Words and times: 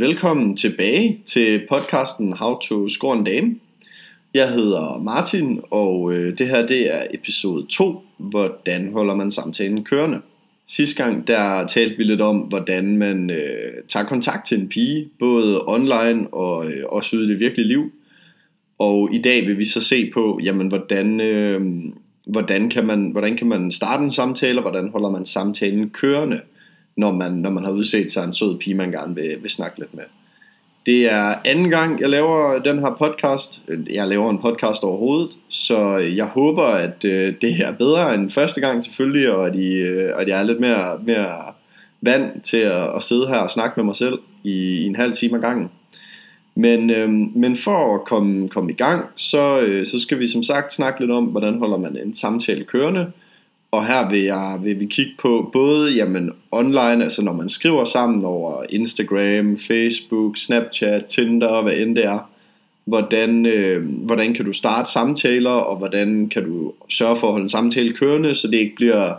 velkommen 0.00 0.56
tilbage 0.56 1.20
til 1.26 1.62
podcasten 1.68 2.32
How 2.32 2.58
to 2.58 2.88
Score 2.88 3.18
en 3.18 3.24
Dame. 3.24 3.56
Jeg 4.34 4.50
hedder 4.50 5.00
Martin, 5.02 5.60
og 5.70 6.12
øh, 6.12 6.38
det 6.38 6.48
her 6.48 6.66
det 6.66 6.94
er 6.94 7.06
episode 7.10 7.66
2, 7.66 8.02
hvordan 8.18 8.92
holder 8.92 9.14
man 9.14 9.30
samtalen 9.30 9.84
kørende. 9.84 10.20
Sidste 10.66 11.04
gang 11.04 11.28
der 11.28 11.66
talte 11.66 11.96
vi 11.96 12.04
lidt 12.04 12.20
om, 12.20 12.38
hvordan 12.38 12.96
man 12.96 13.30
øh, 13.30 13.72
tager 13.88 14.06
kontakt 14.06 14.46
til 14.46 14.60
en 14.60 14.68
pige, 14.68 15.08
både 15.18 15.64
online 15.66 16.26
og 16.34 16.66
øh, 16.66 16.82
også 16.88 17.16
ude 17.16 17.26
i 17.26 17.28
det 17.28 17.40
virkelige 17.40 17.68
liv. 17.68 17.92
Og 18.78 19.14
i 19.14 19.22
dag 19.22 19.46
vil 19.46 19.58
vi 19.58 19.64
så 19.64 19.80
se 19.80 20.10
på, 20.14 20.40
jamen, 20.42 20.68
hvordan, 20.68 21.20
øh, 21.20 21.60
hvordan, 22.26 22.70
kan 22.70 22.86
man, 22.86 23.10
hvordan 23.10 23.36
kan 23.36 23.46
man 23.46 23.72
starte 23.72 24.04
en 24.04 24.12
samtale, 24.12 24.58
og 24.58 24.62
hvordan 24.62 24.88
holder 24.88 25.10
man 25.10 25.24
samtalen 25.24 25.90
kørende 25.90 26.40
når 26.96 27.12
man, 27.12 27.32
når 27.32 27.50
man 27.50 27.64
har 27.64 27.70
udset 27.70 28.12
sig 28.12 28.24
en 28.24 28.34
sød 28.34 28.58
pige, 28.58 28.74
man 28.74 28.92
gerne 28.92 29.14
vil, 29.14 29.36
vil 29.42 29.50
snakke 29.50 29.78
lidt 29.78 29.94
med. 29.94 30.04
Det 30.86 31.12
er 31.12 31.34
anden 31.44 31.70
gang, 31.70 32.00
jeg 32.00 32.08
laver 32.08 32.58
den 32.58 32.78
her 32.78 32.96
podcast. 32.98 33.62
Jeg 33.90 34.08
laver 34.08 34.30
en 34.30 34.38
podcast 34.38 34.82
overhovedet, 34.82 35.30
så 35.48 35.96
jeg 35.96 36.26
håber, 36.26 36.62
at 36.62 37.04
øh, 37.04 37.34
det 37.40 37.54
her 37.54 37.66
er 37.66 37.72
bedre 37.72 38.14
end 38.14 38.30
første 38.30 38.60
gang 38.60 38.84
selvfølgelig, 38.84 39.30
og 39.30 39.46
at, 39.46 39.56
I, 39.56 39.72
øh, 39.72 40.12
at 40.16 40.28
jeg 40.28 40.38
er 40.38 40.42
lidt 40.42 40.60
mere, 40.60 41.00
mere 41.06 41.52
vant 42.00 42.44
til 42.44 42.56
at, 42.56 42.96
at 42.96 43.02
sidde 43.02 43.28
her 43.28 43.36
og 43.36 43.50
snakke 43.50 43.72
med 43.76 43.84
mig 43.84 43.96
selv 43.96 44.18
i, 44.44 44.52
i 44.52 44.86
en 44.86 44.96
halv 44.96 45.12
time 45.12 45.36
ad 45.36 45.42
gangen. 45.42 45.70
Men, 46.54 46.90
øh, 46.90 47.08
men 47.36 47.56
for 47.56 47.94
at 47.94 48.04
komme, 48.04 48.48
komme 48.48 48.72
i 48.72 48.74
gang, 48.74 49.04
så, 49.16 49.60
øh, 49.60 49.86
så 49.86 50.00
skal 50.00 50.18
vi 50.18 50.26
som 50.26 50.42
sagt 50.42 50.72
snakke 50.72 51.00
lidt 51.00 51.10
om, 51.10 51.24
hvordan 51.24 51.58
holder 51.58 51.76
man 51.76 51.96
en 51.96 52.14
samtale 52.14 52.64
kørende, 52.64 53.06
og 53.70 53.86
her 53.86 54.10
vil, 54.10 54.22
jeg, 54.22 54.58
vil 54.62 54.80
vi 54.80 54.86
kigge 54.86 55.12
på 55.18 55.50
både 55.52 55.94
jamen, 55.94 56.30
online, 56.50 57.04
altså 57.04 57.22
når 57.22 57.32
man 57.32 57.48
skriver 57.48 57.84
sammen 57.84 58.24
over 58.24 58.64
Instagram, 58.70 59.58
Facebook, 59.58 60.36
Snapchat, 60.36 61.04
Tinder, 61.04 61.62
hvad 61.62 61.76
end 61.76 61.96
det 61.96 62.04
er. 62.04 62.30
Hvordan, 62.84 63.46
øh, 63.46 64.04
hvordan 64.04 64.34
kan 64.34 64.44
du 64.44 64.52
starte 64.52 64.90
samtaler, 64.90 65.50
og 65.50 65.76
hvordan 65.76 66.28
kan 66.28 66.44
du 66.44 66.72
sørge 66.88 67.16
for 67.16 67.26
at 67.26 67.32
holde 67.32 67.44
en 67.44 67.48
samtale 67.48 67.92
kørende, 67.92 68.34
så 68.34 68.46
det 68.46 68.58
ikke 68.58 68.76
bliver 68.76 69.12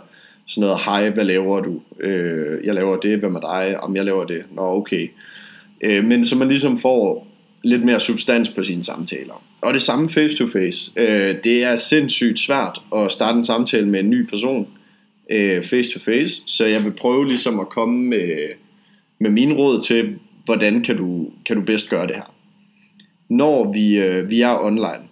sådan 0.46 0.68
noget, 0.68 0.82
hej, 0.84 1.10
hvad 1.10 1.24
laver 1.24 1.60
du? 1.60 1.80
Øh, 2.00 2.64
jeg 2.64 2.74
laver 2.74 2.96
det, 2.96 3.18
hvad 3.18 3.30
med 3.30 3.40
dig? 3.40 3.80
Om 3.80 3.96
jeg 3.96 4.04
laver 4.04 4.24
det? 4.24 4.42
Nå, 4.50 4.62
okay. 4.62 5.08
Øh, 5.80 6.04
men 6.04 6.26
så 6.26 6.36
man 6.36 6.48
ligesom 6.48 6.78
får 6.78 7.26
lidt 7.64 7.84
mere 7.84 8.00
substans 8.00 8.50
på 8.50 8.62
sine 8.62 8.82
samtaler. 8.82 9.42
Og 9.62 9.74
det 9.74 9.82
samme 9.82 10.08
face 10.08 10.36
to 10.36 10.46
face. 10.46 10.92
Øh, 10.96 11.36
det 11.44 11.64
er 11.64 11.76
sindssygt 11.76 12.38
svært 12.38 12.82
at 12.96 13.12
starte 13.12 13.38
en 13.38 13.44
samtale 13.44 13.88
med 13.88 14.00
en 14.00 14.10
ny 14.10 14.26
person 14.26 14.68
øh, 15.30 15.62
face 15.62 15.92
to 15.92 16.00
face, 16.00 16.42
så 16.46 16.66
jeg 16.66 16.84
vil 16.84 16.90
prøve 16.90 17.28
ligesom 17.28 17.60
at 17.60 17.68
komme 17.68 18.04
med, 18.04 18.48
med 19.18 19.30
mine 19.30 19.54
råd 19.54 19.82
til, 19.82 20.14
hvordan 20.44 20.84
kan 20.84 20.96
du, 20.96 21.30
kan 21.46 21.56
du 21.56 21.62
bedst 21.62 21.90
gøre 21.90 22.06
det 22.06 22.16
her. 22.16 22.34
Når 23.28 23.72
vi, 23.72 23.98
øh, 23.98 24.30
vi 24.30 24.40
er 24.40 24.64
online, 24.64 25.08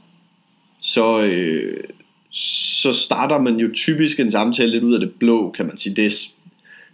så, 0.81 1.21
øh, 1.21 1.85
så 2.31 2.93
starter 2.93 3.39
man 3.39 3.57
jo 3.57 3.71
typisk 3.75 4.21
en 4.21 4.31
samtale 4.31 4.71
lidt 4.71 4.85
ud 4.85 4.95
af 4.95 5.01
det 5.01 5.13
blå, 5.19 5.51
kan 5.51 5.67
man 5.67 5.77
sige. 5.77 5.97
Det 5.97 6.07
er 6.07 6.11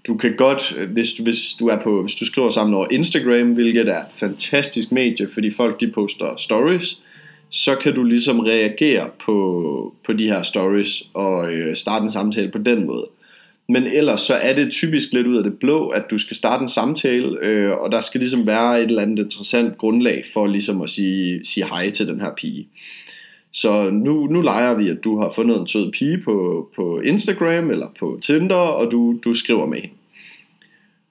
du 0.06 0.16
kan 0.16 0.36
godt, 0.36 0.72
hvis 0.92 1.12
du, 1.12 1.22
hvis 1.22 1.52
du 1.60 1.66
er 1.68 1.78
på, 1.80 2.02
hvis 2.02 2.14
du 2.14 2.24
skriver 2.24 2.50
sammen 2.50 2.74
over 2.74 2.86
Instagram, 2.90 3.52
hvilket 3.52 3.88
er 3.88 4.00
et 4.00 4.12
fantastisk 4.12 4.92
medie, 4.92 5.28
fordi 5.28 5.50
folk 5.50 5.80
de 5.80 5.90
poster 5.90 6.36
stories, 6.36 7.02
så 7.50 7.74
kan 7.74 7.94
du 7.94 8.02
ligesom 8.02 8.40
reagere 8.40 9.10
på, 9.24 9.94
på 10.04 10.12
de 10.12 10.26
her 10.26 10.42
stories 10.42 11.02
og 11.14 11.52
øh, 11.52 11.76
starte 11.76 12.02
en 12.02 12.10
samtale 12.10 12.50
på 12.50 12.58
den 12.58 12.86
måde. 12.86 13.06
Men 13.68 13.86
ellers 13.86 14.20
så 14.20 14.34
er 14.34 14.54
det 14.54 14.72
typisk 14.72 15.12
lidt 15.12 15.26
ud 15.26 15.36
af 15.36 15.44
det 15.44 15.58
blå, 15.58 15.88
at 15.88 16.04
du 16.10 16.18
skal 16.18 16.36
starte 16.36 16.62
en 16.62 16.68
samtale, 16.68 17.38
øh, 17.42 17.72
og 17.72 17.92
der 17.92 18.00
skal 18.00 18.20
ligesom 18.20 18.46
være 18.46 18.82
et 18.82 18.88
eller 18.88 19.02
andet 19.02 19.18
interessant 19.18 19.78
grundlag 19.78 20.24
for 20.32 20.46
ligesom 20.46 20.82
at 20.82 20.90
sige, 20.90 21.44
sige 21.44 21.66
hej 21.66 21.90
til 21.90 22.08
den 22.08 22.20
her 22.20 22.30
pige. 22.36 22.68
Så 23.52 23.90
nu, 23.90 24.26
nu 24.26 24.40
leger 24.40 24.74
vi, 24.74 24.88
at 24.88 25.04
du 25.04 25.20
har 25.20 25.32
fundet 25.34 25.60
en 25.60 25.66
sød 25.66 25.92
pige 25.92 26.18
på, 26.18 26.68
på 26.76 27.00
Instagram 27.00 27.70
eller 27.70 27.86
på 27.98 28.18
Tinder, 28.22 28.54
og 28.54 28.90
du, 28.90 29.18
du 29.24 29.34
skriver 29.34 29.66
med 29.66 29.78
hende. 29.80 29.94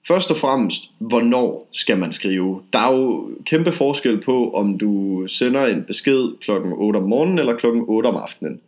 Først 0.08 0.30
og 0.30 0.36
fremmest, 0.36 0.82
hvornår 0.98 1.68
skal 1.72 1.98
man 1.98 2.12
skrive? 2.12 2.60
Der 2.72 2.78
er 2.78 2.96
jo 2.96 3.30
kæmpe 3.44 3.72
forskel 3.72 4.20
på, 4.20 4.50
om 4.50 4.78
du 4.78 5.24
sender 5.26 5.66
en 5.66 5.82
besked 5.86 6.40
klokken 6.40 6.72
8 6.72 6.96
om 6.96 7.02
morgenen 7.02 7.38
eller 7.38 7.56
klokken 7.56 7.84
8 7.88 8.06
om 8.06 8.16
aftenen. 8.16 8.60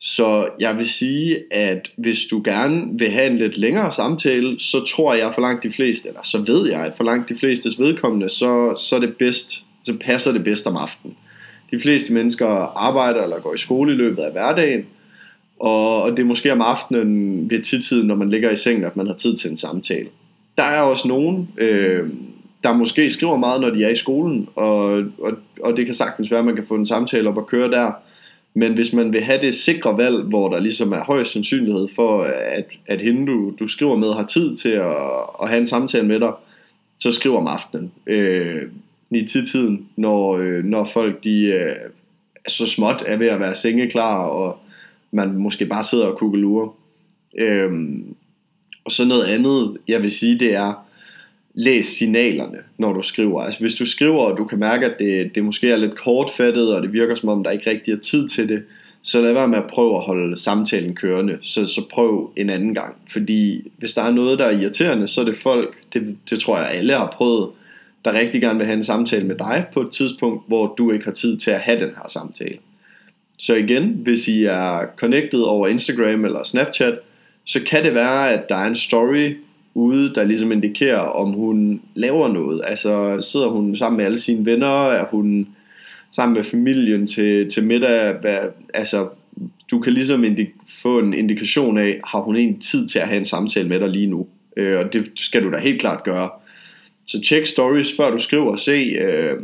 Så 0.00 0.48
jeg 0.60 0.76
vil 0.76 0.88
sige, 0.88 1.38
at 1.50 1.90
hvis 1.96 2.18
du 2.30 2.42
gerne 2.44 2.98
vil 2.98 3.10
have 3.10 3.26
en 3.26 3.38
lidt 3.38 3.58
længere 3.58 3.92
samtale, 3.92 4.58
så 4.58 4.84
tror 4.84 5.14
jeg 5.14 5.34
for 5.34 5.40
langt 5.40 5.62
de 5.62 5.70
fleste, 5.70 6.08
eller 6.08 6.22
så 6.24 6.38
ved 6.38 6.68
jeg, 6.68 6.84
at 6.84 6.96
for 6.96 7.04
langt 7.04 7.28
de 7.28 7.36
flestes 7.36 7.78
vedkommende, 7.78 8.28
så, 8.28 8.74
så 8.88 8.96
er 8.96 9.00
det 9.00 9.16
bedst, 9.16 9.64
så 9.84 9.96
passer 10.00 10.32
det 10.32 10.44
bedst 10.44 10.66
om 10.66 10.76
aftenen. 10.76 11.16
De 11.70 11.78
fleste 11.78 12.12
mennesker 12.12 12.48
arbejder 12.76 13.22
eller 13.22 13.40
går 13.40 13.54
i 13.54 13.58
skole 13.58 13.92
i 13.92 13.96
løbet 13.96 14.22
af 14.22 14.32
hverdagen, 14.32 14.86
og 15.60 16.10
det 16.10 16.18
er 16.18 16.26
måske 16.26 16.52
om 16.52 16.62
aftenen 16.62 17.50
ved 17.50 17.62
tidtiden, 17.62 18.06
når 18.06 18.14
man 18.14 18.28
ligger 18.28 18.50
i 18.50 18.56
sengen, 18.56 18.84
at 18.84 18.96
man 18.96 19.06
har 19.06 19.14
tid 19.14 19.36
til 19.36 19.50
en 19.50 19.56
samtale. 19.56 20.08
Der 20.58 20.64
er 20.64 20.80
også 20.80 21.08
nogen, 21.08 21.48
øh, 21.58 22.08
der 22.62 22.72
måske 22.72 23.10
skriver 23.10 23.36
meget, 23.36 23.60
når 23.60 23.70
de 23.70 23.84
er 23.84 23.88
i 23.88 23.94
skolen, 23.94 24.48
og, 24.54 25.04
og, 25.18 25.32
og 25.62 25.76
det 25.76 25.86
kan 25.86 25.94
sagtens 25.94 26.30
være, 26.30 26.40
at 26.40 26.46
man 26.46 26.54
kan 26.54 26.66
få 26.66 26.74
en 26.74 26.86
samtale 26.86 27.28
op 27.28 27.36
og 27.36 27.46
køre 27.46 27.70
der. 27.70 27.92
Men 28.54 28.74
hvis 28.74 28.92
man 28.92 29.12
vil 29.12 29.20
have 29.20 29.40
det 29.40 29.54
sikre 29.54 29.98
valg, 29.98 30.22
hvor 30.22 30.48
der 30.48 30.58
ligesom 30.58 30.92
er 30.92 31.04
høj 31.04 31.24
sandsynlighed 31.24 31.88
for, 31.94 32.22
at, 32.22 32.64
at 32.86 33.02
hende 33.02 33.26
du, 33.26 33.54
du 33.60 33.68
skriver 33.68 33.96
med 33.96 34.12
har 34.12 34.26
tid 34.26 34.56
til 34.56 34.68
at, 34.68 34.96
at 35.42 35.48
have 35.48 35.60
en 35.60 35.66
samtale 35.66 36.06
med 36.06 36.20
dig, 36.20 36.32
så 36.98 37.12
skriv 37.12 37.36
om 37.36 37.46
aftenen. 37.46 37.92
Øh, 38.06 38.62
i 39.10 39.26
tiden, 39.26 39.88
når, 39.96 40.36
øh, 40.36 40.64
når 40.64 40.84
folk 40.84 41.24
de 41.24 41.40
øh, 41.44 41.76
så 42.48 42.66
småt 42.66 43.04
er 43.06 43.16
ved 43.16 43.26
at 43.26 43.40
være 43.40 43.54
sengeklar, 43.54 44.24
og 44.24 44.58
man 45.10 45.36
måske 45.36 45.66
bare 45.66 45.84
sidder 45.84 46.06
og 46.06 46.18
kugler. 46.18 46.74
Øh, 47.38 47.72
og 48.88 48.92
så 48.92 49.04
noget 49.04 49.24
andet, 49.24 49.76
jeg 49.88 50.02
vil 50.02 50.10
sige, 50.10 50.38
det 50.38 50.54
er, 50.54 50.86
læs 51.54 51.86
signalerne, 51.86 52.58
når 52.78 52.92
du 52.92 53.02
skriver. 53.02 53.40
Altså 53.42 53.60
hvis 53.60 53.74
du 53.74 53.86
skriver, 53.86 54.22
og 54.22 54.38
du 54.38 54.44
kan 54.44 54.58
mærke, 54.58 54.86
at 54.86 54.98
det, 54.98 55.34
det 55.34 55.44
måske 55.44 55.70
er 55.70 55.76
lidt 55.76 55.96
kortfattet, 55.96 56.74
og 56.74 56.82
det 56.82 56.92
virker 56.92 57.14
som 57.14 57.28
om, 57.28 57.44
der 57.44 57.50
ikke 57.50 57.70
rigtig 57.70 57.94
er 57.94 57.98
tid 57.98 58.28
til 58.28 58.48
det, 58.48 58.62
så 59.02 59.20
lad 59.20 59.32
være 59.32 59.48
med 59.48 59.58
at 59.58 59.66
prøve 59.70 59.96
at 59.96 60.02
holde 60.02 60.36
samtalen 60.36 60.94
kørende. 60.94 61.38
Så, 61.40 61.64
så 61.64 61.82
prøv 61.90 62.32
en 62.36 62.50
anden 62.50 62.74
gang. 62.74 62.96
Fordi 63.08 63.70
hvis 63.78 63.92
der 63.92 64.02
er 64.02 64.10
noget, 64.10 64.38
der 64.38 64.44
er 64.44 64.60
irriterende, 64.60 65.08
så 65.08 65.20
er 65.20 65.24
det 65.24 65.36
folk, 65.36 65.76
det, 65.92 66.16
det 66.30 66.40
tror 66.40 66.58
jeg 66.58 66.70
alle 66.70 66.92
har 66.92 67.14
prøvet, 67.16 67.50
der 68.04 68.12
rigtig 68.12 68.40
gerne 68.40 68.58
vil 68.58 68.66
have 68.66 68.76
en 68.76 68.84
samtale 68.84 69.26
med 69.26 69.36
dig 69.36 69.64
på 69.72 69.80
et 69.80 69.90
tidspunkt, 69.90 70.44
hvor 70.46 70.74
du 70.78 70.92
ikke 70.92 71.04
har 71.04 71.12
tid 71.12 71.38
til 71.38 71.50
at 71.50 71.60
have 71.60 71.80
den 71.80 71.88
her 71.88 72.08
samtale. 72.08 72.58
Så 73.38 73.54
igen, 73.54 74.00
hvis 74.02 74.28
I 74.28 74.44
er 74.44 74.80
connected 74.96 75.40
over 75.40 75.68
Instagram 75.68 76.24
eller 76.24 76.42
Snapchat, 76.42 76.94
så 77.48 77.60
kan 77.66 77.84
det 77.84 77.94
være, 77.94 78.32
at 78.32 78.48
der 78.48 78.56
er 78.56 78.66
en 78.66 78.76
story 78.76 79.36
ude, 79.74 80.14
der 80.14 80.24
ligesom 80.24 80.52
indikerer, 80.52 80.98
om 80.98 81.32
hun 81.32 81.82
laver 81.94 82.28
noget. 82.28 82.60
Altså 82.64 83.20
sidder 83.20 83.48
hun 83.48 83.76
sammen 83.76 83.96
med 83.96 84.04
alle 84.04 84.18
sine 84.18 84.46
venner, 84.46 84.90
er 84.90 85.04
hun 85.10 85.48
sammen 86.12 86.34
med 86.34 86.44
familien 86.44 87.06
til, 87.06 87.50
til 87.50 87.64
middag, 87.64 88.14
hvad, 88.20 88.38
altså 88.74 89.08
du 89.70 89.80
kan 89.80 89.92
ligesom 89.92 90.24
indik- 90.24 90.82
få 90.82 90.98
en 90.98 91.14
indikation 91.14 91.78
af, 91.78 92.00
har 92.04 92.20
hun 92.20 92.36
en 92.36 92.60
tid 92.60 92.88
til 92.88 92.98
at 92.98 93.08
have 93.08 93.18
en 93.18 93.24
samtale 93.24 93.68
med 93.68 93.80
dig 93.80 93.88
lige 93.88 94.10
nu. 94.10 94.26
Øh, 94.56 94.78
og 94.78 94.92
det 94.92 95.10
skal 95.14 95.42
du 95.42 95.50
da 95.52 95.58
helt 95.58 95.80
klart 95.80 96.04
gøre. 96.04 96.30
Så 97.06 97.20
tjek 97.20 97.46
stories 97.46 97.96
før 97.96 98.10
du 98.10 98.18
skriver, 98.18 98.56
se 98.56 98.72
øh, 99.00 99.36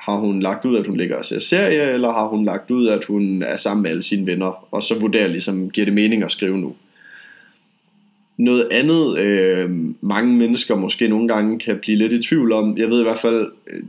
har 0.00 0.16
hun 0.16 0.42
lagt 0.42 0.64
ud, 0.64 0.76
at 0.76 0.86
hun 0.86 0.96
ligger 0.96 1.16
og 1.16 1.24
ser 1.24 1.38
serie, 1.40 1.92
eller 1.92 2.10
har 2.10 2.26
hun 2.26 2.44
lagt 2.44 2.70
ud, 2.70 2.88
at 2.88 3.04
hun 3.04 3.42
er 3.42 3.56
sammen 3.56 3.82
med 3.82 3.90
alle 3.90 4.02
sine 4.02 4.26
venner, 4.26 4.68
og 4.70 4.82
så 4.82 4.98
vurderer 5.00 5.28
ligesom, 5.28 5.70
giver 5.70 5.84
det 5.84 5.94
mening 5.94 6.22
at 6.22 6.30
skrive 6.30 6.58
nu. 6.58 6.74
Noget 8.40 8.68
andet, 8.70 9.18
øh, 9.18 9.70
mange 10.00 10.36
mennesker 10.36 10.76
måske 10.76 11.08
nogle 11.08 11.28
gange 11.28 11.58
kan 11.58 11.78
blive 11.82 11.98
lidt 11.98 12.12
i 12.12 12.28
tvivl 12.28 12.52
om, 12.52 12.78
jeg 12.78 12.90
ved 12.90 13.00
i 13.00 13.02
hvert 13.02 13.18
fald, 13.18 13.52
øh, 13.66 13.82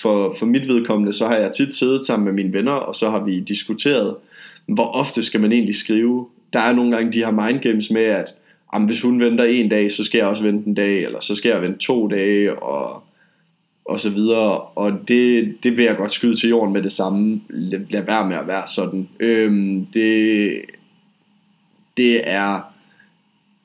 for, 0.00 0.34
for 0.38 0.46
mit 0.46 0.68
vedkommende, 0.68 1.12
så 1.12 1.26
har 1.26 1.36
jeg 1.36 1.52
tit 1.52 1.74
siddet 1.74 2.06
sammen 2.06 2.24
med 2.24 2.32
mine 2.32 2.52
venner, 2.52 2.72
og 2.72 2.96
så 2.96 3.10
har 3.10 3.24
vi 3.24 3.40
diskuteret, 3.40 4.16
hvor 4.66 4.86
ofte 4.86 5.22
skal 5.22 5.40
man 5.40 5.52
egentlig 5.52 5.74
skrive. 5.74 6.26
Der 6.52 6.60
er 6.60 6.72
nogle 6.72 6.96
gange 6.96 7.12
de 7.12 7.18
her 7.18 7.30
mindgames 7.30 7.90
med, 7.90 8.02
at 8.02 8.34
jamen, 8.74 8.86
hvis 8.86 9.02
hun 9.02 9.20
venter 9.20 9.44
en 9.44 9.68
dag, 9.68 9.90
så 9.90 10.04
skal 10.04 10.18
jeg 10.18 10.26
også 10.26 10.42
vente 10.42 10.68
en 10.68 10.74
dag, 10.74 11.04
eller 11.04 11.20
så 11.20 11.34
skal 11.34 11.48
jeg 11.48 11.62
vente 11.62 11.78
to 11.78 12.08
dage, 12.08 12.62
og, 12.62 13.02
og 13.84 14.00
så 14.00 14.10
videre. 14.10 14.60
Og 14.60 14.92
det, 15.08 15.54
det 15.62 15.76
vil 15.76 15.84
jeg 15.84 15.96
godt 15.96 16.12
skyde 16.12 16.36
til 16.36 16.48
jorden 16.48 16.72
med 16.72 16.82
det 16.82 16.92
samme. 16.92 17.40
Lad, 17.48 17.80
lad 17.90 18.04
være 18.06 18.28
med 18.28 18.36
at 18.36 18.46
være 18.46 18.64
sådan. 18.74 19.08
Øhm, 19.20 19.86
det, 19.94 20.52
det 21.96 22.20
er 22.28 22.71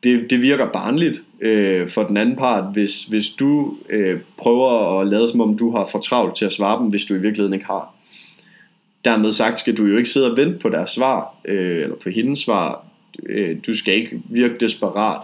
det, 0.04 0.30
det 0.30 0.42
virker 0.42 0.72
barnligt 0.72 1.22
øh, 1.42 1.88
for 1.88 2.04
den 2.04 2.18
anden 2.18 2.36
part, 2.36 2.74
hvis, 2.74 3.04
hvis 3.04 3.30
du 3.30 3.78
øh, 3.90 4.20
prøver 4.38 5.00
at 5.00 5.08
lade 5.08 5.28
som 5.28 5.42
om 5.42 5.58
du 5.58 5.72
har 5.72 5.86
for 5.86 6.00
travlt 6.00 6.36
til 6.36 6.46
at 6.46 6.54
svare 6.54 6.82
dem, 6.82 6.90
hvis 6.90 7.06
du 7.06 7.14
i 7.14 7.20
virkeligheden 7.20 7.54
ikke 7.54 7.66
har. 7.66 7.94
Dermed 9.06 9.32
sagt 9.32 9.60
skal 9.60 9.78
du 9.78 9.86
jo 9.86 9.98
ikke 9.98 10.10
sidde 10.10 10.32
og 10.32 10.38
vente 10.38 10.60
på 10.60 10.70
deres 10.70 10.90
svar, 10.90 11.36
øh, 11.46 11.84
eller 11.84 11.96
på 11.96 12.10
hendes 12.10 12.40
svar, 12.40 12.86
øh, 13.26 13.58
du 13.68 13.78
skal 13.78 13.94
ikke 13.94 14.22
virke 14.30 14.58
desperat. 14.60 15.22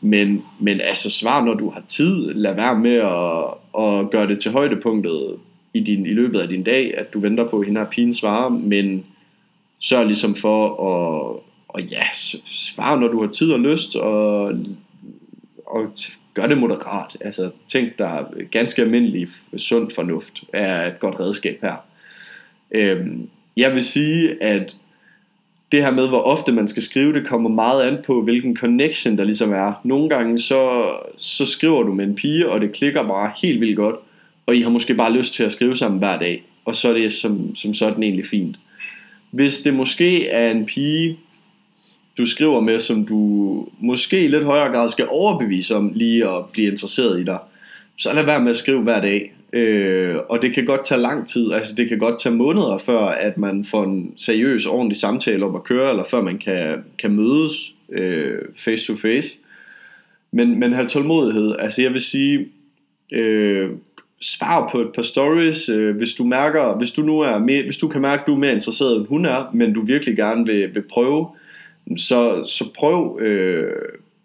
Men, 0.00 0.42
men 0.60 0.80
altså 0.80 1.10
svar, 1.10 1.44
når 1.44 1.54
du 1.54 1.70
har 1.70 1.82
tid. 1.88 2.34
Lad 2.34 2.54
være 2.54 2.78
med 2.78 2.96
at, 2.96 3.44
at 3.84 4.10
gøre 4.10 4.28
det 4.28 4.38
til 4.38 4.50
højdepunktet 4.50 5.36
i, 5.74 5.80
din, 5.80 6.06
i 6.06 6.12
løbet 6.12 6.40
af 6.40 6.48
din 6.48 6.62
dag, 6.62 6.94
at 6.98 7.12
du 7.14 7.20
venter 7.20 7.48
på, 7.48 7.58
at 7.58 7.66
hende 7.66 7.80
har 7.80 7.88
pigen 7.88 8.12
svarer, 8.12 8.48
men 8.48 9.04
sørg 9.80 10.06
ligesom 10.06 10.34
for 10.34 10.66
at 10.68 11.36
og 11.76 11.82
ja, 11.82 12.02
svar 12.44 12.98
når 12.98 13.08
du 13.08 13.20
har 13.20 13.28
tid 13.28 13.52
og 13.52 13.60
lyst, 13.60 13.96
og, 13.96 14.52
og 15.66 15.92
gør 16.34 16.46
det 16.46 16.58
moderat. 16.58 17.16
Altså, 17.20 17.50
tænk 17.66 17.98
dig, 17.98 18.24
ganske 18.50 18.82
almindelig 18.82 19.28
sund 19.56 19.90
fornuft 19.90 20.44
er 20.52 20.86
et 20.86 21.00
godt 21.00 21.20
redskab 21.20 21.58
her. 21.62 21.74
Øhm, 22.70 23.28
jeg 23.56 23.74
vil 23.74 23.84
sige, 23.84 24.42
at 24.42 24.76
det 25.72 25.82
her 25.82 25.90
med, 25.90 26.08
hvor 26.08 26.22
ofte 26.22 26.52
man 26.52 26.68
skal 26.68 26.82
skrive, 26.82 27.12
det 27.12 27.26
kommer 27.26 27.50
meget 27.50 27.82
an 27.82 27.98
på, 28.06 28.22
hvilken 28.22 28.56
connection 28.56 29.18
der 29.18 29.24
ligesom 29.24 29.52
er. 29.52 29.80
Nogle 29.84 30.08
gange, 30.08 30.38
så, 30.38 30.90
så 31.18 31.46
skriver 31.46 31.82
du 31.82 31.94
med 31.94 32.04
en 32.04 32.14
pige, 32.14 32.48
og 32.48 32.60
det 32.60 32.72
klikker 32.72 33.02
bare 33.02 33.32
helt 33.42 33.60
vildt 33.60 33.76
godt, 33.76 33.96
og 34.46 34.56
I 34.56 34.62
har 34.62 34.70
måske 34.70 34.94
bare 34.94 35.12
lyst 35.12 35.34
til 35.34 35.44
at 35.44 35.52
skrive 35.52 35.76
sammen 35.76 35.98
hver 35.98 36.18
dag, 36.18 36.44
og 36.64 36.74
så 36.74 36.88
er 36.88 36.92
det 36.92 37.12
som, 37.12 37.56
som 37.56 37.74
sådan 37.74 38.02
egentlig 38.02 38.26
fint. 38.26 38.56
Hvis 39.30 39.60
det 39.60 39.74
måske 39.74 40.28
er 40.28 40.50
en 40.50 40.66
pige, 40.66 41.18
du 42.18 42.26
skriver 42.26 42.60
med, 42.60 42.80
som 42.80 43.06
du 43.06 43.68
måske 43.80 44.24
i 44.24 44.28
lidt 44.28 44.44
højere 44.44 44.72
grad 44.72 44.90
skal 44.90 45.06
overbevise 45.08 45.76
om 45.76 45.92
lige 45.94 46.28
at 46.28 46.44
blive 46.52 46.66
interesseret 46.66 47.20
i 47.20 47.24
dig, 47.24 47.38
så 47.98 48.12
lad 48.12 48.24
være 48.24 48.42
med 48.42 48.50
at 48.50 48.56
skrive 48.56 48.82
hver 48.82 49.00
dag. 49.00 49.32
Øh, 49.52 50.16
og 50.28 50.42
det 50.42 50.54
kan 50.54 50.66
godt 50.66 50.84
tage 50.84 51.00
lang 51.00 51.28
tid, 51.28 51.52
altså 51.52 51.74
det 51.74 51.88
kan 51.88 51.98
godt 51.98 52.20
tage 52.20 52.34
måneder 52.34 52.78
før, 52.78 52.98
at 52.98 53.38
man 53.38 53.64
får 53.64 53.84
en 53.84 54.12
seriøs, 54.16 54.66
ordentlig 54.66 54.96
samtale 54.96 55.46
om 55.46 55.54
at 55.54 55.64
køre, 55.64 55.90
eller 55.90 56.04
før 56.04 56.22
man 56.22 56.38
kan, 56.38 56.84
kan 56.98 57.10
mødes 57.10 57.74
øh, 57.92 58.38
face 58.58 58.86
to 58.86 58.96
face. 58.96 59.38
Men, 60.32 60.60
men 60.60 60.72
have 60.72 60.88
tålmodighed, 60.88 61.54
altså 61.58 61.82
jeg 61.82 61.92
vil 61.92 62.00
sige, 62.00 62.46
øh, 63.12 63.70
svar 64.20 64.68
på 64.72 64.80
et 64.80 64.88
par 64.94 65.02
stories, 65.02 65.68
øh, 65.68 65.96
hvis 65.96 66.14
du 66.14 66.24
mærker, 66.24 66.76
hvis 66.78 66.90
du 66.90 67.02
nu 67.02 67.20
er 67.20 67.38
mere, 67.38 67.62
hvis 67.62 67.76
du 67.76 67.88
kan 67.88 68.02
mærke, 68.02 68.20
at 68.20 68.26
du 68.26 68.34
er 68.34 68.38
mere 68.38 68.52
interesseret 68.52 68.96
end 68.96 69.06
hun 69.06 69.26
er, 69.26 69.50
men 69.52 69.72
du 69.72 69.82
virkelig 69.82 70.16
gerne 70.16 70.46
vil, 70.46 70.74
vil 70.74 70.82
prøve, 70.82 71.26
så, 71.96 72.44
så 72.44 72.68
prøv, 72.78 73.18
øh, 73.20 73.72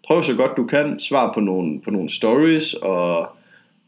prøv 0.06 0.22
så 0.22 0.34
godt 0.34 0.56
du 0.56 0.64
kan, 0.66 0.98
svar 0.98 1.32
på 1.32 1.40
nogle, 1.40 1.80
på 1.80 1.90
nogle 1.90 2.10
stories, 2.10 2.74
og 2.74 3.28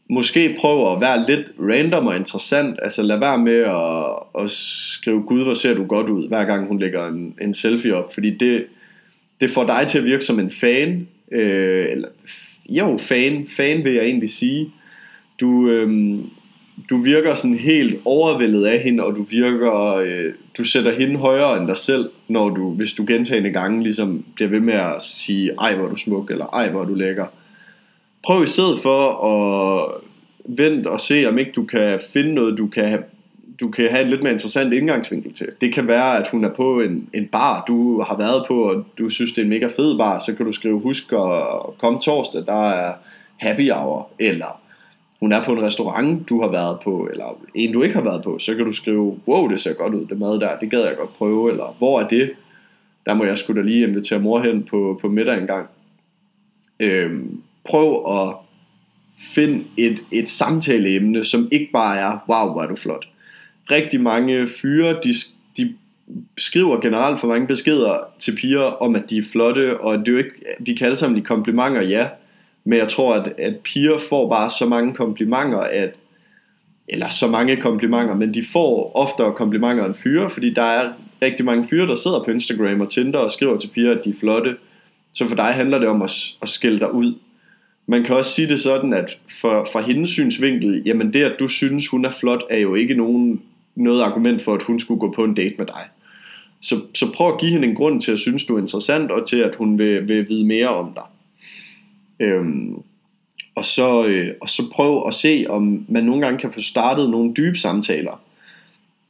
måske 0.09 0.55
prøv 0.59 0.93
at 0.93 1.01
være 1.01 1.25
lidt 1.27 1.51
random 1.59 2.07
og 2.07 2.15
interessant, 2.15 2.79
altså 2.81 3.01
lad 3.01 3.19
være 3.19 3.37
med 3.37 3.59
at, 3.59 4.43
at 4.43 4.51
skrive, 4.51 5.23
gud 5.23 5.43
hvor 5.43 5.53
ser 5.53 5.73
du 5.73 5.85
godt 5.85 6.09
ud, 6.09 6.27
hver 6.27 6.45
gang 6.45 6.67
hun 6.67 6.79
lægger 6.79 7.07
en, 7.07 7.35
en 7.41 7.53
selfie 7.53 7.95
op, 7.95 8.13
fordi 8.13 8.37
det, 8.37 8.65
det 9.41 9.51
får 9.51 9.65
dig 9.65 9.87
til 9.87 9.97
at 9.97 10.05
virke 10.05 10.25
som 10.25 10.39
en 10.39 10.51
fan, 10.51 11.07
øh, 11.31 11.85
eller 11.91 12.07
jo, 12.69 12.97
fan, 12.97 13.47
fan 13.47 13.83
vil 13.83 13.93
jeg 13.93 14.05
egentlig 14.05 14.29
sige, 14.29 14.71
du, 15.39 15.69
øh, 15.69 16.19
du 16.89 16.97
virker 16.97 17.35
sådan 17.35 17.57
helt 17.57 18.01
overvældet 18.05 18.65
af 18.65 18.79
hende, 18.79 19.03
og 19.03 19.15
du 19.15 19.23
virker, 19.23 19.95
øh, 19.95 20.33
du 20.57 20.63
sætter 20.63 20.99
hende 20.99 21.15
højere 21.15 21.57
end 21.57 21.67
dig 21.67 21.77
selv, 21.77 22.09
når 22.27 22.49
du, 22.49 22.71
hvis 22.71 22.93
du 22.93 23.05
gentagende 23.07 23.51
gange 23.51 23.83
ligesom 23.83 24.25
bliver 24.35 24.49
ved 24.49 24.59
med 24.59 24.73
at 24.73 25.01
sige, 25.01 25.51
ej 25.61 25.75
hvor 25.75 25.85
er 25.85 25.89
du 25.89 25.95
smuk, 25.95 26.31
eller 26.31 26.45
ej 26.45 26.69
hvor 26.69 26.81
er 26.81 26.85
du 26.85 26.93
lækker. 26.93 27.25
Prøv 28.23 28.43
i 28.43 28.47
stedet 28.47 28.79
for 28.79 29.25
at 29.25 29.91
vente 30.45 30.87
og 30.87 30.99
se, 30.99 31.25
om 31.25 31.37
ikke 31.37 31.51
du 31.51 31.63
kan 31.63 31.99
finde 32.13 32.33
noget, 32.33 32.57
du 32.57 32.67
kan 32.67 32.89
have, 32.89 33.03
du 33.59 33.69
kan 33.69 33.89
have 33.89 34.03
en 34.03 34.09
lidt 34.09 34.23
mere 34.23 34.33
interessant 34.33 34.73
indgangsvinkel 34.73 35.33
til. 35.33 35.47
Det 35.61 35.73
kan 35.73 35.87
være, 35.87 36.17
at 36.17 36.27
hun 36.27 36.43
er 36.43 36.53
på 36.53 36.81
en, 36.81 37.09
en 37.13 37.27
bar, 37.27 37.63
du 37.67 38.01
har 38.01 38.17
været 38.17 38.45
på, 38.47 38.63
og 38.63 38.85
du 38.99 39.09
synes, 39.09 39.31
det 39.31 39.37
er 39.41 39.43
en 39.43 39.49
mega 39.49 39.67
fed 39.67 39.97
bar, 39.97 40.19
så 40.19 40.35
kan 40.35 40.45
du 40.45 40.51
skrive, 40.51 40.79
husk 40.79 41.11
at 41.11 41.43
komme 41.77 41.99
torsdag, 41.99 42.45
der 42.45 42.69
er 42.69 42.93
happy 43.37 43.71
hour, 43.71 44.09
eller 44.19 44.64
hun 45.19 45.31
er 45.31 45.45
på 45.45 45.51
en 45.51 45.61
restaurant, 45.61 46.29
du 46.29 46.41
har 46.41 46.51
været 46.51 46.79
på, 46.83 47.09
eller 47.11 47.39
en, 47.55 47.73
du 47.73 47.83
ikke 47.83 47.95
har 47.95 48.03
været 48.03 48.23
på, 48.23 48.39
så 48.39 48.55
kan 48.55 48.65
du 48.65 48.71
skrive, 48.71 49.19
wow, 49.27 49.47
det 49.47 49.59
ser 49.59 49.73
godt 49.73 49.93
ud, 49.93 50.05
det 50.05 50.19
mad 50.19 50.39
der, 50.39 50.59
det 50.59 50.71
gad 50.71 50.85
jeg 50.85 50.97
godt 50.97 51.13
prøve, 51.13 51.51
eller 51.51 51.75
hvor 51.77 52.01
er 52.01 52.07
det? 52.07 52.31
Der 53.05 53.13
må 53.13 53.23
jeg 53.23 53.37
skulle 53.37 53.61
da 53.61 53.67
lige 53.67 53.87
invitere 53.87 54.19
mor 54.19 54.39
hen 54.39 54.63
på, 54.63 54.99
på 55.01 55.07
middag 55.07 55.37
en 55.37 55.47
gang. 55.47 55.67
Øhm, 56.79 57.41
prøv 57.63 58.05
at 58.09 58.35
finde 59.35 59.63
et, 59.77 60.05
et 60.11 60.29
samtaleemne, 60.29 61.23
som 61.23 61.47
ikke 61.51 61.69
bare 61.73 61.97
er, 61.97 62.17
wow, 62.29 62.51
hvor 62.51 62.61
er 62.61 62.67
du 62.67 62.75
flot. 62.75 63.07
Rigtig 63.71 64.01
mange 64.01 64.47
fyre, 64.47 64.99
de, 65.03 65.13
de 65.57 65.75
skriver 66.37 66.81
generelt 66.81 67.19
for 67.19 67.27
mange 67.27 67.47
beskeder 67.47 67.97
til 68.19 68.35
piger 68.35 68.61
om, 68.61 68.95
at 68.95 69.09
de 69.09 69.17
er 69.17 69.23
flotte, 69.31 69.79
og 69.79 69.97
det 69.99 70.07
er 70.07 70.11
jo 70.11 70.17
ikke, 70.17 70.43
vi 70.59 70.73
kan 70.73 70.85
alle 70.85 70.95
sammen 70.95 71.15
lide 71.15 71.25
komplimenter, 71.25 71.81
ja, 71.81 72.07
men 72.65 72.79
jeg 72.79 72.87
tror, 72.87 73.13
at, 73.13 73.33
at 73.37 73.59
piger 73.59 73.97
får 73.97 74.29
bare 74.29 74.49
så 74.49 74.65
mange 74.65 74.93
komplimenter, 74.93 75.59
at 75.59 75.93
eller 76.87 77.09
så 77.09 77.27
mange 77.27 77.55
komplimenter, 77.55 78.15
men 78.15 78.33
de 78.33 78.45
får 78.53 78.91
oftere 78.95 79.33
komplimenter 79.33 79.85
end 79.85 79.95
fyre, 79.95 80.29
fordi 80.29 80.53
der 80.53 80.61
er 80.61 80.93
rigtig 81.21 81.45
mange 81.45 81.63
fyre, 81.63 81.87
der 81.87 81.95
sidder 81.95 82.23
på 82.23 82.31
Instagram 82.31 82.81
og 82.81 82.91
Tinder 82.91 83.19
og 83.19 83.31
skriver 83.31 83.57
til 83.57 83.67
piger, 83.67 83.91
at 83.91 84.01
de 84.05 84.09
er 84.09 84.13
flotte. 84.19 84.55
Så 85.13 85.27
for 85.27 85.35
dig 85.35 85.45
handler 85.45 85.79
det 85.79 85.87
om 85.87 86.01
at, 86.01 86.11
at 86.41 86.49
skille 86.49 86.79
dig 86.79 86.93
ud. 86.93 87.13
Man 87.87 88.03
kan 88.03 88.15
også 88.15 88.31
sige 88.31 88.47
det 88.47 88.59
sådan, 88.59 88.93
at 88.93 89.19
for, 89.41 89.67
for 89.71 89.79
hendes 89.79 90.09
synsvinkel, 90.09 90.83
jamen 90.85 91.13
det, 91.13 91.23
at 91.23 91.35
du 91.39 91.47
synes, 91.47 91.87
hun 91.87 92.05
er 92.05 92.11
flot, 92.11 92.43
er 92.49 92.59
jo 92.59 92.75
ikke 92.75 92.93
nogen, 92.93 93.41
noget 93.75 94.01
argument 94.01 94.41
for, 94.41 94.53
at 94.53 94.63
hun 94.63 94.79
skulle 94.79 94.99
gå 94.99 95.11
på 95.11 95.23
en 95.23 95.33
date 95.33 95.55
med 95.57 95.65
dig. 95.65 95.81
Så, 96.61 96.81
så 96.93 97.11
prøv 97.13 97.33
at 97.33 97.39
give 97.39 97.51
hende 97.51 97.67
en 97.67 97.75
grund 97.75 98.01
til 98.01 98.11
at 98.11 98.19
synes, 98.19 98.45
du 98.45 98.55
er 98.55 98.61
interessant, 98.61 99.11
og 99.11 99.27
til 99.27 99.37
at 99.37 99.55
hun 99.55 99.77
vil, 99.77 100.07
vil 100.07 100.29
vide 100.29 100.45
mere 100.45 100.67
om 100.67 100.93
dig. 100.93 101.03
Øhm, 102.19 102.75
og, 103.55 103.65
så, 103.65 104.05
øh, 104.05 104.33
og 104.41 104.49
så 104.49 104.63
prøv 104.71 105.07
at 105.07 105.13
se, 105.13 105.45
om 105.49 105.85
man 105.87 106.03
nogle 106.03 106.21
gange 106.21 106.39
kan 106.39 106.51
få 106.51 106.61
startet 106.61 107.09
nogle 107.09 107.33
dybe 107.33 107.57
samtaler. 107.57 108.21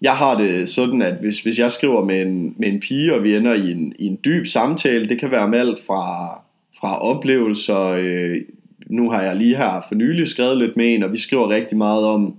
Jeg 0.01 0.13
har 0.13 0.37
det 0.37 0.67
sådan, 0.67 1.01
at 1.01 1.13
hvis, 1.21 1.41
hvis 1.41 1.59
jeg 1.59 1.71
skriver 1.71 2.05
med 2.05 2.21
en, 2.21 2.55
med 2.57 2.67
en 2.67 2.79
pige, 2.79 3.13
og 3.13 3.23
vi 3.23 3.35
ender 3.35 3.53
i 3.53 3.71
en, 3.71 3.93
i 3.99 4.05
en 4.05 4.19
dyb 4.25 4.47
samtale, 4.47 5.09
det 5.09 5.19
kan 5.19 5.31
være 5.31 5.49
med 5.49 5.59
alt 5.59 5.79
fra, 5.87 6.33
fra 6.79 7.01
oplevelser. 7.01 7.81
Øh, 7.81 8.41
nu 8.87 9.09
har 9.09 9.21
jeg 9.21 9.35
lige 9.35 9.57
her 9.57 9.81
for 9.87 9.95
nylig 9.95 10.27
skrevet 10.27 10.57
lidt 10.57 10.77
med 10.77 10.93
en, 10.93 11.03
og 11.03 11.11
vi 11.11 11.17
skriver 11.17 11.49
rigtig 11.49 11.77
meget 11.77 12.05
om 12.05 12.35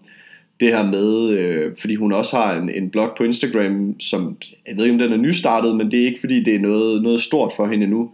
det 0.61 0.69
her 0.69 0.91
med, 0.91 1.31
øh, 1.31 1.77
fordi 1.79 1.95
hun 1.95 2.13
også 2.13 2.37
har 2.37 2.57
en, 2.57 2.71
en 2.71 2.91
blog 2.91 3.11
på 3.17 3.25
Instagram, 3.25 4.01
som, 4.01 4.37
jeg 4.69 4.77
ved 4.77 4.85
ikke 4.85 4.95
om 4.95 4.99
den 4.99 5.13
er 5.13 5.17
nystartet, 5.17 5.77
men 5.77 5.91
det 5.91 6.01
er 6.01 6.07
ikke 6.07 6.21
fordi 6.21 6.43
det 6.43 6.55
er 6.55 6.59
noget, 6.59 7.03
noget 7.03 7.21
stort 7.21 7.53
for 7.57 7.67
hende 7.67 7.87
nu. 7.87 8.11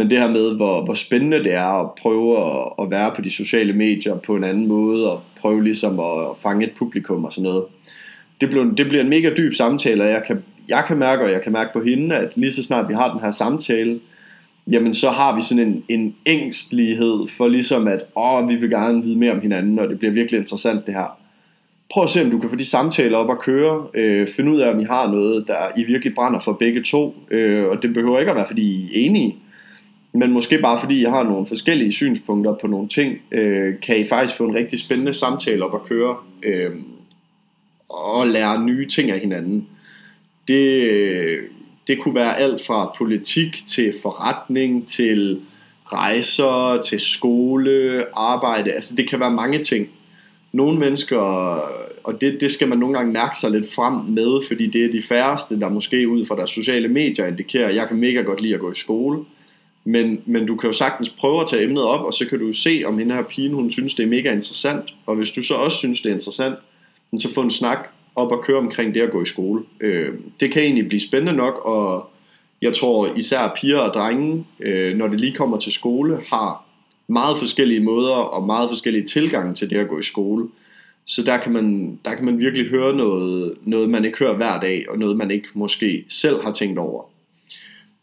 Men 0.00 0.10
det 0.10 0.18
her 0.18 0.28
med, 0.28 0.54
hvor, 0.56 0.84
hvor 0.84 0.94
spændende 0.94 1.44
det 1.44 1.54
er 1.54 1.80
at 1.80 1.90
prøve 2.02 2.38
at, 2.38 2.72
at 2.82 2.90
være 2.90 3.12
på 3.16 3.22
de 3.22 3.30
sociale 3.30 3.72
medier 3.72 4.16
på 4.16 4.36
en 4.36 4.44
anden 4.44 4.66
måde, 4.66 5.12
og 5.12 5.22
prøve 5.40 5.64
ligesom 5.64 6.00
at 6.00 6.36
fange 6.42 6.66
et 6.66 6.72
publikum 6.78 7.24
og 7.24 7.32
sådan 7.32 7.50
noget. 7.50 7.64
Det 8.40 8.48
bliver, 8.48 8.64
det 8.64 8.88
bliver 8.88 9.02
en 9.02 9.10
mega 9.10 9.30
dyb 9.36 9.54
samtale, 9.54 10.02
og 10.04 10.10
jeg 10.10 10.22
kan, 10.26 10.42
jeg 10.68 10.84
kan 10.86 10.98
mærke, 10.98 11.24
og 11.24 11.30
jeg 11.30 11.42
kan 11.42 11.52
mærke 11.52 11.70
på 11.72 11.82
hende, 11.82 12.16
at 12.16 12.36
lige 12.36 12.52
så 12.52 12.64
snart 12.64 12.88
vi 12.88 12.94
har 12.94 13.12
den 13.12 13.20
her 13.20 13.30
samtale, 13.30 14.00
jamen 14.70 14.94
så 14.94 15.10
har 15.10 15.36
vi 15.36 15.42
sådan 15.42 15.66
en, 15.68 15.84
en 15.88 16.14
ængstlighed 16.26 17.26
for 17.36 17.48
ligesom 17.48 17.88
at, 17.88 18.04
åh, 18.16 18.48
vi 18.48 18.54
vil 18.54 18.70
gerne 18.70 19.02
vide 19.02 19.18
mere 19.18 19.32
om 19.32 19.40
hinanden, 19.40 19.78
og 19.78 19.88
det 19.88 19.98
bliver 19.98 20.14
virkelig 20.14 20.38
interessant 20.38 20.86
det 20.86 20.94
her. 20.94 21.18
Prøv 21.90 22.04
at 22.04 22.10
se, 22.10 22.22
om 22.22 22.30
du 22.30 22.38
kan 22.38 22.50
få 22.50 22.56
de 22.56 22.64
samtaler 22.64 23.18
op 23.18 23.30
at 23.30 23.38
køre. 23.38 23.86
Øh, 23.94 24.28
find 24.28 24.48
ud 24.48 24.60
af, 24.60 24.70
om 24.70 24.80
I 24.80 24.84
har 24.84 25.10
noget, 25.10 25.48
der 25.48 25.56
I 25.76 25.84
virkelig 25.84 26.14
brænder 26.14 26.40
for 26.40 26.52
begge 26.52 26.82
to. 26.82 27.14
Øh, 27.30 27.68
og 27.68 27.82
det 27.82 27.94
behøver 27.94 28.18
ikke 28.18 28.30
at 28.30 28.36
være, 28.36 28.46
fordi 28.46 28.62
I 28.62 28.84
er 28.84 29.06
enige 29.06 29.36
men 30.12 30.32
måske 30.32 30.58
bare 30.58 30.80
fordi 30.80 31.02
jeg 31.02 31.10
har 31.10 31.22
nogle 31.22 31.46
forskellige 31.46 31.92
synspunkter 31.92 32.54
på 32.60 32.66
nogle 32.66 32.88
ting, 32.88 33.18
øh, 33.32 33.80
kan 33.80 34.00
I 34.00 34.06
faktisk 34.06 34.36
få 34.36 34.44
en 34.44 34.54
rigtig 34.54 34.78
spændende 34.78 35.14
samtale 35.14 35.64
op 35.64 35.74
at 35.74 35.88
køre, 35.88 36.16
øh, 36.42 36.70
og 37.88 38.26
lære 38.26 38.64
nye 38.64 38.88
ting 38.88 39.10
af 39.10 39.20
hinanden. 39.20 39.68
Det, 40.48 40.90
øh, 40.90 41.42
det 41.86 42.00
kunne 42.00 42.14
være 42.14 42.38
alt 42.38 42.66
fra 42.66 42.94
politik 42.98 43.62
til 43.66 43.94
forretning, 44.02 44.88
til 44.88 45.40
rejser, 45.92 46.82
til 46.82 47.00
skole, 47.00 48.04
arbejde, 48.14 48.72
altså 48.72 48.96
det 48.96 49.08
kan 49.08 49.20
være 49.20 49.30
mange 49.30 49.58
ting. 49.58 49.88
Nogle 50.52 50.78
mennesker, 50.78 51.18
og 52.04 52.20
det, 52.20 52.40
det 52.40 52.52
skal 52.52 52.68
man 52.68 52.78
nogle 52.78 52.94
gange 52.94 53.12
mærke 53.12 53.38
sig 53.38 53.50
lidt 53.50 53.72
frem 53.74 53.94
med, 53.94 54.46
fordi 54.48 54.66
det 54.66 54.84
er 54.84 54.92
de 54.92 55.02
færreste, 55.02 55.60
der 55.60 55.68
måske 55.68 56.08
ud 56.08 56.26
fra 56.26 56.36
deres 56.36 56.50
sociale 56.50 56.88
medier 56.88 57.26
indikerer, 57.26 57.68
at 57.68 57.74
jeg 57.74 57.88
kan 57.88 57.96
mega 57.96 58.22
godt 58.22 58.40
lide 58.40 58.54
at 58.54 58.60
gå 58.60 58.72
i 58.72 58.74
skole, 58.74 59.24
men, 59.84 60.22
men 60.26 60.46
du 60.46 60.56
kan 60.56 60.68
jo 60.68 60.72
sagtens 60.72 61.10
prøve 61.10 61.40
at 61.40 61.46
tage 61.46 61.64
emnet 61.64 61.82
op, 61.82 62.04
og 62.06 62.14
så 62.14 62.26
kan 62.26 62.38
du 62.38 62.52
se, 62.52 62.82
om 62.86 62.98
hende 62.98 63.14
her 63.14 63.22
pigen, 63.22 63.54
hun 63.54 63.70
synes, 63.70 63.94
det 63.94 64.02
er 64.02 64.08
mega 64.08 64.32
interessant. 64.32 64.94
Og 65.06 65.16
hvis 65.16 65.30
du 65.30 65.42
så 65.42 65.54
også 65.54 65.76
synes, 65.76 66.00
det 66.00 66.08
er 66.08 66.14
interessant, 66.14 66.54
så 67.16 67.34
få 67.34 67.40
en 67.40 67.50
snak 67.50 67.88
op 68.16 68.32
og 68.32 68.44
køre 68.44 68.58
omkring 68.58 68.94
det 68.94 69.00
at 69.00 69.10
gå 69.10 69.22
i 69.22 69.26
skole. 69.26 69.62
Øh, 69.80 70.14
det 70.40 70.52
kan 70.52 70.62
egentlig 70.62 70.88
blive 70.88 71.00
spændende 71.00 71.32
nok, 71.32 71.60
og 71.64 72.10
jeg 72.62 72.74
tror 72.74 73.14
især 73.16 73.52
piger 73.60 73.78
og 73.78 73.94
drenge, 73.94 74.46
øh, 74.60 74.96
når 74.96 75.08
det 75.08 75.20
lige 75.20 75.32
kommer 75.32 75.58
til 75.58 75.72
skole, 75.72 76.20
har 76.26 76.64
meget 77.08 77.38
forskellige 77.38 77.80
måder 77.80 78.14
og 78.14 78.46
meget 78.46 78.68
forskellige 78.68 79.06
tilgange 79.06 79.54
til 79.54 79.70
det 79.70 79.76
at 79.76 79.88
gå 79.88 79.98
i 79.98 80.02
skole. 80.02 80.48
Så 81.04 81.22
der 81.22 81.38
kan 81.38 81.52
man, 81.52 81.98
der 82.04 82.14
kan 82.14 82.24
man 82.24 82.38
virkelig 82.38 82.66
høre 82.66 82.96
noget, 82.96 83.54
noget, 83.62 83.90
man 83.90 84.04
ikke 84.04 84.18
hører 84.18 84.36
hver 84.36 84.60
dag, 84.60 84.86
og 84.88 84.98
noget, 84.98 85.16
man 85.16 85.30
ikke 85.30 85.48
måske 85.54 86.04
selv 86.08 86.42
har 86.42 86.52
tænkt 86.52 86.78
over. 86.78 87.09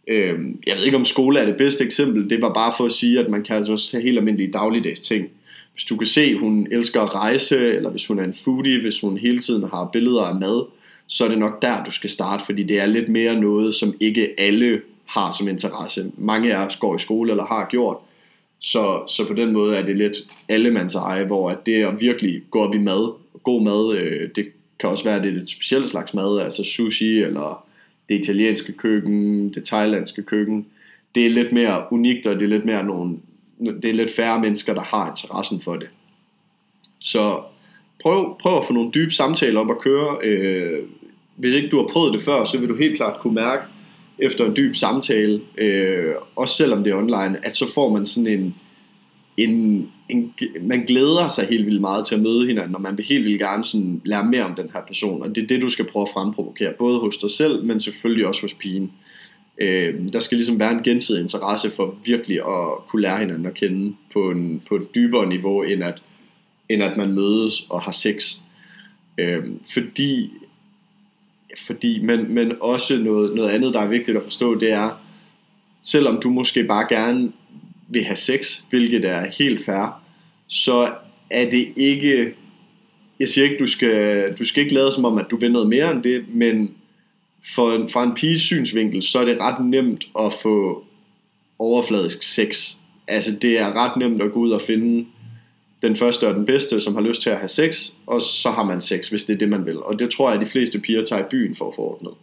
Øh, 0.08 0.40
jeg 0.68 0.76
ved 0.76 0.86
ikke 0.86 0.98
om 0.98 1.06
skole 1.06 1.40
er 1.40 1.46
det 1.46 1.58
bedste 1.58 1.84
eksempel, 1.84 2.30
det 2.30 2.42
var 2.42 2.54
bare 2.54 2.74
for 2.78 2.86
at 2.86 2.92
sige, 2.92 3.20
at 3.20 3.30
man 3.30 3.44
kan 3.44 3.56
altså 3.56 3.72
også 3.72 3.98
have 3.98 4.04
helt 4.04 4.18
almindelige 4.18 4.52
dagligdags 4.52 5.00
ting. 5.00 5.30
Hvis 5.74 5.84
du 5.84 5.98
kan 5.98 6.08
se, 6.08 6.22
at 6.22 6.40
hun 6.40 6.68
elsker 6.72 7.02
at 7.02 7.16
rejse, 7.16 7.58
eller 7.58 7.90
hvis 7.90 8.08
hun 8.08 8.20
er 8.20 8.24
en 8.24 8.34
foodie, 8.34 8.82
hvis 8.82 9.02
hun 9.02 9.18
hele 9.18 9.40
tiden 9.40 9.64
har 9.64 9.90
billeder 9.94 10.22
af 10.22 10.36
mad, 10.36 10.66
så 11.08 11.26
er 11.26 11.30
det 11.30 11.38
nok 11.38 11.62
der, 11.62 11.84
du 11.84 11.92
skal 11.92 12.10
starte, 12.10 12.46
fordi 12.46 12.64
det 12.64 12.80
er 12.80 12.86
lidt 12.86 13.10
mere 13.10 13.42
noget, 13.42 13.76
som 13.76 13.94
ikke 14.00 14.30
alle 14.38 14.82
har 15.06 15.36
som 15.38 15.48
interesse. 15.48 16.12
Mange 16.18 16.56
af 16.56 16.66
os 16.66 16.76
går 16.76 16.96
i 16.96 17.00
skole 17.00 17.32
eller 17.32 17.46
har 17.46 17.68
gjort, 17.72 17.98
så, 18.60 19.04
så 19.08 19.28
på 19.28 19.34
den 19.34 19.54
måde 19.54 19.76
er 19.76 19.86
det 19.86 19.98
lidt 19.98 20.18
allemands 20.50 20.96
eje, 20.96 21.26
hvor 21.26 21.50
at 21.50 21.66
det 21.66 21.84
at 21.84 22.02
virkelig 22.02 22.42
gå 22.52 22.60
op 22.60 22.76
i 22.76 22.78
mad, 22.78 23.14
god 23.44 23.62
mad, 23.62 23.98
øh, 23.98 24.30
det 24.36 24.48
kan 24.80 24.90
også 24.90 25.04
være, 25.04 25.16
at 25.16 25.24
det 25.24 25.34
er 25.34 25.42
et 25.42 25.50
specielt 25.50 25.90
slags 25.90 26.14
mad, 26.14 26.40
altså 26.40 26.64
sushi 26.64 27.22
eller 27.22 27.67
det 28.10 28.16
italienske 28.16 28.72
køkken, 28.72 29.50
det 29.54 29.66
thailandske 29.66 30.22
køkken. 30.22 30.66
Det 31.16 31.26
er 31.26 31.30
lidt 31.30 31.52
mere 31.52 31.84
unikt, 31.92 32.28
og 32.28 32.36
det 32.36 32.44
er 32.44 32.48
lidt 32.48 32.66
mere 32.66 32.84
nogle, 32.84 33.18
det 33.60 33.90
er 33.90 33.94
lidt 33.94 34.16
færre 34.16 34.42
mennesker, 34.42 34.74
der 34.74 34.82
har 34.82 35.10
interessen 35.10 35.62
for 35.62 35.76
det. 35.76 35.88
Så 37.00 37.42
prøv, 38.02 38.38
prøv 38.40 38.58
at 38.58 38.66
få 38.66 38.74
nogle 38.74 38.92
dybe 38.92 39.12
samtaler 39.12 39.60
op 39.60 39.72
at 39.72 39.80
køre. 39.80 40.18
Øh, 40.24 40.84
hvis 41.36 41.54
ikke 41.54 41.70
du 41.70 41.78
har 41.78 41.88
prøvet 41.88 42.14
det 42.14 42.22
før, 42.22 42.46
så 42.46 42.60
vil 42.60 42.70
du 42.70 42.76
helt 42.76 42.98
klart 42.98 43.20
kunne 43.20 43.36
mærke, 43.36 43.64
efter 44.20 44.46
en 44.46 44.56
dyb 44.56 44.76
samtale, 44.76 45.42
øh, 45.58 46.14
også 46.36 46.56
selvom 46.56 46.84
det 46.84 46.92
er 46.92 46.98
online, 46.98 47.46
at 47.46 47.56
så 47.56 47.74
får 47.74 47.94
man 47.94 48.06
sådan 48.06 48.28
en, 48.28 48.56
en, 49.38 49.92
en, 50.10 50.34
man 50.62 50.86
glæder 50.86 51.28
sig 51.28 51.48
helt 51.48 51.66
vildt 51.66 51.82
meget 51.82 52.08
til 52.08 52.16
at 52.16 52.22
møde 52.22 52.48
hinanden, 52.48 52.76
og 52.76 52.82
man 52.82 52.98
vil 52.98 53.06
helt 53.06 53.26
vildt 53.26 53.40
gerne 53.40 53.66
sådan 53.66 54.02
lære 54.06 54.26
mere 54.26 54.44
om 54.44 54.56
den 54.56 54.70
her 54.74 54.82
person, 54.88 55.22
og 55.22 55.36
det 55.36 55.44
er 55.44 55.48
det, 55.48 55.62
du 55.62 55.70
skal 55.70 55.86
prøve 55.86 56.04
at 56.04 56.14
fremprovokere, 56.14 56.74
både 56.80 57.00
hos 57.00 57.18
dig 57.18 57.32
selv, 57.32 57.64
men 57.64 57.80
selvfølgelig 57.80 58.28
også 58.28 58.42
hos 58.42 58.54
pigen. 58.54 58.92
Øh, 59.62 60.14
der 60.14 60.20
skal 60.20 60.38
ligesom 60.38 60.60
være 60.60 60.72
en 60.72 60.84
gensidig 60.84 61.22
interesse 61.22 61.72
for 61.72 61.96
virkelig 62.06 62.38
at 62.38 62.88
kunne 62.88 63.02
lære 63.02 63.20
hinanden 63.20 63.46
at 63.46 63.54
kende 63.54 63.96
på, 64.14 64.32
en, 64.32 64.62
på 64.68 64.76
et 64.76 64.96
dybere 64.96 65.30
niveau, 65.30 65.62
end 65.62 65.84
at, 65.84 66.02
end 66.70 66.84
at 66.84 66.98
man 66.98 67.14
mødes 67.14 67.66
og 67.70 67.82
har 67.82 67.92
sex. 67.92 68.38
Øh, 69.18 69.44
fordi 69.74 70.30
fordi, 71.58 72.02
men, 72.02 72.34
men 72.34 72.54
også 72.62 72.98
noget, 72.98 73.36
noget 73.36 73.50
andet, 73.50 73.74
der 73.74 73.80
er 73.80 73.88
vigtigt 73.88 74.18
at 74.18 74.24
forstå, 74.24 74.56
det 74.60 74.72
er, 74.72 75.02
selvom 75.84 76.20
du 76.24 76.30
måske 76.30 76.64
bare 76.64 76.88
gerne 76.90 77.32
vil 77.88 78.04
have 78.04 78.16
sex, 78.16 78.60
hvilket 78.70 79.06
er 79.06 79.32
helt 79.40 79.66
fair, 79.66 80.04
så 80.48 80.94
er 81.30 81.50
det 81.50 81.74
ikke, 81.76 82.34
jeg 83.20 83.30
siger 83.30 83.46
ikke, 83.46 83.58
du 83.60 83.68
skal, 83.68 84.34
du 84.40 84.46
skal 84.46 84.64
ikke 84.64 84.76
lade 84.76 84.92
som 84.92 85.06
om, 85.06 85.18
at 85.18 85.26
du 85.32 85.38
vil 85.38 85.52
noget 85.52 85.70
mere 85.70 85.92
end 85.92 86.04
det, 86.04 86.26
men 86.30 86.72
for, 87.56 87.88
fra 87.94 88.04
en 88.04 88.16
piges 88.16 88.42
synsvinkel, 88.42 89.04
så 89.04 89.20
er 89.20 89.26
det 89.26 89.40
ret 89.40 89.66
nemt 89.66 90.08
at 90.20 90.34
få 90.34 90.86
overfladisk 91.60 92.24
sex. 92.24 92.74
Altså 93.08 93.32
det 93.42 93.60
er 93.60 93.74
ret 93.74 93.98
nemt 93.98 94.22
at 94.22 94.32
gå 94.32 94.40
ud 94.40 94.52
og 94.52 94.62
finde 94.62 95.06
den 95.82 95.96
første 95.96 96.28
og 96.28 96.36
den 96.36 96.46
bedste, 96.46 96.82
som 96.82 96.96
har 96.96 97.02
lyst 97.02 97.22
til 97.22 97.30
at 97.30 97.38
have 97.38 97.48
sex, 97.48 97.92
og 98.06 98.22
så 98.22 98.50
har 98.50 98.64
man 98.64 98.82
sex, 98.82 99.10
hvis 99.10 99.26
det 99.26 99.34
er 99.34 99.38
det, 99.38 99.50
man 99.50 99.66
vil. 99.66 99.84
Og 99.84 100.00
det 100.00 100.10
tror 100.10 100.30
jeg, 100.30 100.40
at 100.40 100.46
de 100.46 100.52
fleste 100.52 100.80
piger 100.80 101.06
tager 101.06 101.22
i 101.22 101.30
byen 101.32 101.56
for 101.56 101.68
at 101.68 101.76
få 101.76 101.82
ordnet. 101.82 102.14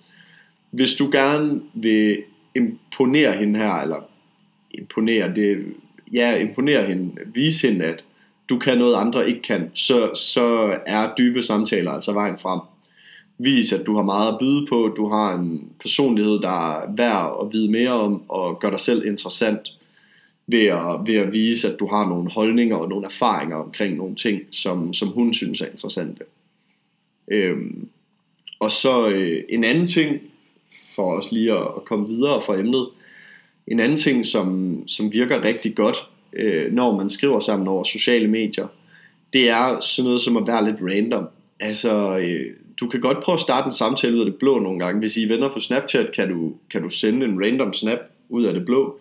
Hvis 0.70 0.94
du 0.94 1.10
gerne 1.12 1.60
vil 1.74 2.22
imponere 2.54 3.32
hende 3.32 3.58
her, 3.58 3.72
eller 3.72 4.08
imponere, 4.78 5.34
det, 5.34 5.64
ja, 6.12 6.36
imponere 6.36 6.86
hende, 6.86 7.12
vise 7.34 7.68
hende, 7.68 7.84
at 7.84 8.04
du 8.48 8.58
kan 8.58 8.78
noget, 8.78 8.94
andre 8.94 9.28
ikke 9.28 9.42
kan, 9.42 9.70
så, 9.74 10.14
så 10.14 10.78
er 10.86 11.14
dybe 11.18 11.42
samtaler 11.42 11.90
altså 11.90 12.12
vejen 12.12 12.38
frem. 12.38 12.60
Vis, 13.38 13.72
at 13.72 13.86
du 13.86 13.96
har 13.96 14.02
meget 14.02 14.32
at 14.32 14.38
byde 14.40 14.66
på, 14.66 14.94
du 14.96 15.08
har 15.08 15.34
en 15.34 15.72
personlighed, 15.80 16.40
der 16.40 16.78
er 16.78 16.94
værd 16.96 17.38
at 17.42 17.52
vide 17.52 17.70
mere 17.70 17.90
om, 17.90 18.22
og 18.28 18.60
gør 18.60 18.70
dig 18.70 18.80
selv 18.80 19.06
interessant 19.06 19.72
ved 20.46 20.64
at, 20.64 21.06
ved 21.06 21.14
at 21.14 21.32
vise, 21.32 21.72
at 21.72 21.80
du 21.80 21.86
har 21.86 22.08
nogle 22.08 22.30
holdninger 22.30 22.76
og 22.76 22.88
nogle 22.88 23.06
erfaringer 23.06 23.56
omkring 23.56 23.96
nogle 23.96 24.14
ting, 24.14 24.42
som, 24.50 24.92
som 24.92 25.08
hun 25.08 25.34
synes 25.34 25.60
er 25.60 25.66
interessante. 25.66 26.24
Øhm, 27.28 27.88
og 28.58 28.70
så 28.70 29.08
øh, 29.08 29.42
en 29.48 29.64
anden 29.64 29.86
ting, 29.86 30.20
for 30.94 31.12
os 31.12 31.32
lige 31.32 31.52
at, 31.52 31.66
at 31.76 31.84
komme 31.84 32.08
videre 32.08 32.42
fra 32.46 32.58
emnet, 32.58 32.88
en 33.66 33.80
anden 33.80 33.98
ting, 33.98 34.26
som, 34.26 34.78
som 34.88 35.12
virker 35.12 35.44
rigtig 35.44 35.74
godt, 35.74 35.96
øh, 36.32 36.72
når 36.72 36.96
man 36.96 37.10
skriver 37.10 37.40
sammen 37.40 37.68
over 37.68 37.84
sociale 37.84 38.28
medier, 38.28 38.66
det 39.32 39.50
er 39.50 39.80
sådan 39.80 40.04
noget 40.04 40.20
som 40.20 40.36
at 40.36 40.46
være 40.46 40.64
lidt 40.64 40.80
random. 40.82 41.28
Altså, 41.60 42.18
øh, 42.18 42.46
du 42.80 42.88
kan 42.88 43.00
godt 43.00 43.22
prøve 43.22 43.34
at 43.34 43.40
starte 43.40 43.66
en 43.66 43.72
samtale 43.72 44.14
ud 44.14 44.20
af 44.20 44.26
det 44.26 44.36
blå 44.36 44.58
nogle 44.58 44.78
gange. 44.78 44.98
Hvis 44.98 45.16
I 45.16 45.24
er 45.24 45.28
venner 45.28 45.48
på 45.52 45.60
Snapchat, 45.60 46.12
kan 46.12 46.28
du, 46.28 46.52
kan 46.70 46.82
du 46.82 46.88
sende 46.88 47.26
en 47.26 47.44
random 47.44 47.72
snap 47.72 47.98
ud 48.28 48.44
af 48.44 48.54
det 48.54 48.64
blå 48.64 48.98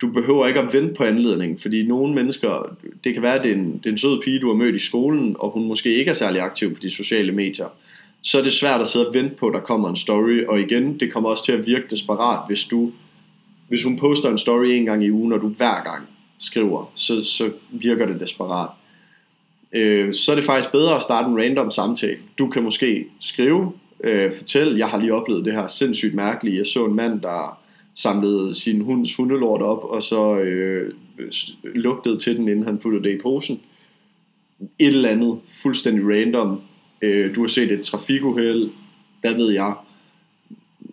du 0.00 0.08
behøver 0.08 0.46
ikke 0.46 0.60
at 0.60 0.72
vente 0.72 0.94
på 0.94 1.04
anledningen, 1.04 1.58
fordi 1.58 1.86
nogle 1.86 2.14
mennesker, 2.14 2.76
det 3.04 3.14
kan 3.14 3.22
være, 3.22 3.34
at 3.34 3.42
det 3.42 3.50
er, 3.50 3.54
en, 3.54 3.72
det 3.78 3.86
er 3.86 3.90
en 3.90 3.98
sød 3.98 4.22
pige, 4.22 4.40
du 4.40 4.46
har 4.46 4.54
mødt 4.54 4.74
i 4.74 4.78
skolen, 4.86 5.36
og 5.38 5.50
hun 5.50 5.64
måske 5.64 5.94
ikke 5.94 6.08
er 6.08 6.14
særlig 6.14 6.40
aktiv 6.40 6.74
på 6.74 6.80
de 6.82 6.90
sociale 6.90 7.32
medier, 7.32 7.66
så 8.22 8.38
er 8.38 8.42
det 8.42 8.52
svært 8.52 8.80
at 8.80 8.88
sidde 8.88 9.08
og 9.08 9.14
vente 9.14 9.36
på, 9.36 9.46
at 9.46 9.54
der 9.54 9.60
kommer 9.60 9.88
en 9.88 9.96
story, 9.96 10.44
og 10.44 10.60
igen, 10.60 11.00
det 11.00 11.12
kommer 11.12 11.28
også 11.28 11.44
til 11.44 11.52
at 11.52 11.66
virke 11.66 11.84
desperat, 11.90 12.40
hvis 12.48 12.64
du, 12.64 12.92
hvis 13.70 13.84
hun 13.84 13.98
poster 13.98 14.30
en 14.30 14.38
story 14.38 14.66
en 14.66 14.84
gang 14.84 15.04
i 15.04 15.10
ugen, 15.10 15.32
og 15.32 15.40
du 15.40 15.48
hver 15.48 15.84
gang 15.84 16.06
skriver, 16.38 16.92
så, 16.94 17.24
så 17.24 17.50
virker 17.70 18.06
det 18.06 18.20
desperat. 18.20 18.68
Øh, 19.72 20.14
så 20.14 20.30
er 20.32 20.36
det 20.36 20.44
faktisk 20.44 20.72
bedre 20.72 20.96
at 20.96 21.02
starte 21.02 21.28
en 21.28 21.38
random 21.38 21.70
samtale. 21.70 22.18
Du 22.38 22.48
kan 22.48 22.62
måske 22.62 23.06
skrive, 23.20 23.72
øh, 24.04 24.32
fortæl, 24.32 24.76
jeg 24.76 24.88
har 24.88 24.98
lige 24.98 25.14
oplevet 25.14 25.44
det 25.44 25.52
her 25.52 25.68
sindssygt 25.68 26.14
mærkeligt. 26.14 26.56
Jeg 26.56 26.66
så 26.66 26.84
en 26.84 26.94
mand, 26.94 27.20
der 27.20 27.60
samlede 27.94 28.54
sin 28.54 28.80
hunds 28.80 29.16
hundelort 29.16 29.62
op, 29.62 29.84
og 29.84 30.02
så 30.02 30.38
øh, 30.38 30.92
lugtede 31.62 32.18
til 32.18 32.36
den, 32.36 32.48
inden 32.48 32.64
han 32.64 32.78
puttede 32.78 33.04
det 33.04 33.14
i 33.14 33.22
posen. 33.22 33.60
Et 34.60 34.86
eller 34.86 35.08
andet 35.08 35.38
fuldstændig 35.62 36.04
random. 36.04 36.60
Øh, 37.02 37.34
du 37.34 37.40
har 37.40 37.48
set 37.48 37.72
et 37.72 37.82
trafikuheld, 37.82 38.70
hvad 39.20 39.34
ved 39.34 39.50
jeg. 39.50 39.74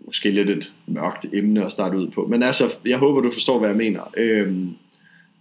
Måske 0.07 0.31
lidt 0.31 0.49
et 0.49 0.73
mørkt 0.87 1.25
emne 1.33 1.65
at 1.65 1.71
starte 1.71 1.97
ud 1.97 2.07
på. 2.07 2.27
Men 2.27 2.43
altså, 2.43 2.63
jeg 2.85 2.97
håber, 2.97 3.21
du 3.21 3.31
forstår, 3.31 3.59
hvad 3.59 3.69
jeg 3.69 3.77
mener. 3.77 4.01
Øhm, 4.17 4.69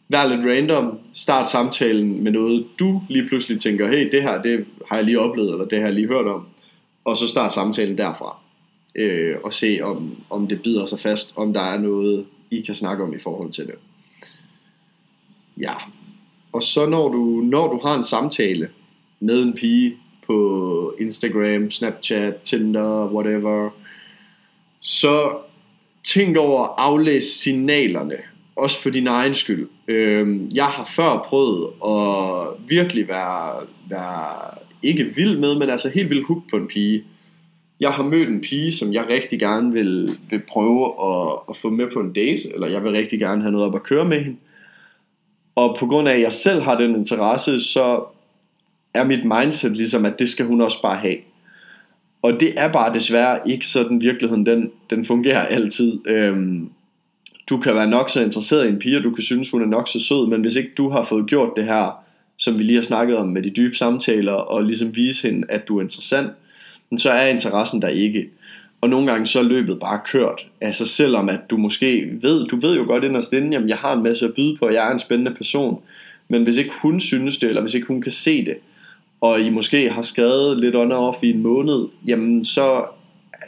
vær 0.09 0.29
lidt 0.29 0.47
random. 0.47 0.99
Start 1.15 1.51
samtalen 1.51 2.25
med 2.25 2.33
noget, 2.33 2.67
du 2.79 3.03
lige 3.09 3.29
pludselig 3.29 3.61
tænker, 3.61 3.89
hey, 3.89 4.11
det 4.13 4.23
her 4.23 4.43
det 4.43 4.67
har 4.89 4.97
jeg 4.97 5.05
lige 5.05 5.21
oplevet, 5.21 5.53
eller 5.53 5.65
det 5.65 5.79
har 5.79 5.87
jeg 5.87 5.95
lige 5.95 6.09
hørt 6.09 6.27
om. 6.27 6.47
Og 7.05 7.17
så 7.17 7.29
start 7.29 7.53
samtalen 7.53 7.99
derfra 7.99 8.39
øh, 8.97 9.37
og 9.45 9.53
se 9.53 9.79
om, 9.83 10.17
om 10.31 10.49
det 10.49 10.63
bider 10.63 10.85
sig 10.85 10.99
fast, 10.99 11.33
om 11.37 11.53
der 11.53 11.61
er 11.61 11.79
noget, 11.79 12.27
I 12.51 12.61
kan 12.61 12.75
snakke 12.75 13.05
om 13.05 13.15
i 13.15 13.19
forhold 13.19 13.53
til 13.53 13.67
det. 13.67 13.75
Ja, 15.61 15.75
og 16.53 16.63
så 16.63 16.87
når 16.87 17.09
du, 17.09 17.41
når 17.45 17.71
du 17.71 17.81
har 17.83 17.97
en 17.97 18.05
samtale 18.05 18.69
med 19.21 19.43
en 19.43 19.53
pige 19.53 19.97
på 20.27 20.95
Instagram, 21.01 21.71
Snapchat, 21.71 22.35
Tinder, 22.37 23.13
whatever, 23.13 23.71
så 24.87 25.39
tænk 26.05 26.37
over 26.37 26.65
at 26.65 26.71
aflæse 26.79 27.39
signalerne, 27.39 28.17
også 28.57 28.83
for 28.83 28.91
din 28.91 29.07
egen 29.07 29.35
skyld. 29.35 29.69
Øhm, 29.89 30.51
jeg 30.55 30.67
har 30.67 30.85
før 30.97 31.27
prøvet 31.29 31.69
at 31.87 32.69
virkelig 32.69 33.09
være, 33.09 33.67
være 33.91 34.59
ikke 34.83 35.05
vild 35.05 35.39
med, 35.39 35.59
men 35.59 35.71
altså 35.71 35.89
helt 35.89 36.11
vildt 36.11 36.27
hooked 36.27 36.49
på 36.51 36.57
en 36.57 36.69
pige 36.69 37.05
jeg 37.81 37.93
har 37.93 38.03
mødt 38.03 38.29
en 38.29 38.41
pige, 38.41 38.73
som 38.73 38.93
jeg 38.93 39.07
rigtig 39.11 39.39
gerne 39.39 39.73
vil, 39.73 40.19
vil 40.31 40.43
prøve 40.49 40.87
at, 40.87 41.39
at 41.49 41.57
få 41.57 41.71
med 41.71 41.87
på 41.93 42.01
en 42.01 42.13
date, 42.13 42.55
eller 42.55 42.69
jeg 42.69 42.85
vil 42.85 42.93
rigtig 42.93 43.19
gerne 43.19 43.43
have 43.43 43.53
noget 43.53 43.67
op 43.67 43.75
at 43.75 43.83
køre 43.83 44.05
med 44.05 44.25
hende. 44.25 44.39
Og 45.55 45.77
på 45.79 45.87
grund 45.87 46.09
af, 46.09 46.15
at 46.15 46.21
jeg 46.21 46.33
selv 46.33 46.63
har 46.63 46.79
den 46.79 46.97
interesse, 46.97 47.61
så 47.61 48.05
er 48.95 49.05
mit 49.05 49.25
mindset 49.25 49.77
ligesom, 49.77 50.05
at 50.05 50.19
det 50.19 50.29
skal 50.29 50.47
hun 50.47 50.61
også 50.61 50.83
bare 50.83 50.97
have. 50.97 51.17
Og 52.23 52.41
det 52.41 52.53
er 52.57 52.73
bare 52.73 52.95
desværre 52.95 53.49
ikke 53.49 53.67
sådan 53.67 54.01
virkeligheden, 54.01 54.47
den, 54.47 54.71
den 54.91 55.05
fungerer 55.05 55.41
altid. 55.41 55.99
Øhm, 56.07 56.71
du 57.49 57.57
kan 57.57 57.75
være 57.75 57.91
nok 57.91 58.11
så 58.11 58.21
interesseret 58.21 58.67
i 58.67 58.69
en 58.69 58.79
pige, 58.79 58.97
og 58.97 59.05
du 59.05 59.11
kan 59.11 59.25
synes, 59.25 59.51
hun 59.51 59.63
er 59.63 59.67
nok 59.67 59.89
så 59.89 60.01
sød, 60.01 60.27
men 60.27 60.41
hvis 60.41 60.57
ikke 60.57 60.73
du 60.77 60.89
har 60.89 61.05
fået 61.05 61.27
gjort 61.27 61.51
det 61.57 61.65
her, 61.65 62.05
som 62.37 62.59
vi 62.59 62.63
lige 62.63 62.77
har 62.77 62.83
snakket 62.83 63.17
om 63.17 63.29
med 63.29 63.43
de 63.43 63.51
dybe 63.51 63.77
samtaler, 63.77 64.33
og 64.33 64.65
ligesom 64.65 64.97
vise 64.97 65.29
hende, 65.29 65.47
at 65.51 65.69
du 65.69 65.79
er 65.79 65.83
interessant, 65.83 66.31
så 66.97 67.11
er 67.11 67.27
interessen 67.27 67.83
der 67.83 67.89
ikke. 67.89 68.29
Og 68.81 68.89
nogle 68.89 69.07
gange 69.07 69.27
så 69.27 69.39
er 69.39 69.43
løbet 69.43 69.81
bare 69.81 70.01
kørt. 70.07 70.47
Altså 70.61 70.87
selvom 70.87 71.29
at 71.29 71.51
du 71.51 71.57
måske 71.57 72.11
ved, 72.23 72.47
du 72.47 72.61
ved 72.61 72.77
jo 72.77 72.85
godt 72.85 73.05
inderst 73.05 73.33
inden, 73.33 73.53
jamen 73.53 73.69
jeg 73.69 73.77
har 73.77 73.97
en 73.97 74.03
masse 74.03 74.25
at 74.25 74.35
byde 74.35 74.57
på, 74.57 74.67
og 74.67 74.75
jeg 74.75 74.89
er 74.89 74.93
en 74.93 74.99
spændende 74.99 75.35
person. 75.35 75.83
Men 76.29 76.43
hvis 76.43 76.57
ikke 76.57 76.75
hun 76.83 77.01
synes 77.01 77.39
det, 77.39 77.49
eller 77.49 77.63
hvis 77.63 77.75
ikke 77.75 77.87
hun 77.87 78.03
kan 78.03 78.13
se 78.13 78.45
det, 78.45 78.57
og 79.27 79.41
I 79.41 79.51
måske 79.51 79.91
har 79.91 80.03
skrevet 80.03 80.61
lidt 80.61 80.75
under 80.75 80.97
off 80.97 81.23
i 81.23 81.31
en 81.31 81.43
måned, 81.43 81.89
jamen 82.07 82.45
så, 82.45 82.85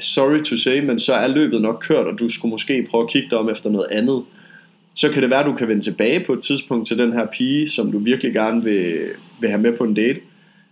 sorry 0.00 0.42
to 0.42 0.56
say, 0.56 0.84
men 0.84 0.98
så 0.98 1.14
er 1.14 1.28
løbet 1.28 1.62
nok 1.62 1.84
kørt, 1.88 2.06
og 2.06 2.18
du 2.18 2.28
skulle 2.28 2.50
måske 2.50 2.86
prøve 2.90 3.02
at 3.02 3.10
kigge 3.10 3.30
dig 3.30 3.38
om 3.38 3.48
efter 3.48 3.70
noget 3.70 3.86
andet. 3.90 4.22
Så 4.94 5.10
kan 5.10 5.22
det 5.22 5.30
være, 5.30 5.40
at 5.40 5.46
du 5.46 5.54
kan 5.54 5.68
vende 5.68 5.82
tilbage 5.82 6.24
på 6.26 6.32
et 6.32 6.42
tidspunkt 6.42 6.88
til 6.88 6.98
den 6.98 7.12
her 7.12 7.26
pige, 7.26 7.68
som 7.68 7.92
du 7.92 7.98
virkelig 7.98 8.32
gerne 8.32 8.64
vil, 8.64 9.08
vil 9.40 9.50
have 9.50 9.62
med 9.62 9.72
på 9.76 9.84
en 9.84 9.94
date. 9.94 10.20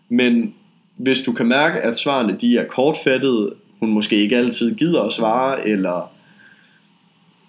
Men 0.09 0.55
hvis 0.97 1.23
du 1.23 1.33
kan 1.33 1.47
mærke, 1.47 1.81
at 1.81 1.99
svarene 1.99 2.37
de 2.41 2.59
er 2.59 2.65
kortfattede, 2.65 3.53
hun 3.81 3.91
måske 3.91 4.17
ikke 4.17 4.37
altid 4.37 4.75
gider 4.75 5.03
at 5.03 5.13
svare, 5.13 5.69
eller 5.69 6.13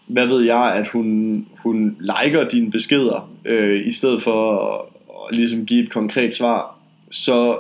hvad 0.08 0.28
ved 0.28 0.42
jeg, 0.42 0.76
at 0.76 0.88
hun, 0.88 1.46
hun 1.58 1.98
liker 2.00 2.50
dine 2.50 2.72
beskeder, 2.72 3.32
øh, 3.46 3.88
i 3.88 3.92
stedet 3.92 4.24
for 4.24 4.60
at, 4.74 4.82
at 5.30 5.38
ligesom 5.38 5.66
give 5.66 5.84
et 5.84 5.92
konkret 5.92 6.36
svar, 6.36 6.77
så, 7.12 7.58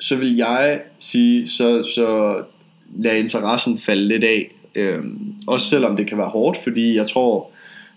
så 0.00 0.16
vil 0.16 0.36
jeg 0.36 0.80
sige, 0.98 1.46
så, 1.46 1.84
så 1.94 2.40
lad 2.96 3.16
interessen 3.16 3.78
falde 3.78 4.08
lidt 4.08 4.24
af. 4.24 4.54
Øhm, 4.74 5.34
også 5.46 5.66
selvom 5.66 5.96
det 5.96 6.06
kan 6.06 6.18
være 6.18 6.28
hårdt, 6.28 6.58
fordi 6.62 6.96
jeg 6.96 7.08
tror, 7.08 7.50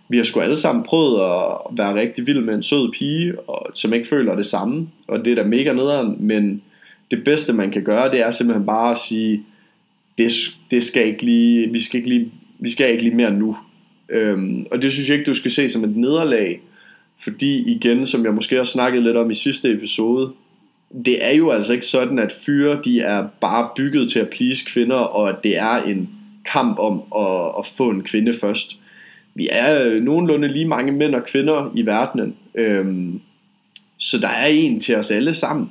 vi 0.10 0.18
har 0.18 0.24
sgu 0.24 0.40
alle 0.40 0.56
sammen 0.56 0.84
prøvet 0.84 1.22
at 1.22 1.78
være 1.78 1.96
rigtig 1.96 2.28
vild 2.28 2.42
med 2.42 2.54
en 2.54 2.64
sød 2.64 2.92
pige, 2.92 3.40
og, 3.40 3.68
som 3.74 3.94
ikke 3.94 4.08
føler 4.08 4.36
det 4.36 4.46
samme, 4.46 4.88
og 5.08 5.26
det 5.26 5.32
er 5.32 5.36
da 5.36 5.44
mega 5.44 5.74
nederen, 5.74 6.16
men 6.20 6.62
det 7.12 7.24
bedste 7.24 7.54
man 7.54 7.72
kan 7.72 7.84
gøre, 7.84 8.12
det 8.12 8.22
er 8.22 8.32
simpelthen 8.32 8.66
bare 8.66 8.92
at 8.92 8.98
sige, 8.98 9.44
det, 10.18 10.32
det 10.72 10.84
skal 10.84 11.08
ikke 11.08 11.24
lige, 11.24 11.72
vi 11.72 11.82
skal 11.82 11.98
ikke 11.98 12.10
lige, 12.10 12.32
vi 12.60 12.72
skal 12.72 12.92
ikke 12.92 13.04
lige 13.04 13.16
mere 13.16 13.32
nu. 13.32 13.56
Øhm, 14.10 14.66
og 14.72 14.82
det 14.82 14.92
synes 14.92 15.10
jeg 15.10 15.18
ikke, 15.18 15.30
du 15.30 15.34
skal 15.34 15.52
se 15.52 15.70
som 15.70 15.84
et 15.84 15.96
nederlag, 15.96 16.62
fordi 17.20 17.72
igen, 17.72 18.06
som 18.06 18.26
jeg 18.26 18.34
måske 18.34 18.56
har 18.56 18.64
snakket 18.64 19.04
lidt 19.04 19.18
om 19.18 19.32
i 19.32 19.34
sidste 19.34 19.72
episode, 19.72 20.32
det 21.06 21.26
er 21.26 21.32
jo 21.32 21.50
altså 21.50 21.74
ikke 21.74 21.86
sådan, 21.86 22.20
at 22.20 22.32
fyre 22.46 22.82
de 22.86 23.00
er 23.00 23.28
bare 23.42 23.70
bygget 23.76 24.12
til 24.12 24.20
at 24.20 24.30
please 24.30 24.66
kvinder, 24.68 24.96
og 24.96 25.30
at 25.30 25.36
det 25.44 25.58
er 25.58 25.84
en 25.84 26.10
kamp 26.46 26.80
om 26.80 27.04
at, 27.18 27.52
at 27.60 27.66
få 27.78 27.90
en 27.90 28.04
kvinde 28.04 28.34
først. 28.34 28.80
Vi 29.36 29.48
er 29.52 29.86
øh, 29.86 30.04
nogenlunde 30.04 30.48
lige 30.48 30.68
mange 30.68 30.92
mænd 30.92 31.16
og 31.16 31.26
kvinder 31.26 31.72
i 31.76 31.86
verdenen, 31.86 32.36
øhm, 32.56 33.22
så 33.98 34.18
der 34.18 34.28
er 34.28 34.46
en 34.46 34.80
til 34.80 34.96
os 34.96 35.12
alle 35.12 35.34
sammen. 35.34 35.70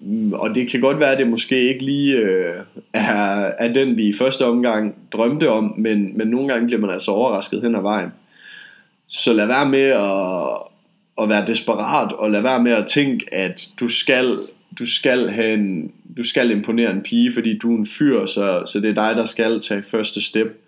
Mm, 0.00 0.32
og 0.32 0.54
det 0.54 0.70
kan 0.70 0.80
godt 0.80 1.00
være, 1.00 1.12
at 1.12 1.18
det 1.18 1.26
måske 1.26 1.68
ikke 1.68 1.84
lige 1.84 2.16
øh, 2.16 2.54
er, 2.92 3.52
er 3.58 3.72
den, 3.72 3.96
vi 3.96 4.08
i 4.08 4.12
første 4.12 4.46
omgang 4.46 4.94
drømte 5.12 5.50
om, 5.50 5.74
men, 5.78 6.18
men 6.18 6.28
nogle 6.28 6.48
gange 6.48 6.66
bliver 6.66 6.80
man 6.80 6.90
altså 6.90 7.10
overrasket 7.10 7.62
hen 7.62 7.74
ad 7.74 7.82
vejen. 7.82 8.10
Så 9.06 9.32
lad 9.32 9.46
være 9.46 9.68
med 9.68 9.80
at, 9.80 10.73
at 11.22 11.28
være 11.28 11.46
desperat, 11.46 12.12
og 12.12 12.30
lade 12.30 12.44
være 12.44 12.62
med 12.62 12.72
at 12.72 12.86
tænke, 12.86 13.34
at 13.34 13.68
du 13.80 13.88
skal, 13.88 14.38
du 14.78 14.86
skal, 14.86 15.30
have 15.30 15.54
en, 15.54 15.92
du 16.16 16.24
skal 16.24 16.50
imponere 16.50 16.90
en 16.90 17.02
pige, 17.02 17.32
fordi 17.32 17.58
du 17.58 17.74
er 17.74 17.78
en 17.78 17.86
fyr, 17.86 18.26
så, 18.26 18.62
så 18.66 18.80
det 18.80 18.90
er 18.90 18.94
dig, 18.94 19.16
der 19.16 19.26
skal 19.26 19.60
tage 19.60 19.82
første 19.82 20.20
step. 20.20 20.60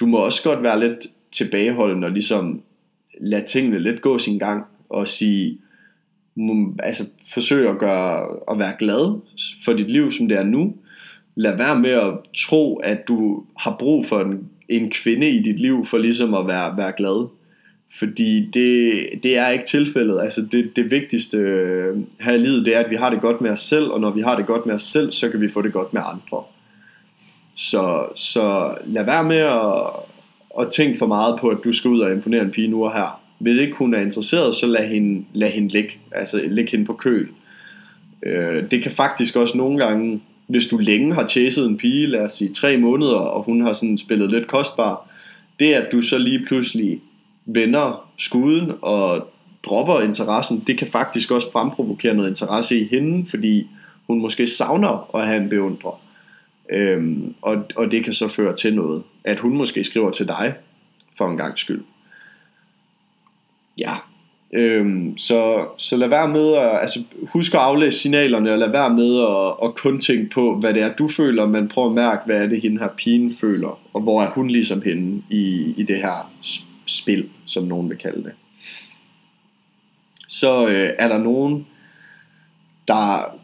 Du 0.00 0.06
må 0.06 0.18
også 0.18 0.42
godt 0.42 0.62
være 0.62 0.80
lidt 0.80 1.06
tilbageholdende 1.32 2.06
og 2.06 2.12
ligesom 2.12 2.62
lade 3.20 3.46
tingene 3.46 3.78
lidt 3.78 4.00
gå 4.00 4.18
sin 4.18 4.38
gang, 4.38 4.64
og 4.88 5.08
sige, 5.08 5.58
altså 6.82 7.04
forsøge 7.34 7.68
at 7.68 7.78
gøre 7.78 8.36
at 8.50 8.58
være 8.58 8.74
glad 8.78 9.20
for 9.64 9.72
dit 9.72 9.90
liv 9.90 10.12
som 10.12 10.28
det 10.28 10.38
er 10.38 10.42
nu. 10.42 10.74
Lad 11.34 11.56
være 11.56 11.80
med 11.80 11.90
at 11.90 12.12
tro 12.36 12.76
at 12.76 13.08
du 13.08 13.44
har 13.56 13.76
brug 13.78 14.06
for 14.06 14.20
en, 14.20 14.48
en 14.68 14.90
kvinde 14.90 15.30
i 15.30 15.42
dit 15.42 15.60
liv 15.60 15.84
for 15.84 15.98
ligesom 15.98 16.34
at 16.34 16.46
være, 16.46 16.76
være 16.76 16.92
glad. 16.96 17.28
Fordi 17.90 18.50
det, 18.54 19.08
det 19.22 19.36
er 19.36 19.48
ikke 19.48 19.64
tilfældet. 19.64 20.20
Altså 20.20 20.46
det, 20.52 20.76
det 20.76 20.90
vigtigste 20.90 21.36
øh, 21.36 21.96
her 22.20 22.32
i 22.32 22.38
livet, 22.38 22.64
det 22.64 22.76
er, 22.76 22.80
at 22.80 22.90
vi 22.90 22.96
har 22.96 23.10
det 23.10 23.20
godt 23.20 23.40
med 23.40 23.50
os 23.50 23.60
selv, 23.60 23.90
og 23.90 24.00
når 24.00 24.10
vi 24.10 24.20
har 24.20 24.36
det 24.36 24.46
godt 24.46 24.66
med 24.66 24.74
os 24.74 24.82
selv, 24.82 25.12
så 25.12 25.28
kan 25.30 25.40
vi 25.40 25.48
få 25.48 25.62
det 25.62 25.72
godt 25.72 25.94
med 25.94 26.02
andre. 26.04 26.42
Så, 27.54 28.06
så 28.14 28.74
lad 28.86 29.04
være 29.04 29.24
med 29.24 29.36
at, 29.36 29.86
at 30.60 30.72
tænke 30.72 30.98
for 30.98 31.06
meget 31.06 31.40
på, 31.40 31.48
at 31.48 31.58
du 31.64 31.72
skal 31.72 31.90
ud 31.90 32.00
og 32.00 32.12
imponere 32.12 32.42
en 32.42 32.50
pige 32.50 32.68
nu 32.68 32.84
og 32.84 32.92
her. 32.92 33.20
Hvis 33.38 33.58
ikke 33.58 33.76
hun 33.76 33.94
er 33.94 34.00
interesseret, 34.00 34.54
så 34.54 34.66
lad 34.66 34.88
hende, 34.88 35.24
lad 35.32 35.50
hende 35.50 35.68
ligge. 35.68 35.90
Altså 36.12 36.42
læg 36.48 36.68
hende 36.68 36.84
på 36.84 36.92
køl. 36.92 37.28
Øh, 38.26 38.70
det 38.70 38.82
kan 38.82 38.90
faktisk 38.90 39.36
også 39.36 39.58
nogle 39.58 39.78
gange, 39.86 40.20
hvis 40.46 40.66
du 40.66 40.76
længe 40.76 41.14
har 41.14 41.26
chaset 41.26 41.66
en 41.66 41.76
pige, 41.76 42.06
lad 42.06 42.20
os 42.20 42.32
sige 42.32 42.52
tre 42.52 42.76
måneder, 42.76 43.16
og 43.16 43.42
hun 43.42 43.60
har 43.60 43.72
sådan 43.72 43.98
spillet 43.98 44.30
lidt 44.30 44.46
kostbar, 44.46 45.10
det 45.60 45.72
at 45.72 45.92
du 45.92 46.02
så 46.02 46.18
lige 46.18 46.44
pludselig 46.46 47.00
vender 47.48 48.10
skuden 48.18 48.72
og 48.82 49.30
dropper 49.62 50.00
interessen, 50.00 50.64
det 50.66 50.78
kan 50.78 50.86
faktisk 50.86 51.30
også 51.30 51.52
fremprovokere 51.52 52.14
noget 52.14 52.28
interesse 52.28 52.80
i 52.80 52.88
hende, 52.90 53.30
fordi 53.30 53.66
hun 54.06 54.20
måske 54.20 54.46
savner 54.46 55.16
at 55.16 55.26
have 55.26 55.42
en 55.42 55.48
beundrer. 55.48 56.00
Øhm, 56.70 57.34
og, 57.42 57.64
og 57.76 57.90
det 57.90 58.04
kan 58.04 58.12
så 58.12 58.28
føre 58.28 58.56
til 58.56 58.74
noget, 58.74 59.02
at 59.24 59.40
hun 59.40 59.56
måske 59.56 59.84
skriver 59.84 60.10
til 60.10 60.28
dig 60.28 60.54
for 61.16 61.30
en 61.30 61.36
gang 61.36 61.58
skyld 61.58 61.82
ja, 63.78 63.94
Øhm, 64.52 65.18
så, 65.18 65.66
så 65.76 65.96
lad 65.96 66.08
være 66.08 66.28
med 66.28 66.54
at, 66.54 66.80
altså 66.80 67.04
husk 67.32 67.54
at 67.54 67.60
aflæse 67.60 67.98
signalerne, 67.98 68.52
og 68.52 68.58
lad 68.58 68.70
være 68.70 68.94
med 68.94 69.20
at, 69.20 69.68
at 69.68 69.74
kun 69.74 70.00
tænke 70.00 70.30
på, 70.30 70.56
hvad 70.60 70.74
det 70.74 70.82
er, 70.82 70.94
du 70.94 71.08
føler, 71.08 71.46
men 71.46 71.68
prøv 71.68 71.86
at 71.86 71.92
mærke, 71.92 72.22
hvad 72.26 72.42
er 72.42 72.46
det, 72.46 72.60
hende 72.60 72.78
her 72.78 72.88
pigen 72.96 73.32
føler, 73.32 73.80
og 73.92 74.00
hvor 74.00 74.22
er 74.22 74.30
hun 74.30 74.50
ligesom 74.50 74.82
hende 74.82 75.22
i, 75.30 75.74
i 75.76 75.82
det 75.82 75.96
her 75.96 76.30
spil, 76.88 77.28
som 77.46 77.64
nogen 77.64 77.90
vil 77.90 77.98
kalde 77.98 78.24
det. 78.24 78.32
Så 80.28 80.66
øh, 80.66 80.90
er 80.98 81.08
der 81.08 81.18
nogen, 81.18 81.66
der 82.88 83.38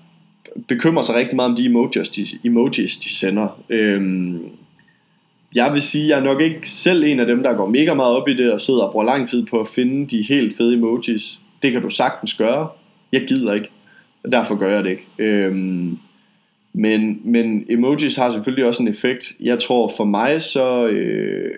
bekymrer 0.69 1.03
sig 1.03 1.15
rigtig 1.15 1.37
meget 1.37 1.51
om 1.51 1.57
de 1.57 1.67
emojis, 1.67 2.09
de, 2.09 2.27
emojis, 2.45 2.97
de 2.97 3.09
sender. 3.09 3.63
Øhm, 3.71 4.51
jeg 5.55 5.73
vil 5.73 5.83
sige, 5.83 6.09
jeg 6.09 6.19
er 6.19 6.25
nok 6.25 6.41
ikke 6.41 6.69
selv 6.69 7.05
en 7.05 7.21
af 7.21 7.27
dem, 7.27 7.43
der 7.43 7.55
går 7.55 7.67
mega 7.67 7.95
meget 7.95 8.17
op 8.17 8.29
i 8.29 8.35
det 8.35 8.53
og 8.53 8.61
sidder 8.61 8.83
og 8.83 8.93
bruger 8.93 9.05
lang 9.05 9.29
tid 9.29 9.47
på 9.47 9.61
at 9.61 9.69
finde 9.69 10.07
de 10.07 10.23
helt 10.23 10.57
fede 10.57 10.75
emojis. 10.75 11.41
Det 11.63 11.73
kan 11.73 11.83
du 11.83 11.91
sagtens 11.91 12.35
gøre. 12.35 12.69
Jeg 13.13 13.25
gider 13.29 13.55
ikke, 13.55 13.71
og 14.25 14.33
derfor 14.33 14.55
gør 14.57 14.75
jeg 14.75 14.85
det 14.85 14.91
ikke. 14.91 15.07
Øhm, 15.19 15.99
men, 16.73 17.21
men 17.25 17.65
emojis 17.69 18.17
har 18.17 18.33
selvfølgelig 18.33 18.67
også 18.67 18.83
en 18.83 18.89
effekt. 18.89 19.33
Jeg 19.41 19.59
tror 19.59 19.93
for 19.97 20.05
mig, 20.05 20.43
så, 20.43 20.87
øh, 20.87 21.55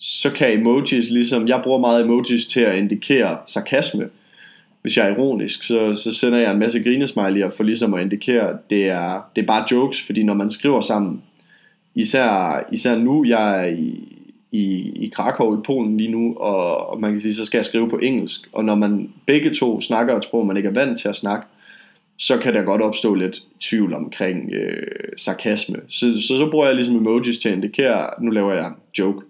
så 0.00 0.30
kan 0.30 0.60
emojis 0.60 1.10
ligesom, 1.10 1.48
jeg 1.48 1.60
bruger 1.64 1.78
meget 1.78 2.04
emojis 2.04 2.46
til 2.46 2.60
at 2.60 2.78
indikere 2.78 3.38
sarkasme. 3.46 4.08
Hvis 4.82 4.96
jeg 4.96 5.08
er 5.08 5.14
ironisk, 5.14 5.62
så, 5.62 5.94
så 5.94 6.12
sender 6.12 6.38
jeg 6.38 6.52
en 6.52 6.58
masse 6.58 6.78
grinesmiley'er 6.78 7.56
for 7.56 7.62
ligesom 7.62 7.94
at 7.94 8.02
indikere, 8.02 8.50
at 8.50 8.70
det 8.70 8.84
er, 8.84 9.30
det 9.36 9.42
er 9.42 9.46
bare 9.46 9.66
jokes, 9.72 10.02
fordi 10.06 10.22
når 10.22 10.34
man 10.34 10.50
skriver 10.50 10.80
sammen, 10.80 11.22
især, 11.94 12.60
især 12.72 12.98
nu, 12.98 13.24
jeg 13.24 13.64
er 13.64 13.68
i, 13.68 14.16
i, 14.52 14.92
i 14.94 15.10
Krakow 15.14 15.58
i 15.58 15.62
Polen 15.64 15.96
lige 15.96 16.10
nu, 16.10 16.34
og, 16.36 16.90
og 16.90 17.00
man 17.00 17.10
kan 17.10 17.20
sige, 17.20 17.34
så 17.34 17.44
skal 17.44 17.58
jeg 17.58 17.64
skrive 17.64 17.90
på 17.90 17.98
engelsk, 17.98 18.48
og 18.52 18.64
når 18.64 18.74
man 18.74 19.10
begge 19.26 19.54
to 19.54 19.80
snakker 19.80 20.16
et 20.16 20.24
sprog, 20.24 20.46
man 20.46 20.56
ikke 20.56 20.68
er 20.68 20.72
vant 20.72 20.98
til 20.98 21.08
at 21.08 21.16
snakke, 21.16 21.46
så 22.18 22.38
kan 22.38 22.54
der 22.54 22.62
godt 22.62 22.82
opstå 22.82 23.14
lidt 23.14 23.42
tvivl 23.60 23.94
omkring 23.94 24.52
øh, 24.52 24.82
sarkasme. 25.16 25.76
Så, 25.88 26.20
så 26.20 26.38
så 26.38 26.48
bruger 26.50 26.66
jeg 26.66 26.74
ligesom 26.74 26.96
emojis 26.96 27.38
til 27.38 27.48
at 27.48 27.54
indikere, 27.54 28.10
nu 28.20 28.30
laver 28.30 28.52
jeg 28.52 28.66
en 28.66 28.74
joke, 28.98 29.26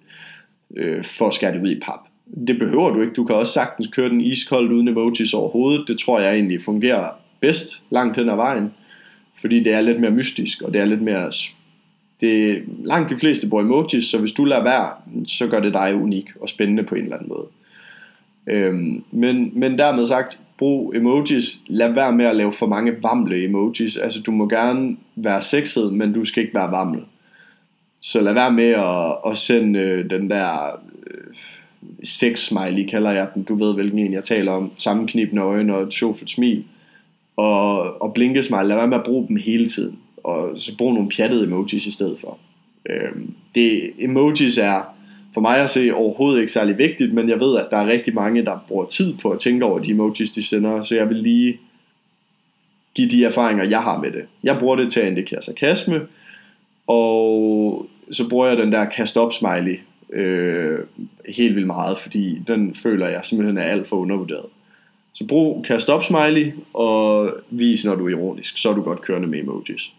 øh, 0.77 1.05
for 1.05 1.29
at 1.29 1.35
skære 1.35 1.53
det 1.53 1.63
ud 1.63 1.71
i 1.71 1.81
pap. 1.81 2.01
Det 2.47 2.59
behøver 2.59 2.91
du 2.91 3.01
ikke. 3.01 3.15
Du 3.15 3.25
kan 3.25 3.37
også 3.37 3.53
sagtens 3.53 3.89
køre 3.89 4.09
den 4.09 4.21
iskoldt 4.21 4.73
uden 4.73 4.89
emojis 4.89 5.35
overhovedet. 5.35 5.89
Det 5.89 5.99
tror 5.99 6.21
jeg 6.21 6.35
egentlig 6.35 6.63
fungerer 6.63 7.09
bedst 7.41 7.83
langt 7.91 8.17
hen 8.17 8.29
ad 8.29 8.37
vejen. 8.37 8.75
Fordi 9.41 9.63
det 9.63 9.73
er 9.73 9.81
lidt 9.81 10.01
mere 10.01 10.11
mystisk, 10.11 10.63
og 10.63 10.75
det 10.75 10.81
er 10.81 10.85
lidt 10.85 11.03
mere 11.03 11.31
det, 12.21 12.63
langt 12.85 13.11
de 13.11 13.19
fleste 13.19 13.49
bruger 13.49 13.65
emojis, 13.65 14.05
så 14.05 14.19
hvis 14.19 14.33
du 14.33 14.45
lader 14.45 14.63
være, 14.63 14.91
så 15.29 15.47
gør 15.47 15.61
det 15.61 15.75
dig 15.75 15.95
unik 15.95 16.31
og 16.41 16.49
spændende 16.49 16.83
på 16.83 16.95
en 16.95 17.03
eller 17.03 17.17
anden 17.17 17.29
måde. 17.29 17.47
Øhm, 18.47 19.05
men, 19.11 19.51
men 19.55 19.79
dermed 19.79 20.07
sagt, 20.07 20.41
brug 20.59 20.95
emojis, 20.97 21.59
lad 21.67 21.93
være 21.93 22.13
med 22.13 22.25
at 22.25 22.37
lave 22.37 22.53
for 22.53 22.67
mange 22.67 22.93
vamle 23.03 23.45
emojis, 23.45 23.97
altså 23.97 24.21
du 24.21 24.31
må 24.31 24.49
gerne 24.49 24.97
være 25.17 25.43
sexet, 25.43 25.93
men 25.93 26.13
du 26.13 26.25
skal 26.25 26.43
ikke 26.43 26.55
være 26.55 26.71
vamle. 26.71 27.01
Så 28.01 28.21
lad 28.21 28.33
være 28.35 28.53
med 28.53 28.71
at, 28.71 29.31
at 29.31 29.37
sende 29.37 29.79
øh, 29.79 30.11
den 30.11 30.31
der 30.31 30.81
øh, 31.07 31.35
sex 32.05 32.39
smiley, 32.39 32.87
kalder 32.87 33.11
jeg 33.11 33.29
den, 33.35 33.43
du 33.43 33.55
ved 33.55 33.75
hvilken 33.75 33.99
en 33.99 34.13
jeg 34.13 34.25
taler 34.25 34.53
om, 34.53 34.73
sammenknibende 34.75 35.43
øjne 35.43 35.77
og 35.77 35.83
et 35.83 35.93
sjovt 35.93 36.31
smil, 36.31 36.65
og, 37.37 38.03
og 38.03 38.15
blinke 38.15 38.43
smile, 38.43 38.65
lad 38.65 38.77
være 38.77 38.89
med 38.89 38.97
at 38.97 39.05
bruge 39.05 39.29
dem 39.29 39.37
hele 39.37 39.69
tiden. 39.69 39.99
Og 40.25 40.61
så 40.61 40.77
brug 40.79 40.95
nogle 40.95 41.09
pjattede 41.09 41.45
emojis 41.45 41.87
i 41.87 41.93
stedet 41.93 42.21
for. 42.21 42.39
Øh, 42.91 43.27
det, 43.55 43.91
emojis 43.99 44.59
er 44.59 44.83
for 45.35 45.41
mig 45.41 45.57
at 45.57 45.71
se 45.71 45.95
overhovedet 45.95 46.41
ikke 46.41 46.53
særlig 46.53 46.79
vigtigt, 46.79 47.15
men 47.15 47.29
jeg 47.29 47.41
ved, 47.41 47.57
at 47.57 47.67
der 47.71 47.77
er 47.77 47.87
rigtig 47.87 48.15
mange, 48.15 48.45
der 48.45 48.65
bruger 48.69 48.87
tid 48.87 49.15
på 49.23 49.31
at 49.31 49.39
tænke 49.39 49.65
over 49.65 49.79
de 49.79 49.91
emojis, 49.91 50.31
de 50.31 50.47
sender, 50.47 50.83
så 50.83 50.95
jeg 50.95 51.09
vil 51.09 51.17
lige 51.17 51.59
give 52.95 53.09
de 53.09 53.25
erfaringer, 53.25 53.65
jeg 53.65 53.83
har 53.83 53.99
med 54.01 54.13
det. 54.13 54.23
Jeg 54.43 54.59
bruger 54.59 54.77
det 54.77 54.93
til 54.93 55.01
at 55.01 55.07
indikere 55.07 55.43
sarkasme, 55.43 56.01
og 56.91 57.87
så 58.13 58.29
bruger 58.29 58.49
jeg 58.49 58.57
den 58.57 58.73
der 58.73 58.85
kast 58.85 59.17
op 59.17 59.33
smiley 59.33 59.79
øh, 60.13 60.79
helt 61.29 61.55
vildt 61.55 61.67
meget, 61.67 61.99
fordi 61.99 62.39
den 62.47 62.75
føler 62.75 63.09
jeg 63.09 63.25
simpelthen 63.25 63.59
er 63.59 63.63
alt 63.63 63.89
for 63.89 63.97
undervurderet. 63.97 64.47
Så 65.13 65.27
brug 65.27 65.65
kast 65.65 65.89
op 65.89 66.05
smiley, 66.05 66.53
og 66.75 67.35
vis 67.51 67.85
når 67.85 67.95
du 67.95 68.07
er 68.07 68.11
ironisk, 68.11 68.59
så 68.59 68.71
er 68.71 68.75
du 68.75 68.83
godt 68.83 69.01
kørende 69.01 69.29
med 69.29 69.39
emojis. 69.39 69.93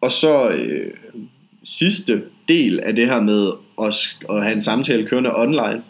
Og 0.00 0.10
så 0.10 0.48
øh, 0.48 0.94
sidste 1.64 2.22
del 2.48 2.80
af 2.80 2.96
det 2.96 3.06
her 3.06 3.20
med 3.20 3.52
at, 3.82 4.16
at 4.30 4.42
have 4.42 4.54
en 4.54 4.62
samtale 4.62 5.06
kørende 5.06 5.36
online, 5.36 5.82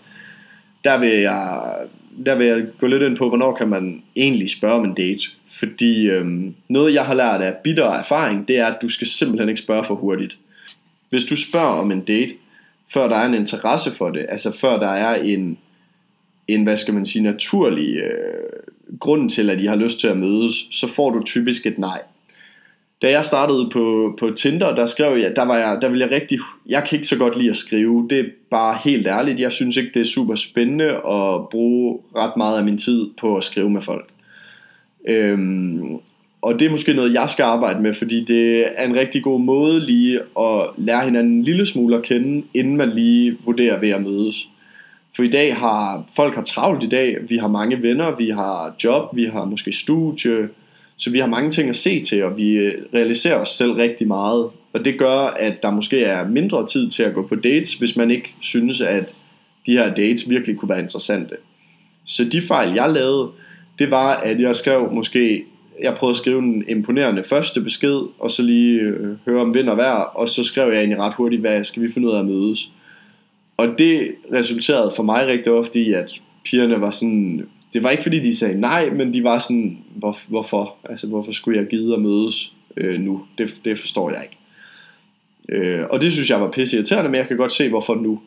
der 0.84 0.98
vil 0.98 1.18
jeg 1.18 1.74
der 2.26 2.36
vil 2.36 2.46
jeg 2.46 2.66
gå 2.78 2.86
lidt 2.86 3.02
ind 3.02 3.16
på, 3.16 3.28
hvornår 3.28 3.54
kan 3.54 3.68
man 3.68 4.02
egentlig 4.16 4.50
spørge 4.50 4.74
om 4.74 4.84
en 4.84 4.94
date. 4.94 5.22
Fordi 5.50 6.08
øhm, 6.08 6.54
noget 6.68 6.94
jeg 6.94 7.06
har 7.06 7.14
lært 7.14 7.40
af 7.40 7.54
bitter 7.64 7.90
erfaring, 7.90 8.48
det 8.48 8.58
er, 8.58 8.66
at 8.66 8.82
du 8.82 8.88
skal 8.88 9.06
simpelthen 9.06 9.48
ikke 9.48 9.60
spørge 9.60 9.84
for 9.84 9.94
hurtigt. 9.94 10.38
Hvis 11.10 11.24
du 11.24 11.36
spørger 11.36 11.80
om 11.80 11.92
en 11.92 12.00
date, 12.00 12.34
før 12.88 13.08
der 13.08 13.16
er 13.16 13.26
en 13.26 13.34
interesse 13.34 13.90
for 13.90 14.10
det, 14.10 14.26
altså 14.28 14.50
før 14.50 14.78
der 14.78 14.88
er 14.88 15.14
en, 15.14 15.58
en 16.48 16.62
hvad 16.62 16.76
skal 16.76 16.94
man 16.94 17.06
sige, 17.06 17.22
naturlig 17.22 17.96
øh, 17.96 18.98
grund 18.98 19.30
til, 19.30 19.50
at 19.50 19.58
de 19.58 19.68
har 19.68 19.76
lyst 19.76 20.00
til 20.00 20.08
at 20.08 20.16
mødes, 20.16 20.68
så 20.70 20.86
får 20.86 21.10
du 21.10 21.22
typisk 21.22 21.66
et 21.66 21.78
nej. 21.78 22.00
Da 23.02 23.10
jeg 23.10 23.24
startede 23.24 23.70
på, 23.72 24.14
på 24.18 24.30
Tinder, 24.30 24.74
der 24.74 24.86
skrev 24.86 25.18
jeg, 25.18 25.36
der 25.36 25.44
var 25.44 25.56
jeg, 25.56 25.78
der 25.82 25.88
ville 25.88 26.04
jeg 26.06 26.12
rigtig, 26.12 26.38
jeg 26.66 26.84
kan 26.88 26.96
ikke 26.96 27.08
så 27.08 27.16
godt 27.16 27.36
lide 27.36 27.50
at 27.50 27.56
skrive, 27.56 28.06
det 28.10 28.18
er 28.18 28.24
bare 28.50 28.78
helt 28.84 29.06
ærligt, 29.06 29.40
jeg 29.40 29.52
synes 29.52 29.76
ikke 29.76 29.90
det 29.94 30.00
er 30.00 30.04
super 30.04 30.34
spændende 30.34 30.88
at 30.88 31.48
bruge 31.50 31.98
ret 32.16 32.36
meget 32.36 32.58
af 32.58 32.64
min 32.64 32.78
tid 32.78 33.06
på 33.20 33.36
at 33.36 33.44
skrive 33.44 33.70
med 33.70 33.82
folk. 33.82 34.08
Øhm, 35.08 35.98
og 36.42 36.58
det 36.58 36.66
er 36.66 36.70
måske 36.70 36.94
noget, 36.94 37.14
jeg 37.14 37.28
skal 37.30 37.42
arbejde 37.42 37.80
med, 37.80 37.94
fordi 37.94 38.24
det 38.24 38.66
er 38.76 38.84
en 38.84 38.96
rigtig 38.96 39.22
god 39.22 39.40
måde 39.40 39.86
lige 39.86 40.20
at 40.40 40.70
lære 40.76 41.04
hinanden 41.04 41.32
en 41.32 41.42
lille 41.42 41.66
smule 41.66 41.96
at 41.96 42.02
kende, 42.02 42.44
inden 42.54 42.76
man 42.76 42.90
lige 42.90 43.36
vurderer 43.44 43.80
ved 43.80 43.88
at 43.88 44.02
mødes. 44.02 44.48
For 45.16 45.22
i 45.22 45.30
dag 45.30 45.56
har 45.56 46.04
folk 46.16 46.34
har 46.34 46.42
travlt 46.42 46.84
i 46.84 46.88
dag, 46.88 47.16
vi 47.28 47.36
har 47.36 47.48
mange 47.48 47.82
venner, 47.82 48.16
vi 48.16 48.30
har 48.30 48.74
job, 48.84 49.16
vi 49.16 49.24
har 49.24 49.44
måske 49.44 49.72
studie, 49.72 50.48
så 50.98 51.10
vi 51.10 51.18
har 51.18 51.26
mange 51.26 51.50
ting 51.50 51.68
at 51.68 51.76
se 51.76 52.02
til, 52.04 52.24
og 52.24 52.36
vi 52.36 52.50
øh, 52.50 52.74
realiserer 52.94 53.40
os 53.40 53.48
selv 53.48 53.72
rigtig 53.72 54.06
meget. 54.06 54.50
Og 54.72 54.84
det 54.84 54.98
gør, 54.98 55.18
at 55.18 55.62
der 55.62 55.70
måske 55.70 56.04
er 56.04 56.28
mindre 56.28 56.66
tid 56.66 56.90
til 56.90 57.02
at 57.02 57.14
gå 57.14 57.26
på 57.26 57.34
dates, 57.34 57.74
hvis 57.74 57.96
man 57.96 58.10
ikke 58.10 58.34
synes, 58.40 58.80
at 58.80 59.14
de 59.66 59.72
her 59.72 59.94
dates 59.94 60.30
virkelig 60.30 60.56
kunne 60.56 60.68
være 60.68 60.80
interessante. 60.80 61.36
Så 62.04 62.24
de 62.24 62.42
fejl, 62.42 62.74
jeg 62.74 62.90
lavede, 62.90 63.30
det 63.78 63.90
var, 63.90 64.16
at 64.16 64.40
jeg 64.40 64.56
skrev 64.56 64.92
måske, 64.92 65.44
jeg 65.82 65.94
prøvede 65.94 66.12
at 66.12 66.16
skrive 66.16 66.38
en 66.38 66.64
imponerende 66.68 67.24
første 67.24 67.60
besked, 67.60 68.00
og 68.18 68.30
så 68.30 68.42
lige 68.42 68.80
øh, 68.80 69.16
høre 69.26 69.40
om 69.40 69.54
vind 69.54 69.68
og 69.68 69.76
vejr, 69.76 69.94
og 69.94 70.28
så 70.28 70.44
skrev 70.44 70.72
jeg 70.72 70.78
egentlig 70.78 70.98
ret 70.98 71.14
hurtigt, 71.14 71.40
hvad 71.40 71.64
skal 71.64 71.82
vi 71.82 71.92
finde 71.92 72.08
ud 72.08 72.14
af 72.14 72.18
at 72.18 72.26
mødes. 72.26 72.72
Og 73.56 73.68
det 73.78 74.14
resulterede 74.32 74.92
for 74.96 75.02
mig 75.02 75.26
rigtig 75.26 75.52
ofte 75.52 75.80
i, 75.80 75.92
at 75.92 76.20
pigerne 76.44 76.80
var 76.80 76.90
sådan, 76.90 77.46
det 77.72 77.82
var 77.82 77.90
ikke 77.90 78.02
fordi 78.02 78.18
de 78.18 78.36
sagde 78.36 78.60
nej, 78.60 78.90
men 78.90 79.12
de 79.12 79.24
var 79.24 79.38
sådan, 79.38 79.78
hvor, 79.94 80.18
hvorfor? 80.28 80.76
Altså 80.84 81.06
hvorfor 81.06 81.32
skulle 81.32 81.60
jeg 81.60 81.68
gide 81.68 81.94
at 81.94 82.00
mødes 82.00 82.54
øh, 82.76 83.00
nu? 83.00 83.24
Det, 83.38 83.60
det 83.64 83.78
forstår 83.78 84.10
jeg 84.10 84.22
ikke. 84.22 84.38
Øh, 85.48 85.86
og 85.90 86.00
det 86.00 86.12
synes 86.12 86.30
jeg 86.30 86.40
var 86.40 86.50
pisse 86.50 86.76
irriterende, 86.76 87.10
men 87.10 87.18
jeg 87.18 87.28
kan 87.28 87.36
godt 87.36 87.52
se 87.52 87.68
hvorfor 87.68 87.94
nu. 87.94 88.20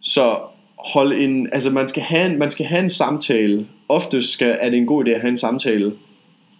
Så 0.00 0.38
hold 0.78 1.12
en, 1.12 1.48
altså 1.52 1.70
man 1.70 1.88
skal 1.88 2.02
have 2.02 2.30
en, 2.30 2.38
man 2.38 2.50
skal 2.50 2.66
have 2.66 2.82
en 2.82 2.90
samtale. 2.90 3.66
Ofte 3.88 4.22
skal, 4.22 4.56
er 4.60 4.70
det 4.70 4.76
en 4.76 4.86
god 4.86 5.04
idé 5.04 5.10
at 5.10 5.20
have 5.20 5.30
en 5.30 5.38
samtale 5.38 5.92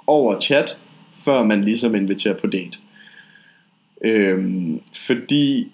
over 0.07 0.41
chat, 0.41 0.79
før 1.25 1.43
man 1.43 1.65
ligesom 1.65 1.95
inviterer 1.95 2.35
på 2.35 2.47
date. 2.47 2.79
Øhm, 4.05 4.81
fordi 4.93 5.73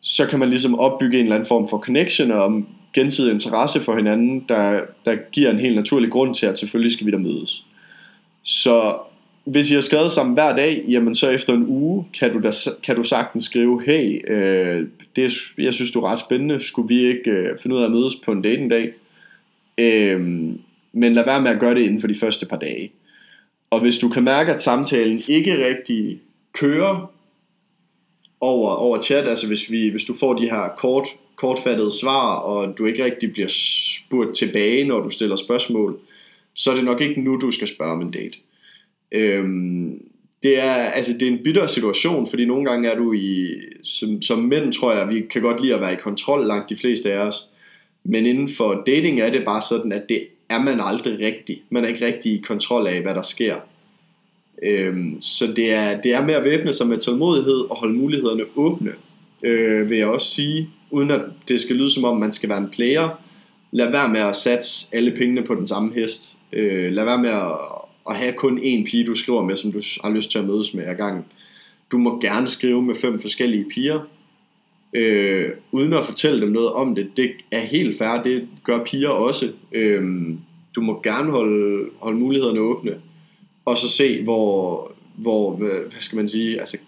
så 0.00 0.26
kan 0.26 0.38
man 0.38 0.50
ligesom 0.50 0.78
opbygge 0.78 1.18
en 1.18 1.24
eller 1.24 1.36
anden 1.36 1.48
form 1.48 1.68
for 1.68 1.78
connection 1.78 2.30
og 2.30 2.62
gensidig 2.94 3.32
interesse 3.32 3.80
for 3.80 3.96
hinanden, 3.96 4.44
der, 4.48 4.80
der 5.04 5.16
giver 5.32 5.50
en 5.50 5.60
helt 5.60 5.74
naturlig 5.74 6.10
grund 6.10 6.34
til, 6.34 6.46
at 6.46 6.58
selvfølgelig 6.58 6.92
skal 6.92 7.06
vi 7.06 7.10
da 7.10 7.18
mødes. 7.18 7.64
Så 8.42 8.94
hvis 9.44 9.70
I 9.70 9.74
har 9.74 9.80
skrevet 9.80 10.12
sammen 10.12 10.34
hver 10.34 10.56
dag, 10.56 10.84
jamen 10.88 11.14
så 11.14 11.30
efter 11.30 11.52
en 11.52 11.66
uge, 11.66 12.06
kan 12.18 12.32
du, 12.32 12.40
da, 12.40 12.50
kan 12.82 12.96
du 12.96 13.02
sagtens 13.02 13.44
skrive, 13.44 13.82
hey, 13.86 14.30
øh, 14.30 14.86
det, 15.16 15.32
jeg 15.58 15.74
synes 15.74 15.90
du 15.90 16.00
er 16.00 16.10
ret 16.10 16.18
spændende, 16.18 16.60
skulle 16.60 16.88
vi 16.88 17.06
ikke 17.06 17.30
øh, 17.30 17.58
finde 17.58 17.76
ud 17.76 17.80
af 17.80 17.84
at 17.84 17.92
mødes 17.92 18.16
på 18.16 18.32
en 18.32 18.42
dating 18.42 18.70
dag? 18.70 18.92
Øh, 19.78 20.20
men 20.92 21.12
lad 21.12 21.24
være 21.24 21.42
med 21.42 21.50
at 21.50 21.60
gøre 21.60 21.74
det 21.74 21.82
inden 21.82 22.00
for 22.00 22.08
de 22.08 22.14
første 22.14 22.46
par 22.46 22.56
dage. 22.56 22.92
Og 23.70 23.80
hvis 23.80 23.98
du 23.98 24.08
kan 24.08 24.22
mærke, 24.22 24.54
at 24.54 24.62
samtalen 24.62 25.22
ikke 25.28 25.66
rigtig 25.66 26.20
kører 26.52 27.12
over, 28.40 28.70
over 28.70 29.00
chat, 29.00 29.28
altså 29.28 29.46
hvis, 29.46 29.70
vi, 29.70 29.88
hvis 29.88 30.04
du 30.04 30.14
får 30.20 30.34
de 30.34 30.50
her 30.50 30.68
kort, 30.76 31.06
kortfattede 31.42 31.98
svar, 32.00 32.34
og 32.34 32.78
du 32.78 32.86
ikke 32.86 33.04
rigtig 33.04 33.32
bliver 33.32 33.48
spurgt 33.48 34.36
tilbage, 34.36 34.84
når 34.84 35.00
du 35.00 35.10
stiller 35.10 35.36
spørgsmål, 35.36 35.98
så 36.54 36.70
er 36.70 36.74
det 36.74 36.84
nok 36.84 37.00
ikke 37.00 37.20
nu, 37.20 37.36
du 37.36 37.50
skal 37.50 37.68
spørge 37.68 37.92
om 37.92 38.00
en 38.00 38.10
date. 38.10 38.38
Øhm, 39.12 40.02
det 40.42 40.58
er, 40.58 40.72
altså 40.72 41.12
det 41.12 41.22
er 41.22 41.30
en 41.30 41.42
bitter 41.44 41.66
situation, 41.66 42.26
fordi 42.26 42.44
nogle 42.44 42.64
gange 42.64 42.88
er 42.88 42.96
du 42.96 43.12
i, 43.12 43.48
som, 43.82 44.22
som 44.22 44.38
mænd 44.38 44.72
tror 44.72 44.92
jeg, 44.92 45.08
vi 45.08 45.20
kan 45.30 45.42
godt 45.42 45.60
lide 45.60 45.74
at 45.74 45.80
være 45.80 45.92
i 45.92 46.02
kontrol 46.02 46.46
langt 46.46 46.70
de 46.70 46.76
fleste 46.76 47.12
af 47.12 47.18
os, 47.18 47.36
men 48.04 48.26
inden 48.26 48.48
for 48.48 48.82
dating 48.86 49.20
er 49.20 49.30
det 49.30 49.44
bare 49.44 49.62
sådan, 49.68 49.92
at 49.92 50.08
det 50.08 50.26
er 50.48 50.58
man 50.58 50.80
aldrig 50.80 51.20
rigtig. 51.20 51.62
Man 51.70 51.84
er 51.84 51.88
ikke 51.88 52.06
rigtig 52.06 52.32
i 52.32 52.42
kontrol 52.46 52.86
af, 52.86 53.02
hvad 53.02 53.14
der 53.14 53.22
sker. 53.22 53.56
Øhm, 54.62 55.22
så 55.22 55.46
det 55.56 55.72
er, 55.72 56.00
det 56.00 56.14
er 56.14 56.24
med 56.24 56.34
at 56.34 56.44
væbne 56.44 56.72
sig 56.72 56.86
med 56.86 56.98
tålmodighed 56.98 57.70
og 57.70 57.76
holde 57.76 57.94
mulighederne 57.94 58.44
åbne, 58.56 58.92
øh, 59.42 59.90
vil 59.90 59.98
jeg 59.98 60.06
også 60.06 60.30
sige, 60.30 60.70
uden 60.92 61.10
at 61.10 61.20
det 61.48 61.60
skal 61.60 61.76
lyde 61.76 61.90
som 61.90 62.04
om, 62.04 62.16
man 62.16 62.32
skal 62.32 62.48
være 62.48 62.58
en 62.58 62.70
player. 62.72 63.08
Lad 63.70 63.90
være 63.90 64.08
med 64.08 64.20
at 64.20 64.36
satse 64.36 64.88
alle 64.92 65.10
pengene 65.10 65.44
på 65.44 65.54
den 65.54 65.66
samme 65.66 65.94
hest. 65.94 66.38
Øh, 66.52 66.92
lad 66.92 67.04
være 67.04 67.18
med 67.18 67.30
at, 67.30 67.52
at 68.10 68.16
have 68.16 68.32
kun 68.32 68.58
én 68.58 68.90
pige, 68.90 69.06
du 69.06 69.14
skriver 69.14 69.44
med, 69.44 69.56
som 69.56 69.72
du 69.72 69.80
har 70.04 70.10
lyst 70.10 70.30
til 70.30 70.38
at 70.38 70.44
mødes 70.44 70.74
med 70.74 70.84
ad 70.84 70.94
gangen. 70.94 71.24
Du 71.92 71.98
må 71.98 72.20
gerne 72.20 72.46
skrive 72.46 72.82
med 72.82 72.94
fem 72.94 73.20
forskellige 73.20 73.64
piger, 73.74 74.00
øh, 74.92 75.50
uden 75.72 75.92
at 75.92 76.06
fortælle 76.06 76.40
dem 76.40 76.48
noget 76.48 76.72
om 76.72 76.94
det. 76.94 77.16
Det 77.16 77.30
er 77.50 77.60
helt 77.60 77.98
fair, 77.98 78.22
det 78.22 78.48
gør 78.64 78.84
piger 78.84 79.08
også. 79.08 79.52
Øh, 79.72 80.02
du 80.76 80.80
må 80.80 81.00
gerne 81.02 81.30
holde, 81.30 81.88
holde 82.00 82.18
mulighederne 82.18 82.60
åbne, 82.60 82.94
og 83.64 83.76
så 83.76 83.88
se, 83.88 84.22
hvor, 84.22 84.92
hvor 85.16 85.56
hvad 85.56 86.00
skal 86.00 86.16
man 86.16 86.28
sige, 86.28 86.60
altså 86.60 86.78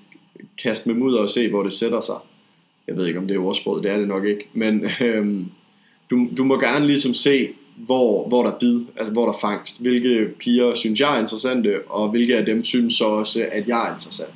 kaste 0.63 0.89
med 0.89 0.97
mudder 0.97 1.21
og 1.21 1.31
se, 1.31 1.51
hvor 1.51 1.63
det 1.63 1.73
sætter 1.73 2.01
sig. 2.01 2.17
Jeg 2.89 2.97
ved 2.97 3.07
ikke, 3.07 3.19
om 3.19 3.27
det 3.27 3.35
er 3.35 3.41
ordsproget, 3.41 3.83
det 3.83 3.91
er 3.91 3.99
det 3.99 4.09
nok 4.09 4.25
ikke, 4.25 4.49
men 4.53 4.87
øhm, 5.01 5.47
du, 6.11 6.29
du 6.37 6.45
må 6.45 6.61
gerne 6.61 6.87
ligesom 6.87 7.15
se, 7.15 7.49
hvor, 7.77 8.29
hvor 8.29 8.43
der 8.43 8.59
bid, 8.61 8.81
altså 8.97 9.13
hvor 9.13 9.27
der 9.27 9.39
fangst. 9.41 9.81
Hvilke 9.81 10.29
piger 10.39 10.75
synes 10.75 11.01
jeg 11.01 11.17
er 11.17 11.21
interessante, 11.21 11.83
og 11.89 12.11
hvilke 12.11 12.37
af 12.37 12.47
dem 12.47 12.65
synes 12.65 12.95
så 12.95 13.05
også, 13.05 13.47
at 13.53 13.69
jeg 13.69 13.89
er 13.89 13.93
interessant. 13.93 14.35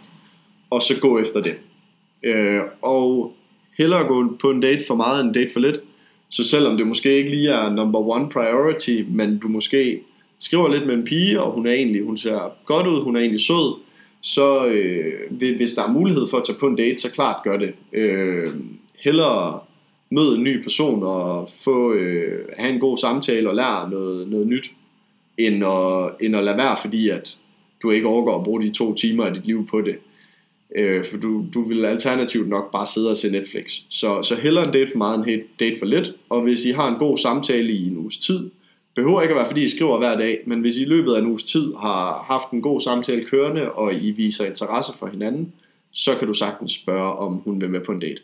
Og 0.71 0.83
så 0.83 1.01
gå 1.01 1.19
efter 1.19 1.43
det. 1.43 1.55
Øh, 2.23 2.61
og 2.83 3.33
hellere 3.79 4.07
gå 4.07 4.37
på 4.41 4.51
en 4.51 4.61
date 4.61 4.85
for 4.87 4.95
meget 4.95 5.21
end 5.21 5.29
en 5.29 5.35
date 5.35 5.53
for 5.53 5.61
lidt. 5.61 5.81
Så 6.29 6.45
selvom 6.45 6.77
det 6.77 6.87
måske 6.87 7.17
ikke 7.17 7.31
lige 7.31 7.49
er 7.49 7.71
number 7.71 7.99
one 7.99 8.29
priority, 8.29 9.03
men 9.09 9.39
du 9.39 9.49
måske 9.49 10.01
skriver 10.39 10.69
lidt 10.69 10.87
med 10.87 10.95
en 10.95 11.05
pige, 11.05 11.41
og 11.43 11.53
hun 11.53 11.67
er 11.67 11.73
egentlig, 11.73 12.05
hun 12.05 12.17
ser 12.17 12.53
godt 12.65 12.87
ud, 12.87 13.03
hun 13.03 13.17
er 13.17 13.21
egentlig 13.21 13.41
sød, 13.41 13.75
så 14.21 14.67
øh, 14.67 15.33
hvis 15.57 15.75
der 15.75 15.83
er 15.83 15.93
mulighed 15.93 16.29
for 16.29 16.37
at 16.37 16.45
tage 16.45 16.59
på 16.59 16.67
en 16.67 16.77
date, 16.77 16.99
så 16.99 17.11
klart 17.11 17.43
gør 17.45 17.57
det. 17.57 17.73
Øh, 17.93 18.51
hellere 18.99 19.61
møde 20.11 20.37
en 20.37 20.45
ny 20.45 20.63
person 20.63 21.03
og 21.03 21.51
få, 21.65 21.93
øh, 21.93 22.45
have 22.57 22.73
en 22.73 22.81
god 22.81 22.99
samtale 22.99 23.49
og 23.49 23.55
lære 23.55 23.91
noget, 23.91 24.29
noget 24.29 24.47
nyt, 24.47 24.71
end 25.39 25.65
at, 25.65 26.11
end 26.21 26.37
at 26.37 26.45
lade 26.45 26.57
være, 26.57 26.77
fordi 26.81 27.09
at 27.09 27.37
du 27.83 27.91
ikke 27.91 28.09
overgår 28.09 28.39
at 28.39 28.45
bruge 28.45 28.63
de 28.63 28.71
to 28.71 28.95
timer 28.95 29.25
af 29.25 29.35
dit 29.35 29.47
liv 29.47 29.67
på 29.67 29.81
det. 29.81 29.97
Øh, 30.77 31.05
for 31.05 31.19
du, 31.19 31.45
du 31.55 31.69
vil 31.69 31.85
alternativt 31.85 32.49
nok 32.49 32.73
bare 32.73 32.87
sidde 32.87 33.11
og 33.11 33.17
se 33.17 33.31
Netflix. 33.31 33.81
Så, 33.89 34.23
så 34.23 34.35
hellere 34.35 34.67
en 34.67 34.73
date 34.73 34.91
for 34.91 34.99
meget 34.99 35.29
end 35.29 35.43
date 35.61 35.79
for 35.79 35.87
lidt. 35.87 36.15
Og 36.29 36.43
hvis 36.43 36.65
I 36.65 36.71
har 36.71 36.89
en 36.89 36.99
god 36.99 37.19
samtale 37.19 37.73
i 37.73 37.87
en 37.87 37.97
uges 37.97 38.19
tid, 38.19 38.51
behøver 38.99 39.23
ikke 39.23 39.35
at 39.35 39.39
være 39.39 39.47
fordi 39.47 39.65
I 39.65 39.69
skriver 39.69 39.99
hver 39.99 40.17
dag, 40.17 40.39
men 40.47 40.61
hvis 40.61 40.77
I 40.77 40.83
i 40.83 40.85
løbet 40.85 41.15
af 41.15 41.19
en 41.19 41.27
uges 41.27 41.43
tid 41.43 41.75
har 41.81 42.25
haft 42.27 42.51
en 42.51 42.63
god 42.63 42.81
samtale 42.81 43.25
kørende, 43.25 43.73
og 43.73 43.95
I 43.95 44.11
viser 44.11 44.45
interesse 44.45 44.93
for 44.99 45.07
hinanden, 45.07 45.53
så 45.91 46.15
kan 46.19 46.29
du 46.29 46.35
sagtens 46.35 46.73
spørge, 46.73 47.13
om 47.13 47.35
hun 47.45 47.61
vil 47.61 47.71
med 47.71 47.81
på 47.81 47.93
en 47.93 48.01
date. 48.01 48.23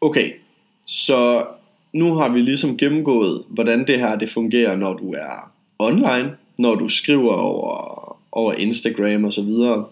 Okay, 0.00 0.32
så 0.86 1.46
nu 1.92 2.14
har 2.14 2.28
vi 2.28 2.40
ligesom 2.40 2.76
gennemgået, 2.76 3.44
hvordan 3.48 3.86
det 3.86 3.98
her 3.98 4.16
det 4.16 4.30
fungerer, 4.30 4.76
når 4.76 4.92
du 4.96 5.12
er 5.12 5.52
online, 5.78 6.36
når 6.58 6.74
du 6.74 6.88
skriver 6.88 7.34
over, 7.34 8.18
over 8.32 8.52
Instagram 8.52 9.24
og 9.24 9.32
så 9.32 9.42
videre. 9.42 9.84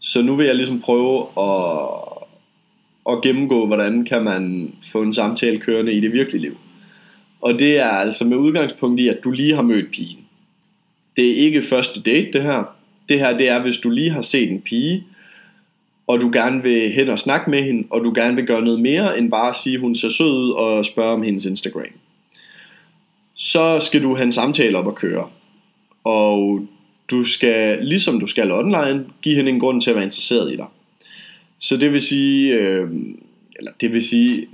Så 0.00 0.22
nu 0.22 0.36
vil 0.36 0.46
jeg 0.46 0.54
ligesom 0.54 0.80
prøve 0.80 1.26
at, 1.38 1.88
at 3.12 3.22
gennemgå, 3.22 3.66
hvordan 3.66 4.04
kan 4.04 4.24
man 4.24 4.74
få 4.92 5.02
en 5.02 5.12
samtale 5.12 5.60
kørende 5.60 5.92
i 5.92 6.00
det 6.00 6.12
virkelige 6.12 6.42
liv. 6.42 6.56
Og 7.40 7.58
det 7.58 7.78
er 7.78 7.88
altså 7.88 8.24
med 8.24 8.36
udgangspunkt 8.36 9.00
i, 9.00 9.08
at 9.08 9.24
du 9.24 9.30
lige 9.30 9.54
har 9.54 9.62
mødt 9.62 9.90
pigen. 9.90 10.18
Det 11.16 11.30
er 11.30 11.34
ikke 11.34 11.62
første 11.62 12.02
date 12.02 12.32
det 12.32 12.42
her. 12.42 12.76
Det 13.08 13.18
her 13.18 13.38
det 13.38 13.48
er, 13.48 13.62
hvis 13.62 13.78
du 13.78 13.90
lige 13.90 14.10
har 14.10 14.22
set 14.22 14.50
en 14.50 14.60
pige, 14.60 15.04
og 16.06 16.20
du 16.20 16.30
gerne 16.32 16.62
vil 16.62 16.90
hen 16.90 17.08
og 17.08 17.18
snakke 17.18 17.50
med 17.50 17.62
hende, 17.62 17.86
og 17.90 18.04
du 18.04 18.12
gerne 18.14 18.36
vil 18.36 18.46
gøre 18.46 18.62
noget 18.62 18.80
mere, 18.80 19.18
end 19.18 19.30
bare 19.30 19.48
at 19.48 19.56
sige, 19.56 19.74
at 19.74 19.80
hun 19.80 19.94
ser 19.94 20.08
sød 20.08 20.32
ud 20.32 20.50
og 20.50 20.84
spørge 20.84 21.12
om 21.12 21.22
hendes 21.22 21.44
Instagram. 21.44 21.84
Så 23.34 23.80
skal 23.80 24.02
du 24.02 24.14
have 24.14 24.24
en 24.24 24.32
samtale 24.32 24.78
op 24.78 24.88
at 24.88 24.94
køre. 24.94 25.28
Og 26.04 26.66
du 27.10 27.24
skal, 27.24 27.78
ligesom 27.84 28.20
du 28.20 28.26
skal 28.26 28.52
online, 28.52 29.04
give 29.22 29.36
hende 29.36 29.50
en 29.50 29.60
grund 29.60 29.82
til 29.82 29.90
at 29.90 29.96
være 29.96 30.04
interesseret 30.04 30.52
i 30.52 30.56
dig. 30.56 30.66
Så 31.58 31.76
det 31.76 31.92
vil 31.92 32.00
sige, 32.00 32.52
øh, 32.52 32.90
eller 33.56 33.72
det 33.80 33.92
vil 33.92 34.02
sige, 34.02 34.46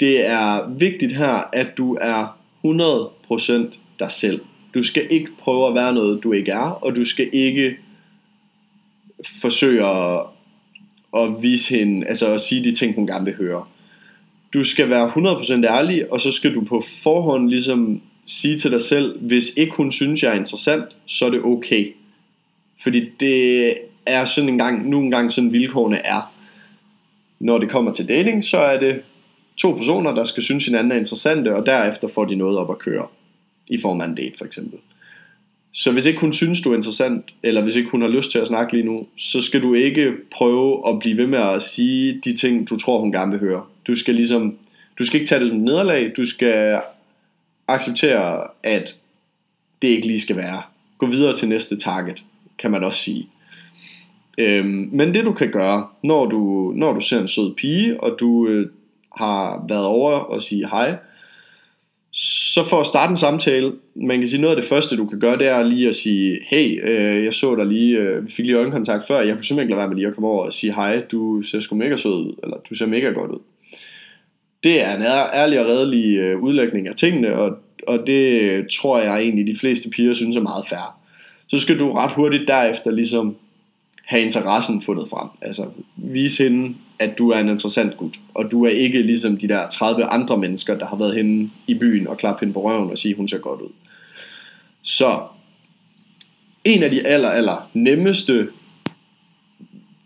det 0.00 0.26
er 0.26 0.68
vigtigt 0.68 1.12
her, 1.12 1.48
at 1.52 1.66
du 1.76 1.98
er 2.00 2.38
100% 2.66 3.78
dig 3.98 4.12
selv. 4.12 4.40
Du 4.74 4.82
skal 4.82 5.06
ikke 5.10 5.30
prøve 5.38 5.68
at 5.68 5.74
være 5.74 5.94
noget, 5.94 6.24
du 6.24 6.32
ikke 6.32 6.52
er, 6.52 6.84
og 6.84 6.96
du 6.96 7.04
skal 7.04 7.30
ikke 7.32 7.76
forsøge 9.40 9.86
at 9.86 10.22
at 11.16 11.42
vise 11.42 11.76
hende, 11.76 12.06
altså 12.06 12.32
at 12.32 12.40
sige 12.40 12.64
de 12.64 12.72
ting, 12.72 12.94
hun 12.94 13.06
gerne 13.06 13.24
vil 13.24 13.34
høre. 13.34 13.64
Du 14.54 14.62
skal 14.62 14.90
være 14.90 15.08
100% 15.08 15.52
ærlig, 15.52 16.12
og 16.12 16.20
så 16.20 16.32
skal 16.32 16.54
du 16.54 16.64
på 16.64 16.82
forhånd 17.02 17.50
ligesom 17.50 18.00
sige 18.26 18.58
til 18.58 18.70
dig 18.70 18.82
selv, 18.82 19.20
hvis 19.20 19.50
ikke 19.56 19.76
hun 19.76 19.92
synes, 19.92 20.22
jeg 20.22 20.32
er 20.32 20.38
interessant, 20.38 20.84
så 21.06 21.26
er 21.26 21.30
det 21.30 21.42
okay. 21.44 21.92
Fordi 22.82 23.08
det 23.20 23.74
er 24.06 24.24
sådan 24.24 24.48
en 24.48 24.58
gang, 24.58 24.88
nu 24.88 25.00
engang 25.00 25.32
sådan 25.32 25.52
vilkårene 25.52 26.06
er. 26.06 26.32
Når 27.40 27.58
det 27.58 27.70
kommer 27.70 27.92
til 27.92 28.08
dating, 28.08 28.44
så 28.44 28.58
er 28.58 28.80
det 28.80 29.00
to 29.56 29.72
personer, 29.72 30.14
der 30.14 30.24
skal 30.24 30.42
synes 30.42 30.66
hinanden 30.66 30.92
er 30.92 30.96
interessante, 30.96 31.56
og 31.56 31.66
derefter 31.66 32.08
får 32.08 32.24
de 32.24 32.36
noget 32.36 32.58
op 32.58 32.70
at 32.70 32.78
køre. 32.78 33.06
I 33.68 33.78
form 33.80 34.00
af 34.00 34.04
en 34.04 34.14
date 34.14 34.38
for 34.38 34.44
eksempel. 34.44 34.78
Så 35.72 35.92
hvis 35.92 36.06
ikke 36.06 36.20
hun 36.20 36.32
synes, 36.32 36.60
du 36.60 36.70
er 36.70 36.76
interessant, 36.76 37.34
eller 37.42 37.62
hvis 37.62 37.76
ikke 37.76 37.90
hun 37.90 38.02
har 38.02 38.08
lyst 38.08 38.30
til 38.30 38.38
at 38.38 38.46
snakke 38.46 38.72
lige 38.72 38.84
nu, 38.84 39.06
så 39.16 39.40
skal 39.40 39.62
du 39.62 39.74
ikke 39.74 40.12
prøve 40.30 40.88
at 40.88 40.98
blive 40.98 41.18
ved 41.18 41.26
med 41.26 41.38
at 41.38 41.62
sige 41.62 42.20
de 42.24 42.36
ting, 42.36 42.68
du 42.70 42.78
tror, 42.78 43.00
hun 43.00 43.12
gerne 43.12 43.30
vil 43.30 43.40
høre. 43.40 43.62
Du 43.86 43.94
skal 43.94 44.14
ligesom, 44.14 44.56
du 44.98 45.04
skal 45.04 45.20
ikke 45.20 45.28
tage 45.28 45.40
det 45.40 45.48
som 45.48 45.58
nederlag, 45.58 46.12
du 46.16 46.24
skal 46.24 46.80
acceptere, 47.68 48.46
at 48.62 48.96
det 49.82 49.88
ikke 49.88 50.06
lige 50.06 50.20
skal 50.20 50.36
være. 50.36 50.62
Gå 50.98 51.06
videre 51.06 51.36
til 51.36 51.48
næste 51.48 51.76
target, 51.76 52.22
kan 52.58 52.70
man 52.70 52.84
også 52.84 52.98
sige. 52.98 53.28
Øhm, 54.38 54.88
men 54.92 55.14
det 55.14 55.26
du 55.26 55.32
kan 55.32 55.50
gøre, 55.50 55.86
når 56.04 56.26
du, 56.26 56.72
når 56.76 56.92
du 56.92 57.00
ser 57.00 57.20
en 57.20 57.28
sød 57.28 57.54
pige, 57.54 58.00
og 58.00 58.16
du 58.20 58.48
øh, 58.48 58.66
har 59.16 59.64
været 59.68 59.86
over 59.86 60.10
og 60.10 60.42
sige 60.42 60.68
hej, 60.68 60.96
så 62.18 62.64
for 62.64 62.80
at 62.80 62.86
starte 62.86 63.10
en 63.10 63.16
samtale, 63.16 63.72
man 63.94 64.18
kan 64.18 64.28
sige 64.28 64.40
noget 64.40 64.56
af 64.56 64.62
det 64.62 64.68
første 64.68 64.96
du 64.96 65.06
kan 65.06 65.20
gøre, 65.20 65.38
det 65.38 65.48
er 65.48 65.62
lige 65.62 65.88
at 65.88 65.94
sige, 65.94 66.38
hey, 66.46 66.88
øh, 66.88 67.24
jeg 67.24 67.32
så 67.32 67.56
dig 67.56 67.66
lige, 67.66 67.98
øh, 67.98 68.26
vi 68.26 68.30
fik 68.30 68.46
lige 68.46 68.56
øjenkontakt 68.56 69.06
før, 69.06 69.20
jeg 69.20 69.34
kunne 69.34 69.44
simpelthen 69.44 69.60
ikke 69.60 69.70
lade 69.70 69.78
være 69.78 69.88
med 69.88 69.96
lige 69.96 70.08
at 70.08 70.14
komme 70.14 70.28
over 70.28 70.44
og 70.44 70.52
sige 70.52 70.74
hej, 70.74 71.02
du 71.12 71.42
ser 71.42 71.60
sgu 71.60 71.76
mega 71.76 71.96
sød 71.96 72.12
ud, 72.12 72.34
eller 72.42 72.56
du 72.70 72.74
ser 72.74 72.86
mega 72.86 73.08
godt 73.08 73.30
ud. 73.30 73.38
Det 74.64 74.82
er 74.82 74.96
en 74.96 75.02
ærlig 75.34 75.60
og 75.60 75.66
redelig 75.66 76.16
øh, 76.16 76.42
udlægning 76.42 76.88
af 76.88 76.94
tingene, 76.94 77.36
og, 77.36 77.58
og 77.86 78.06
det 78.06 78.68
tror 78.68 78.98
jeg 78.98 79.18
egentlig 79.20 79.46
de 79.46 79.58
fleste 79.58 79.90
piger 79.90 80.12
synes 80.12 80.36
er 80.36 80.40
meget 80.40 80.68
fair. 80.68 80.98
Så 81.48 81.60
skal 81.60 81.78
du 81.78 81.92
ret 81.92 82.12
hurtigt 82.12 82.48
derefter 82.48 82.90
ligesom 82.90 83.36
have 84.04 84.22
interessen 84.22 84.82
fundet 84.82 85.08
frem. 85.08 85.28
Altså 85.42 85.66
vise 85.96 86.42
hende, 86.42 86.74
at 86.98 87.18
du 87.18 87.30
er 87.30 87.38
en 87.38 87.48
interessant 87.48 87.96
gut, 87.96 88.20
og 88.34 88.50
du 88.50 88.64
er 88.64 88.70
ikke 88.70 89.02
ligesom 89.02 89.36
de 89.36 89.48
der 89.48 89.68
30 89.68 90.04
andre 90.04 90.38
mennesker, 90.38 90.78
der 90.78 90.86
har 90.86 90.96
været 90.96 91.14
henne 91.14 91.50
i 91.66 91.74
byen 91.74 92.08
og 92.08 92.16
klappe 92.16 92.40
hende 92.40 92.54
på 92.54 92.62
røven 92.62 92.90
og 92.90 92.98
sige, 92.98 93.14
hun 93.14 93.28
ser 93.28 93.38
godt 93.38 93.60
ud. 93.60 93.72
Så 94.82 95.20
en 96.64 96.82
af 96.82 96.90
de 96.90 97.06
aller, 97.06 97.28
aller 97.28 97.70
nemmeste 97.74 98.48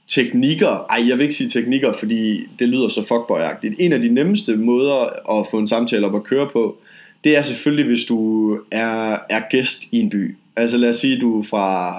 teknikker, 0.07 0.87
ej 0.90 1.09
jeg 1.09 1.18
vil 1.18 1.22
ikke 1.22 1.35
sige 1.35 1.50
teknikker, 1.50 1.92
fordi 1.92 2.40
det 2.59 2.68
lyder 2.68 2.88
så 2.88 3.00
fuckboy-agtigt. 3.00 3.74
En 3.79 3.92
af 3.92 4.03
de 4.03 4.14
nemmeste 4.14 4.57
måder 4.57 5.29
at 5.38 5.46
få 5.50 5.59
en 5.59 5.68
samtale 5.68 6.07
op 6.07 6.14
at 6.14 6.24
køre 6.24 6.48
på, 6.53 6.79
det 7.24 7.37
er 7.37 7.42
selvfølgelig, 7.42 7.87
hvis 7.87 8.05
du 8.05 8.53
er, 8.70 9.18
er 9.31 9.48
gæst 9.50 9.85
i 9.92 10.00
en 10.00 10.11
by. 10.11 10.37
Altså 10.57 10.79
lad 10.79 10.90
os 10.90 10.96
sige, 10.96 11.20
du 11.20 11.38
er 11.38 11.42
fra, 11.42 11.92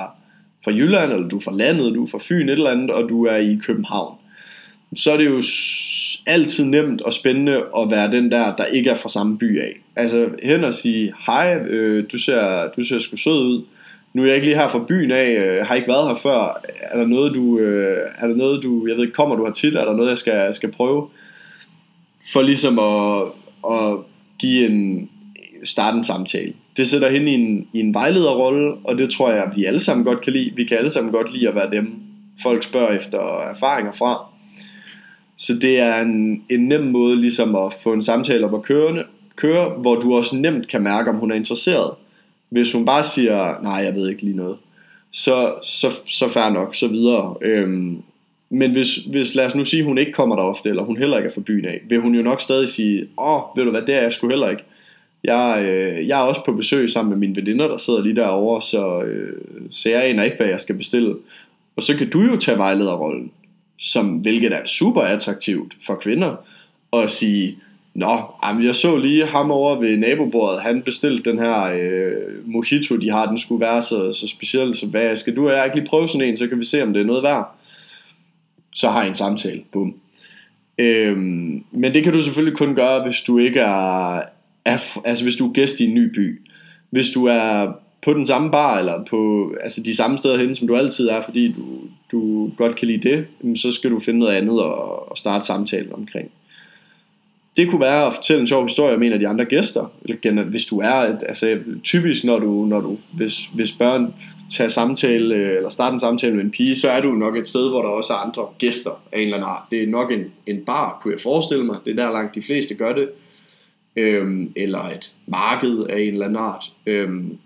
fra 0.64 0.72
Jylland, 0.72 1.12
eller 1.12 1.28
du 1.28 1.38
er 1.38 1.42
fra 1.42 1.54
landet, 1.54 1.96
du 1.96 2.04
er 2.04 2.08
fra 2.08 2.20
Fyn, 2.22 2.50
et 2.50 2.52
eller 2.52 2.70
andet, 2.70 2.92
og 2.92 3.10
du 3.10 3.26
er 3.26 3.36
i 3.36 3.60
København 3.66 4.16
så 4.96 5.12
er 5.12 5.18
det 5.18 5.26
jo 5.26 5.42
altid 6.26 6.66
nemt 6.66 7.02
og 7.02 7.14
spændende 7.14 7.64
at 7.78 7.92
være 7.92 8.12
den 8.12 8.32
der, 8.32 8.56
der 8.56 8.66
ikke 8.66 8.90
er 8.90 8.96
fra 8.96 9.10
samme 9.10 9.38
by 9.38 9.62
af. 9.62 9.80
Altså 9.96 10.30
hen 10.44 10.64
og 10.64 10.74
sige, 10.74 11.14
hej, 11.26 11.56
øh, 11.56 12.06
du, 12.12 12.18
ser, 12.18 12.70
du 12.78 12.84
ser 12.84 13.00
sgu 13.00 13.18
sød 13.18 13.40
ud. 13.40 13.64
Nu 14.14 14.22
er 14.22 14.26
jeg 14.26 14.36
ikke 14.36 14.48
lige 14.48 14.58
her 14.58 14.70
fra 14.70 14.86
byen 14.88 15.12
af, 15.12 15.30
øh, 15.30 15.66
har 15.66 15.76
ikke 15.76 15.88
været 15.88 16.08
her 16.08 16.16
før. 16.16 16.62
Er 16.82 16.98
der 16.98 17.06
noget, 17.06 17.34
du, 17.34 17.60
øh, 17.60 17.98
er 18.18 18.28
der 18.28 18.36
noget, 18.36 18.64
du, 18.64 18.88
jeg 18.88 18.96
ved 18.96 19.04
ikke, 19.04 19.14
kommer 19.14 19.36
du 19.36 19.46
her 19.46 19.54
tit? 19.54 19.76
Er 19.76 19.86
der 19.86 19.96
noget, 19.96 20.10
jeg 20.10 20.18
skal, 20.18 20.54
skal 20.54 20.72
prøve? 20.72 21.08
For 22.34 22.42
ligesom 22.42 22.80
at, 22.80 23.28
at 23.72 23.98
give 24.40 24.70
en, 24.70 25.10
starte 25.64 25.98
en 25.98 26.04
samtale. 26.04 26.54
Det 26.78 26.88
sætter 26.88 27.10
hende 27.10 27.32
i 27.32 27.36
en, 27.36 27.68
i 27.74 27.80
en 27.80 27.94
vejlederrolle, 27.94 28.74
og 28.84 28.98
det 28.98 29.10
tror 29.10 29.32
jeg, 29.32 29.52
vi 29.56 29.66
alle 29.66 29.80
sammen 29.80 30.06
godt 30.06 30.22
kan 30.22 30.34
lide. 30.34 30.52
Vi 30.56 30.64
kan 30.64 30.78
alle 30.78 30.90
sammen 30.90 31.14
godt 31.14 31.34
lide 31.34 31.50
at 31.50 31.56
være 31.56 31.72
dem, 31.72 31.94
folk 32.44 32.64
spørger 32.64 32.98
efter 32.98 33.20
erfaringer 33.40 33.92
fra. 33.92 34.31
Så 35.42 35.54
det 35.54 35.80
er 35.80 36.02
en, 36.02 36.44
en 36.50 36.68
nem 36.68 36.82
måde 36.82 37.22
ligesom 37.22 37.56
at 37.56 37.74
få 37.84 37.94
en 37.94 38.02
samtale 38.02 38.46
op 38.46 38.54
at 38.54 38.64
køre, 38.64 39.04
køre, 39.36 39.70
hvor 39.70 39.96
du 39.96 40.16
også 40.16 40.36
nemt 40.36 40.68
kan 40.68 40.82
mærke, 40.82 41.10
om 41.10 41.16
hun 41.16 41.32
er 41.32 41.36
interesseret. 41.36 41.92
Hvis 42.50 42.74
hun 42.74 42.86
bare 42.86 43.04
siger, 43.04 43.62
nej, 43.64 43.74
jeg 43.74 43.96
ved 43.96 44.10
ikke 44.10 44.22
lige 44.22 44.36
noget, 44.36 44.58
så, 45.12 45.54
så, 45.64 45.88
så 46.06 46.30
fair 46.30 46.50
nok, 46.50 46.76
så 46.76 46.88
videre. 46.88 47.36
Øhm, 47.42 48.04
men 48.50 48.72
hvis, 48.72 48.96
hvis, 48.96 49.36
lad 49.36 49.46
os 49.46 49.56
nu 49.56 49.66
sige, 49.66 49.84
hun 49.84 49.98
ikke 49.98 50.12
kommer 50.12 50.36
der 50.36 50.44
ofte, 50.44 50.70
eller 50.70 50.84
hun 50.84 50.98
heller 50.98 51.18
ikke 51.18 51.30
er 51.30 51.34
fra 51.34 51.42
byen 51.42 51.66
af, 51.66 51.82
vil 51.90 52.00
hun 52.00 52.16
jo 52.16 52.22
nok 52.22 52.42
stadig 52.42 52.70
sige, 52.70 53.08
åh, 53.18 53.36
oh, 53.36 53.58
ved 53.58 53.64
du 53.64 53.72
hvad, 53.72 53.82
det 53.82 53.96
er 53.96 54.02
jeg 54.02 54.14
sgu 54.14 54.30
heller 54.30 54.50
ikke. 54.50 54.64
Jeg, 55.24 55.62
øh, 55.62 56.08
jeg 56.08 56.20
er 56.20 56.24
også 56.24 56.42
på 56.46 56.54
besøg 56.54 56.90
sammen 56.90 57.10
med 57.10 57.18
mine 57.18 57.36
veninder, 57.36 57.68
der 57.68 57.78
sidder 57.78 58.04
lige 58.04 58.16
derovre, 58.16 58.62
så, 58.62 59.02
øh, 59.02 59.42
så 59.70 59.90
jeg 59.90 60.06
aner 60.06 60.24
ikke, 60.24 60.38
hvad 60.38 60.48
jeg 60.48 60.62
skal 60.62 60.78
bestille. 60.78 61.16
Og 61.76 61.84
så 61.84 61.98
kan 61.98 62.10
du 62.10 62.22
jo 62.22 62.38
tage 62.38 62.58
vejlederrollen 62.58 63.32
som, 63.82 64.08
hvilket 64.08 64.54
er 64.54 64.66
super 64.66 65.02
attraktivt 65.02 65.78
for 65.86 65.96
kvinder, 65.96 66.36
og 66.92 67.10
sige, 67.10 67.58
Nå, 67.94 68.20
jamen 68.44 68.66
jeg 68.66 68.76
så 68.76 68.98
lige 68.98 69.26
ham 69.26 69.52
over 69.52 69.80
ved 69.80 69.98
nabobordet, 69.98 70.62
han 70.62 70.82
bestilte 70.82 71.32
den 71.32 71.40
her 71.40 71.64
øh, 71.64 72.52
mojito, 72.52 72.96
de 72.96 73.12
har, 73.12 73.26
den 73.26 73.38
skulle 73.38 73.62
være 73.62 73.82
så, 73.82 74.14
så 74.14 74.28
speciel, 74.28 74.76
så 74.76 74.88
hvad, 74.88 75.16
skal 75.16 75.36
du 75.36 75.50
og 75.50 75.56
jeg 75.56 75.66
ikke 75.66 75.78
lige 75.78 75.90
prøve 75.90 76.08
sådan 76.08 76.28
en, 76.28 76.38
så 76.38 76.48
kan 76.48 76.60
vi 76.60 76.66
se, 76.66 76.84
om 76.84 76.94
det 76.94 77.02
er 77.02 77.06
noget 77.06 77.24
værd. 77.24 77.56
Så 78.74 78.90
har 78.90 79.04
I 79.04 79.08
en 79.08 79.16
samtale, 79.16 79.62
bum. 79.72 79.96
Øhm, 80.78 81.64
men 81.72 81.94
det 81.94 82.04
kan 82.04 82.14
du 82.14 82.22
selvfølgelig 82.22 82.58
kun 82.58 82.76
gøre, 82.76 83.04
hvis 83.04 83.22
du 83.22 83.38
ikke 83.38 83.60
er, 83.60 84.16
er, 84.66 85.00
altså 85.06 85.24
hvis 85.24 85.36
du 85.36 85.50
er 85.50 85.54
gæst 85.54 85.80
i 85.80 85.84
en 85.84 85.94
ny 85.94 86.14
by. 86.16 86.42
Hvis 86.90 87.10
du 87.10 87.26
er 87.26 87.74
på 88.06 88.14
den 88.14 88.26
samme 88.26 88.52
bar, 88.52 88.80
eller 88.80 89.06
på 89.10 89.52
altså 89.64 89.84
de 89.84 89.96
samme 89.96 90.18
steder 90.18 90.38
hen, 90.38 90.56
som 90.56 90.68
du 90.68 90.76
altid 90.76 91.08
er, 91.08 91.22
fordi 91.22 91.52
du, 91.52 91.64
du 92.12 92.52
godt 92.58 92.76
kan 92.76 92.88
lide 92.88 93.10
det, 93.10 93.26
så 93.58 93.72
skal 93.72 93.92
du 93.92 94.00
finde 94.00 94.20
noget 94.20 94.34
andet 94.34 94.62
og, 94.62 95.12
og 95.12 95.18
starte 95.18 95.46
samtalen 95.46 95.94
omkring. 95.94 96.32
Det 97.56 97.70
kunne 97.70 97.82
være 97.82 98.08
at 98.08 98.14
fortælle 98.14 98.40
en 98.42 98.48
sjov 98.48 98.64
historie 98.64 98.96
om 98.96 99.04
en 99.04 99.14
af 99.14 99.20
de 99.20 99.28
andre 99.28 99.46
gæster, 99.46 99.92
eller 100.06 100.44
hvis 100.44 100.66
du 100.66 100.80
er, 100.80 101.18
altså 101.28 101.60
typisk 101.84 102.24
når 102.24 102.40
du, 102.40 102.66
når 102.66 102.82
du 102.82 102.98
hvis, 103.14 103.46
hvis 103.54 103.72
børn 103.72 104.14
tager 104.52 104.70
samtale, 104.70 105.36
øh, 105.36 105.58
eller 105.58 105.70
starter 105.70 105.94
en 105.94 106.00
samtale 106.00 106.36
med 106.36 106.44
en 106.44 106.52
pige, 106.52 106.76
så 106.76 106.90
er 106.90 107.02
du 107.02 107.12
nok 107.12 107.38
et 107.38 107.48
sted, 107.48 107.70
hvor 107.70 107.82
der 107.82 107.90
også 107.90 108.14
er 108.14 108.18
andre 108.18 108.48
gæster 108.58 109.04
af 109.12 109.18
en 109.18 109.24
eller 109.24 109.38
anden 109.38 109.50
art. 109.50 109.64
Det 109.72 109.84
er 109.84 109.88
nok 109.88 110.12
en, 110.12 110.26
en 110.48 110.66
bar, 110.66 111.00
kunne 111.02 111.14
jeg 111.14 111.22
forestille 111.22 111.66
mig. 111.66 111.78
Det 111.86 112.00
er 112.00 112.06
der 112.06 112.12
langt 112.12 112.36
de 112.36 112.42
fleste 112.42 112.76
gør 112.76 112.94
det. 112.94 113.10
Øhm, 113.96 114.54
eller 114.56 114.80
et 114.80 115.12
marked 115.28 115.86
af 115.90 116.00
en 116.00 116.14
eller 116.14 116.26
anden 116.26 116.38
art. 116.38 116.72
Øhm, 116.86 117.38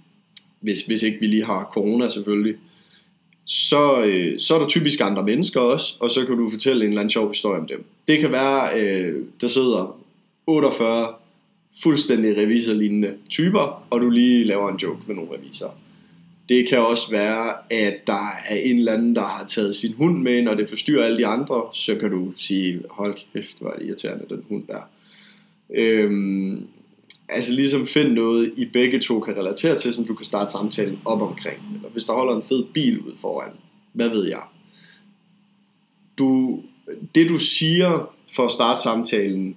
hvis, 0.65 0.81
hvis 0.81 1.03
ikke 1.03 1.19
vi 1.19 1.27
lige 1.27 1.45
har 1.45 1.69
corona 1.73 2.09
selvfølgelig, 2.09 2.55
så, 3.45 4.03
øh, 4.05 4.39
så 4.39 4.55
er 4.55 4.59
der 4.59 4.67
typisk 4.67 5.01
andre 5.01 5.23
mennesker 5.23 5.59
også, 5.59 5.97
og 5.99 6.11
så 6.11 6.25
kan 6.25 6.37
du 6.37 6.49
fortælle 6.49 6.85
en 6.85 6.91
eller 6.91 7.01
anden 7.01 7.09
sjov 7.09 7.27
historie 7.27 7.59
om 7.59 7.67
dem. 7.67 7.85
Det 8.07 8.19
kan 8.19 8.31
være, 8.31 8.79
øh, 8.79 9.23
der 9.41 9.47
sidder 9.47 9.99
48 10.47 11.13
fuldstændig 11.83 12.37
revisorlignende 12.37 13.13
typer, 13.29 13.85
og 13.89 14.01
du 14.01 14.09
lige 14.09 14.43
laver 14.43 14.69
en 14.69 14.77
joke 14.77 14.99
med 15.07 15.15
nogle 15.15 15.31
revisorer. 15.31 15.71
Det 16.49 16.69
kan 16.69 16.79
også 16.79 17.11
være, 17.11 17.53
at 17.69 18.07
der 18.07 18.29
er 18.47 18.55
en 18.55 18.77
eller 18.77 18.93
anden, 18.93 19.15
der 19.15 19.21
har 19.21 19.45
taget 19.45 19.75
sin 19.75 19.93
hund 19.93 20.21
med, 20.21 20.41
når 20.41 20.53
det 20.53 20.69
forstyrrer 20.69 21.05
alle 21.05 21.17
de 21.17 21.25
andre, 21.25 21.63
så 21.73 21.95
kan 21.95 22.11
du 22.11 22.33
sige, 22.37 22.81
hold 22.89 23.17
kæft, 23.33 23.59
hvor 23.59 23.69
er 23.69 23.75
det 23.75 23.85
irriterende, 23.85 24.25
den 24.29 24.43
hund 24.49 24.63
der. 24.67 24.89
Øhm, 25.75 26.67
altså 27.29 27.51
ligesom 27.53 27.87
find 27.87 28.11
noget, 28.11 28.53
I 28.57 28.65
begge 28.65 28.99
to 28.99 29.19
kan 29.19 29.37
relatere 29.37 29.77
til, 29.77 29.93
som 29.93 30.05
du 30.05 30.13
kan 30.13 30.25
starte 30.25 30.51
samtalen 30.51 30.99
op 31.05 31.21
omkring. 31.21 31.57
Eller 31.75 31.89
hvis 31.89 32.03
der 32.03 32.13
holder 32.13 32.35
en 32.35 32.43
fed 32.43 32.63
bil 32.73 32.99
ud 32.99 33.17
foran, 33.17 33.51
hvad 33.93 34.09
ved 34.09 34.27
jeg. 34.27 34.41
Du, 36.17 36.59
det 37.15 37.29
du 37.29 37.37
siger 37.37 38.11
for 38.35 38.45
at 38.45 38.51
starte 38.51 38.81
samtalen, 38.81 39.55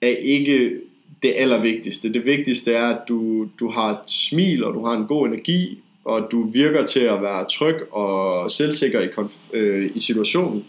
er 0.00 0.16
ikke 0.16 0.80
det 1.22 1.34
allervigtigste. 1.36 2.12
Det 2.12 2.26
vigtigste 2.26 2.72
er, 2.72 2.86
at 2.86 3.08
du, 3.08 3.48
du 3.60 3.70
har 3.70 3.90
et 3.90 4.10
smil, 4.10 4.64
og 4.64 4.74
du 4.74 4.84
har 4.84 4.96
en 4.96 5.06
god 5.06 5.26
energi, 5.26 5.78
og 6.04 6.28
du 6.30 6.50
virker 6.50 6.86
til 6.86 7.00
at 7.00 7.22
være 7.22 7.46
tryg 7.50 7.92
og 7.92 8.50
selvsikker 8.50 9.00
i, 9.00 9.06
konf- 9.06 9.56
øh, 9.56 9.90
i 9.94 9.98
situationen, 9.98 10.64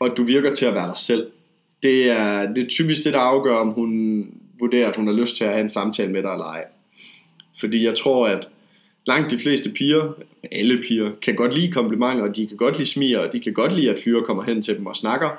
og 0.00 0.16
du 0.16 0.22
virker 0.24 0.54
til 0.54 0.64
at 0.64 0.74
være 0.74 0.88
dig 0.88 0.98
selv. 0.98 1.26
Det 1.82 2.10
er, 2.10 2.54
det 2.54 2.64
er 2.64 2.68
typisk 2.68 3.04
det, 3.04 3.12
der 3.12 3.18
afgør, 3.18 3.54
om 3.54 3.68
hun 3.68 4.26
vurdere, 4.60 4.86
at 4.86 4.96
hun 4.96 5.06
har 5.06 5.14
lyst 5.14 5.36
til 5.36 5.44
at 5.44 5.52
have 5.52 5.62
en 5.62 5.70
samtale 5.70 6.12
med 6.12 6.22
dig 6.22 6.30
eller 6.30 6.44
ej. 6.44 6.64
Fordi 7.60 7.84
jeg 7.84 7.94
tror, 7.94 8.26
at 8.26 8.48
langt 9.06 9.30
de 9.30 9.38
fleste 9.38 9.70
piger, 9.70 10.12
alle 10.52 10.82
piger, 10.88 11.10
kan 11.22 11.34
godt 11.34 11.54
lide 11.54 11.72
komplimenter, 11.72 12.24
og 12.28 12.36
de 12.36 12.46
kan 12.46 12.56
godt 12.56 12.78
lide 12.78 12.90
smiger, 12.90 13.18
og 13.18 13.32
de 13.32 13.40
kan 13.40 13.52
godt 13.52 13.76
lide, 13.76 13.90
at 13.90 13.98
fyre 14.04 14.24
kommer 14.24 14.42
hen 14.42 14.62
til 14.62 14.76
dem 14.76 14.86
og 14.86 14.96
snakker, 14.96 15.30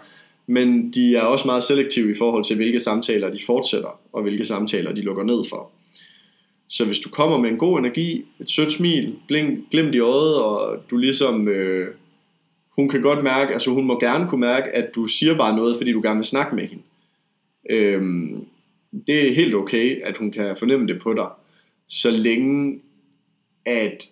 men 0.47 0.91
de 0.91 1.15
er 1.15 1.21
også 1.21 1.47
meget 1.47 1.63
selektive 1.63 2.11
i 2.11 2.17
forhold 2.17 2.43
til, 2.43 2.55
hvilke 2.55 2.79
samtaler 2.79 3.29
de 3.29 3.39
fortsætter, 3.45 3.99
og 4.13 4.21
hvilke 4.21 4.45
samtaler 4.45 4.91
de 4.91 5.01
lukker 5.01 5.23
ned 5.23 5.43
for. 5.49 5.71
Så 6.67 6.85
hvis 6.85 6.99
du 6.99 7.09
kommer 7.09 7.37
med 7.37 7.49
en 7.49 7.57
god 7.57 7.79
energi, 7.79 8.25
et 8.39 8.49
sødt 8.49 8.73
smil, 8.73 9.15
blink, 9.27 9.69
glimt 9.71 9.95
i 9.95 9.99
øjet, 9.99 10.35
og 10.35 10.83
du 10.89 10.97
ligesom 10.97 11.47
øh, 11.47 11.87
hun 12.77 12.89
kan 12.89 13.01
godt 13.01 13.23
mærke, 13.23 13.53
altså 13.53 13.71
hun 13.71 13.85
må 13.85 13.99
gerne 13.99 14.29
kunne 14.29 14.41
mærke, 14.41 14.69
at 14.69 14.95
du 14.95 15.07
siger 15.07 15.37
bare 15.37 15.55
noget, 15.55 15.77
fordi 15.77 15.91
du 15.91 16.01
gerne 16.01 16.17
vil 16.17 16.25
snakke 16.25 16.55
med 16.55 16.67
hende. 16.67 16.83
Øhm, 17.69 18.45
det 19.07 19.27
er 19.29 19.33
helt 19.33 19.55
okay, 19.55 20.01
at 20.03 20.17
hun 20.17 20.31
kan 20.31 20.57
fornemme 20.57 20.87
det 20.87 21.01
på 21.01 21.13
dig, 21.13 21.27
så 21.87 22.11
længe 22.11 22.79
at 23.65 24.09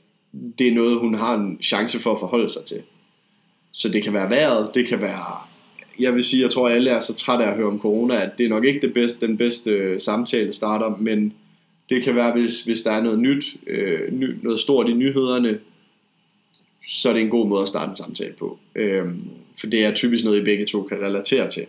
det 0.60 0.68
er 0.68 0.74
noget, 0.74 1.00
hun 1.00 1.14
har 1.14 1.36
en 1.36 1.58
chance 1.62 2.00
for 2.00 2.14
at 2.14 2.20
forholde 2.20 2.50
sig 2.50 2.64
til. 2.66 2.82
Så 3.72 3.90
det 3.90 4.04
kan 4.04 4.14
være 4.14 4.30
vejret, 4.30 4.76
det 4.76 4.88
kan 4.88 5.02
være... 5.02 5.38
Jeg 6.00 6.16
vil 6.16 6.24
sige, 6.24 6.44
jeg 6.44 6.52
tror, 6.52 6.70
at 6.70 6.76
alle 6.76 6.90
er 6.90 7.00
så 7.00 7.14
trætte 7.14 7.46
af 7.46 7.50
at 7.50 7.56
høre 7.56 7.68
om 7.68 7.80
corona, 7.80 8.24
at 8.24 8.32
det 8.38 8.46
er 8.46 8.50
nok 8.50 8.66
ikke 8.66 8.82
det 8.82 8.94
bedste, 8.94 9.28
den 9.28 9.38
bedste 9.38 10.00
samtale 10.00 10.54
starter, 10.54 10.98
men 11.00 11.34
det 11.90 12.04
kan 12.04 12.16
være, 12.16 12.32
hvis, 12.32 12.62
hvis 12.62 12.82
der 12.82 12.92
er 12.92 13.04
noget 13.04 13.20
nyt, 13.20 13.56
øh, 13.68 14.14
ny, 14.14 14.36
noget 14.42 14.60
stort 14.60 14.90
i 14.90 14.94
nyhederne, 14.94 15.60
så 16.88 17.10
er 17.10 17.14
det 17.14 17.22
en 17.22 17.30
god 17.30 17.48
måde 17.48 17.62
at 17.62 17.68
starte 17.68 17.90
en 17.90 17.96
samtale 17.96 18.34
på. 18.34 18.60
Øh, 18.76 19.06
for 19.60 19.68
det 19.68 19.86
er 19.86 19.94
typisk 19.94 20.26
noget, 20.26 20.42
I 20.42 20.44
begge 20.44 20.66
to 20.66 20.84
kan 20.84 21.02
relatere 21.02 21.50
til. 21.50 21.66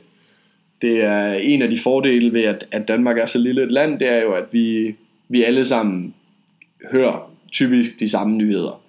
Det 0.83 1.03
er 1.03 1.33
en 1.33 1.63
af 1.63 1.71
de 1.71 1.79
fordele 1.79 2.33
ved, 2.33 2.43
at, 2.43 2.67
at 2.71 2.89
Danmark 2.89 3.19
er 3.19 3.27
så 3.27 3.39
lille 3.39 3.63
et 3.63 3.73
land, 3.73 3.99
det 3.99 4.09
er 4.09 4.23
jo, 4.23 4.33
at 4.33 4.45
vi, 4.53 4.95
vi 5.29 5.43
alle 5.43 5.65
sammen 5.65 6.15
hører 6.93 7.33
typisk 7.53 8.01
de 8.01 8.09
samme 8.09 8.37
nyheder. 8.37 8.81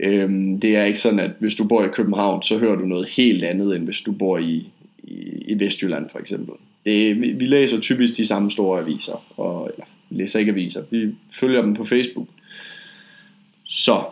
Øhm, 0.00 0.60
det 0.60 0.76
er 0.76 0.84
ikke 0.84 0.98
sådan, 0.98 1.18
at 1.18 1.30
hvis 1.38 1.54
du 1.54 1.68
bor 1.68 1.84
i 1.84 1.88
København, 1.88 2.42
så 2.42 2.58
hører 2.58 2.76
du 2.76 2.86
noget 2.86 3.08
helt 3.08 3.44
andet, 3.44 3.76
end 3.76 3.84
hvis 3.84 4.00
du 4.00 4.12
bor 4.12 4.38
i, 4.38 4.66
i, 5.04 5.44
i 5.48 5.60
Vestjylland 5.60 6.10
for 6.10 6.18
eksempel. 6.18 6.54
Det, 6.84 7.20
vi, 7.20 7.32
vi 7.32 7.44
læser 7.44 7.80
typisk 7.80 8.16
de 8.16 8.26
samme 8.26 8.50
store 8.50 8.80
aviser, 8.80 9.24
og, 9.36 9.70
eller 9.72 9.86
vi 10.10 10.16
læser 10.16 10.38
ikke 10.38 10.52
aviser, 10.52 10.82
vi 10.90 11.08
følger 11.32 11.62
dem 11.62 11.74
på 11.74 11.84
Facebook. 11.84 12.28
Så, 13.64 14.02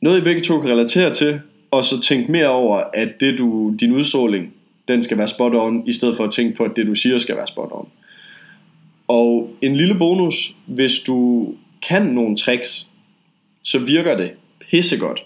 noget 0.00 0.20
I 0.20 0.24
begge 0.24 0.40
to 0.40 0.60
kan 0.60 0.70
relatere 0.70 1.14
til, 1.14 1.40
og 1.70 1.84
så 1.84 2.00
tænk 2.00 2.28
mere 2.28 2.48
over, 2.48 2.82
at 2.94 3.20
det 3.20 3.38
du, 3.38 3.74
din 3.80 3.92
udstråling, 3.92 4.54
den 4.88 5.02
skal 5.02 5.18
være 5.18 5.28
spot 5.28 5.54
on, 5.54 5.86
i 5.86 5.92
stedet 5.92 6.16
for 6.16 6.24
at 6.24 6.30
tænke 6.32 6.56
på, 6.56 6.64
at 6.64 6.76
det 6.76 6.86
du 6.86 6.94
siger 6.94 7.18
skal 7.18 7.36
være 7.36 7.46
spot 7.46 7.68
on. 7.72 7.88
Og 9.08 9.50
en 9.62 9.76
lille 9.76 9.94
bonus, 9.94 10.56
hvis 10.66 10.98
du 11.06 11.48
kan 11.88 12.06
nogle 12.06 12.36
tricks, 12.36 12.88
så 13.62 13.78
virker 13.78 14.16
det 14.16 14.30
pissegodt. 14.70 15.24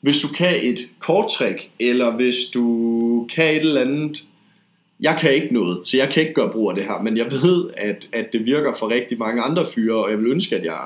Hvis 0.00 0.20
du 0.20 0.28
kan 0.28 0.54
et 0.62 0.78
kort 0.98 1.30
trick, 1.30 1.70
eller 1.80 2.16
hvis 2.16 2.36
du 2.54 3.28
kan 3.34 3.44
et 3.50 3.56
eller 3.56 3.80
andet, 3.80 4.24
jeg 5.00 5.18
kan 5.20 5.34
ikke 5.34 5.54
noget, 5.54 5.88
så 5.88 5.96
jeg 5.96 6.08
kan 6.08 6.22
ikke 6.22 6.34
gøre 6.34 6.52
brug 6.52 6.70
af 6.70 6.76
det 6.76 6.84
her, 6.84 7.02
men 7.02 7.16
jeg 7.16 7.30
ved, 7.30 7.70
at, 7.76 8.08
at 8.12 8.32
det 8.32 8.44
virker 8.44 8.72
for 8.78 8.90
rigtig 8.90 9.18
mange 9.18 9.42
andre 9.42 9.66
fyre, 9.74 10.04
og 10.04 10.10
jeg 10.10 10.18
vil 10.18 10.26
ønske, 10.26 10.56
at 10.56 10.64
jeg, 10.64 10.80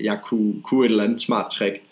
jeg 0.00 0.18
kunne, 0.24 0.62
kunne 0.62 0.86
et 0.86 0.90
eller 0.90 1.04
andet 1.04 1.20
smart 1.20 1.50
trick. 1.50 1.82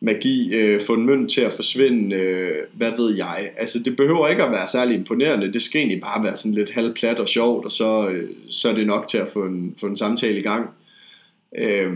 Magi, 0.00 0.54
øh, 0.54 0.80
få 0.80 0.94
en 0.94 1.06
mønt 1.06 1.30
til 1.30 1.40
at 1.40 1.52
forsvinde, 1.52 2.16
øh, 2.16 2.56
hvad 2.72 2.92
ved 2.96 3.16
jeg. 3.16 3.50
Altså 3.56 3.78
det 3.78 3.96
behøver 3.96 4.28
ikke 4.28 4.44
at 4.44 4.52
være 4.52 4.68
særlig 4.72 4.94
imponerende, 4.94 5.52
det 5.52 5.62
skal 5.62 5.78
egentlig 5.78 6.00
bare 6.00 6.24
være 6.24 6.36
sådan 6.36 6.54
lidt 6.54 6.70
halvplat 6.70 7.20
og 7.20 7.28
sjovt, 7.28 7.64
og 7.64 7.72
så, 7.72 8.08
øh, 8.08 8.30
så 8.48 8.68
er 8.68 8.74
det 8.74 8.86
nok 8.86 9.08
til 9.08 9.18
at 9.18 9.28
få 9.28 9.44
en, 9.44 9.74
få 9.80 9.86
en 9.86 9.96
samtale 9.96 10.38
i 10.38 10.42
gang. 10.42 10.70
Øh, 11.58 11.92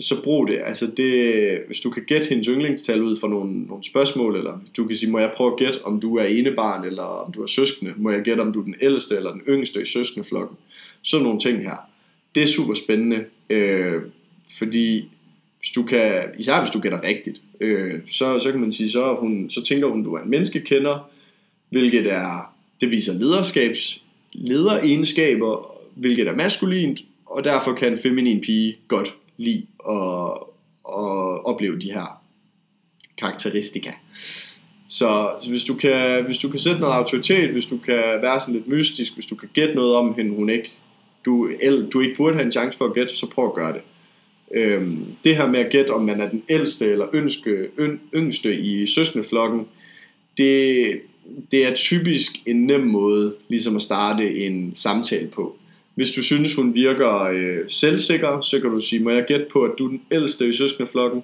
så 0.00 0.22
brug 0.22 0.48
det. 0.48 0.58
Altså 0.64 0.86
det, 0.96 1.58
hvis 1.66 1.80
du 1.80 1.90
kan 1.90 2.02
gætte 2.02 2.28
hendes 2.28 2.46
yndlingstal 2.46 3.02
ud 3.02 3.16
fra 3.16 3.28
nogle, 3.28 3.62
nogle 3.62 3.84
spørgsmål, 3.84 4.36
eller 4.36 4.58
du 4.76 4.86
kan 4.86 4.96
sige, 4.96 5.10
må 5.10 5.18
jeg 5.18 5.32
prøve 5.36 5.52
at 5.52 5.58
gætte, 5.58 5.84
om 5.84 6.00
du 6.00 6.16
er 6.16 6.24
enebarn, 6.24 6.84
eller 6.84 7.02
om 7.02 7.32
du 7.32 7.42
er 7.42 7.46
søskende, 7.46 7.92
må 7.96 8.10
jeg 8.10 8.22
gætte, 8.22 8.40
om 8.40 8.52
du 8.52 8.60
er 8.60 8.64
den 8.64 8.74
ældste 8.80 9.16
eller 9.16 9.32
den 9.32 9.42
yngste 9.48 9.82
i 9.82 9.84
søskendeflokken. 9.84 10.56
Sådan 11.02 11.24
nogle 11.24 11.40
ting 11.40 11.58
her. 11.58 11.76
Det 12.34 12.42
er 12.42 12.46
super 12.46 12.74
spændende, 12.74 13.24
øh, 13.50 14.02
fordi 14.58 15.08
hvis 15.60 15.70
du 15.70 15.82
kan, 15.82 16.22
især 16.38 16.60
hvis 16.60 16.70
du 16.70 16.80
gætter 16.80 17.02
rigtigt, 17.02 17.40
øh, 17.60 18.00
så, 18.08 18.38
så 18.38 18.50
kan 18.50 18.60
man 18.60 18.72
sige, 18.72 18.90
så, 18.90 19.16
hun, 19.20 19.50
så 19.50 19.62
tænker 19.64 19.88
hun, 19.88 20.04
du 20.04 20.14
er 20.14 20.22
en 20.22 20.30
menneskekender, 20.30 21.10
hvilket 21.70 22.06
er, 22.06 22.54
det 22.80 22.90
viser 22.90 23.12
lederskabs, 23.12 24.02
lederegenskaber, 24.32 25.76
hvilket 25.94 26.28
er 26.28 26.36
maskulint, 26.36 27.00
og 27.26 27.44
derfor 27.44 27.72
kan 27.72 27.92
en 27.92 27.98
feminin 27.98 28.40
pige 28.40 28.76
godt 28.88 29.14
lide 29.36 29.66
at, 29.88 30.32
at 30.88 31.44
opleve 31.44 31.78
de 31.78 31.92
her 31.92 32.20
karakteristika. 33.18 33.90
Så, 34.88 35.30
så 35.40 35.50
hvis, 35.50 35.64
du 35.64 35.74
kan, 35.74 36.24
hvis 36.24 36.38
du 36.38 36.48
kan 36.48 36.58
sætte 36.58 36.80
noget 36.80 36.94
autoritet, 36.94 37.50
hvis 37.50 37.66
du 37.66 37.78
kan 37.78 38.02
være 38.22 38.40
sådan 38.40 38.54
lidt 38.54 38.68
mystisk, 38.68 39.14
hvis 39.14 39.26
du 39.26 39.34
kan 39.34 39.48
gætte 39.54 39.74
noget 39.74 39.94
om 39.94 40.14
hende, 40.14 40.36
hun 40.36 40.50
ikke, 40.50 40.70
du, 41.24 41.50
el, 41.60 41.88
du 41.92 42.00
ikke 42.00 42.16
burde 42.16 42.34
have 42.34 42.44
en 42.44 42.52
chance 42.52 42.78
for 42.78 42.84
at 42.84 42.94
gætte, 42.94 43.16
så 43.16 43.26
prøv 43.26 43.46
at 43.46 43.54
gøre 43.54 43.72
det. 43.72 43.80
Øhm, 44.54 45.04
det 45.24 45.36
her 45.36 45.48
med 45.48 45.60
at 45.60 45.72
gætte, 45.72 45.90
om 45.90 46.02
man 46.02 46.20
er 46.20 46.30
den 46.30 46.42
ældste 46.48 46.86
eller 46.86 47.06
ønske, 47.12 47.68
yng, 47.80 48.00
yngste 48.14 48.56
i 48.56 48.86
søskendeflokken, 48.86 49.66
det, 50.36 51.00
det 51.50 51.66
er 51.66 51.74
typisk 51.74 52.32
en 52.46 52.66
nem 52.66 52.80
måde 52.80 53.34
ligesom 53.48 53.76
at 53.76 53.82
starte 53.82 54.46
en 54.46 54.72
samtale 54.74 55.28
på. 55.28 55.56
Hvis 55.94 56.10
du 56.10 56.22
synes, 56.22 56.54
hun 56.54 56.74
virker 56.74 57.22
øh, 57.22 57.58
selvsikker, 57.68 58.40
så 58.40 58.60
kan 58.60 58.70
du 58.70 58.80
sige, 58.80 59.02
må 59.02 59.10
jeg 59.10 59.24
gætte 59.28 59.46
på, 59.52 59.62
at 59.62 59.70
du 59.78 59.84
er 59.84 59.90
den 59.90 60.02
ældste 60.10 60.48
i 60.48 60.52
søskendeflokken? 60.52 61.22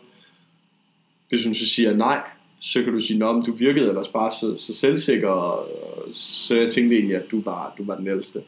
Hvis 1.29 1.45
hun 1.45 1.55
så 1.55 1.67
siger 1.67 1.97
nej, 1.97 2.21
så 2.61 2.83
kan 2.83 2.93
du 2.93 3.01
sige, 3.01 3.25
at 3.25 3.47
du 3.47 3.53
virkede 3.53 3.89
ellers 3.89 4.09
bare 4.09 4.33
så, 4.33 4.57
så 4.57 4.75
selvsikker, 4.75 5.67
så 6.13 6.57
jeg 6.57 6.73
tænkte 6.73 6.97
egentlig, 6.97 7.17
at 7.17 7.31
du 7.31 7.41
var, 7.41 7.75
du 7.79 7.85
var 7.85 7.97
den 7.97 8.09
ældste. 8.09 8.43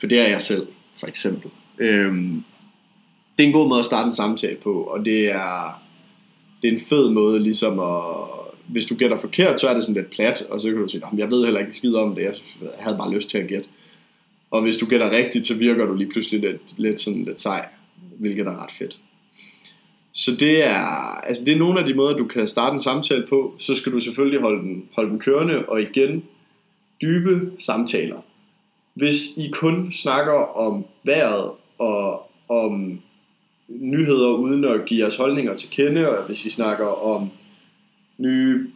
For 0.00 0.06
det 0.06 0.18
er 0.18 0.28
jeg 0.28 0.42
selv, 0.42 0.66
for 0.96 1.06
eksempel. 1.06 1.50
Øhm, 1.78 2.42
det 3.40 3.46
er 3.46 3.48
en 3.48 3.60
god 3.60 3.68
måde 3.68 3.78
at 3.78 3.84
starte 3.84 4.06
en 4.06 4.14
samtale 4.14 4.56
på, 4.56 4.72
og 4.72 5.04
det 5.04 5.30
er, 5.30 5.82
det 6.62 6.68
er 6.68 6.72
en 6.72 6.80
fed 6.80 7.10
måde 7.10 7.38
ligesom 7.38 7.78
at, 7.78 8.02
hvis 8.66 8.84
du 8.84 8.94
gætter 8.94 9.18
forkert, 9.18 9.60
så 9.60 9.68
er 9.68 9.74
det 9.74 9.84
sådan 9.84 10.02
lidt 10.02 10.10
plat, 10.10 10.42
og 10.50 10.60
så 10.60 10.68
kan 10.68 10.76
du 10.76 10.88
sige, 10.88 11.02
jeg 11.16 11.30
ved 11.30 11.44
heller 11.44 11.60
ikke 11.60 11.76
skid 11.76 11.94
om 11.94 12.14
det, 12.14 12.22
jeg 12.22 12.34
havde 12.78 12.96
bare 12.96 13.14
lyst 13.14 13.30
til 13.30 13.38
at 13.38 13.48
gætte. 13.48 13.68
Og 14.50 14.62
hvis 14.62 14.76
du 14.76 14.86
gætter 14.86 15.10
rigtigt, 15.10 15.46
så 15.46 15.54
virker 15.54 15.86
du 15.86 15.94
lige 15.94 16.10
pludselig 16.10 16.40
lidt, 16.40 16.78
lidt, 16.78 17.00
sådan 17.00 17.24
lidt 17.24 17.40
sej, 17.40 17.68
hvilket 18.18 18.46
er 18.46 18.62
ret 18.62 18.70
fedt. 18.70 18.98
Så 20.12 20.36
det 20.40 20.66
er, 20.66 20.86
altså 21.26 21.44
det 21.44 21.54
er 21.54 21.58
nogle 21.58 21.80
af 21.80 21.86
de 21.86 21.94
måder, 21.94 22.16
du 22.16 22.24
kan 22.24 22.48
starte 22.48 22.74
en 22.74 22.82
samtale 22.82 23.26
på. 23.28 23.54
Så 23.58 23.74
skal 23.74 23.92
du 23.92 24.00
selvfølgelig 24.00 24.40
holde 24.40 24.62
den, 24.62 24.84
holde 24.96 25.10
den 25.10 25.18
kørende, 25.18 25.64
og 25.68 25.82
igen, 25.82 26.24
dybe 27.02 27.52
samtaler. 27.58 28.20
Hvis 28.94 29.36
I 29.36 29.50
kun 29.52 29.92
snakker 29.92 30.56
om 30.56 30.84
vejret 31.04 31.50
og 31.78 32.30
om 32.48 33.00
nyheder 33.70 34.28
uden 34.28 34.64
at 34.64 34.84
give 34.86 35.00
jeres 35.00 35.16
holdninger 35.16 35.56
til 35.56 35.70
kende, 35.70 36.08
og 36.08 36.26
hvis 36.26 36.46
I 36.46 36.50
snakker 36.50 36.86
om 36.86 37.28
nye, 38.18 38.66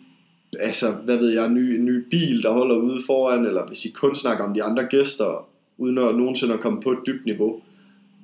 altså 0.61 0.91
hvad 0.91 1.17
ved 1.17 1.29
jeg, 1.29 1.49
ny, 1.49 1.79
en 1.79 1.85
ny 1.85 2.05
bil, 2.11 2.43
der 2.43 2.53
holder 2.53 2.77
ude 2.77 3.01
foran, 3.07 3.47
eller 3.47 3.67
hvis 3.67 3.85
I 3.85 3.91
kun 3.91 4.15
snakker 4.15 4.45
om 4.45 4.55
de 4.55 4.63
andre 4.63 4.85
gæster, 4.85 5.49
uden 5.79 5.99
at 5.99 6.17
nogensinde 6.17 6.55
at 6.55 6.61
komme 6.61 6.81
på 6.83 6.91
et 6.91 6.99
dybt 7.07 7.25
niveau, 7.25 7.61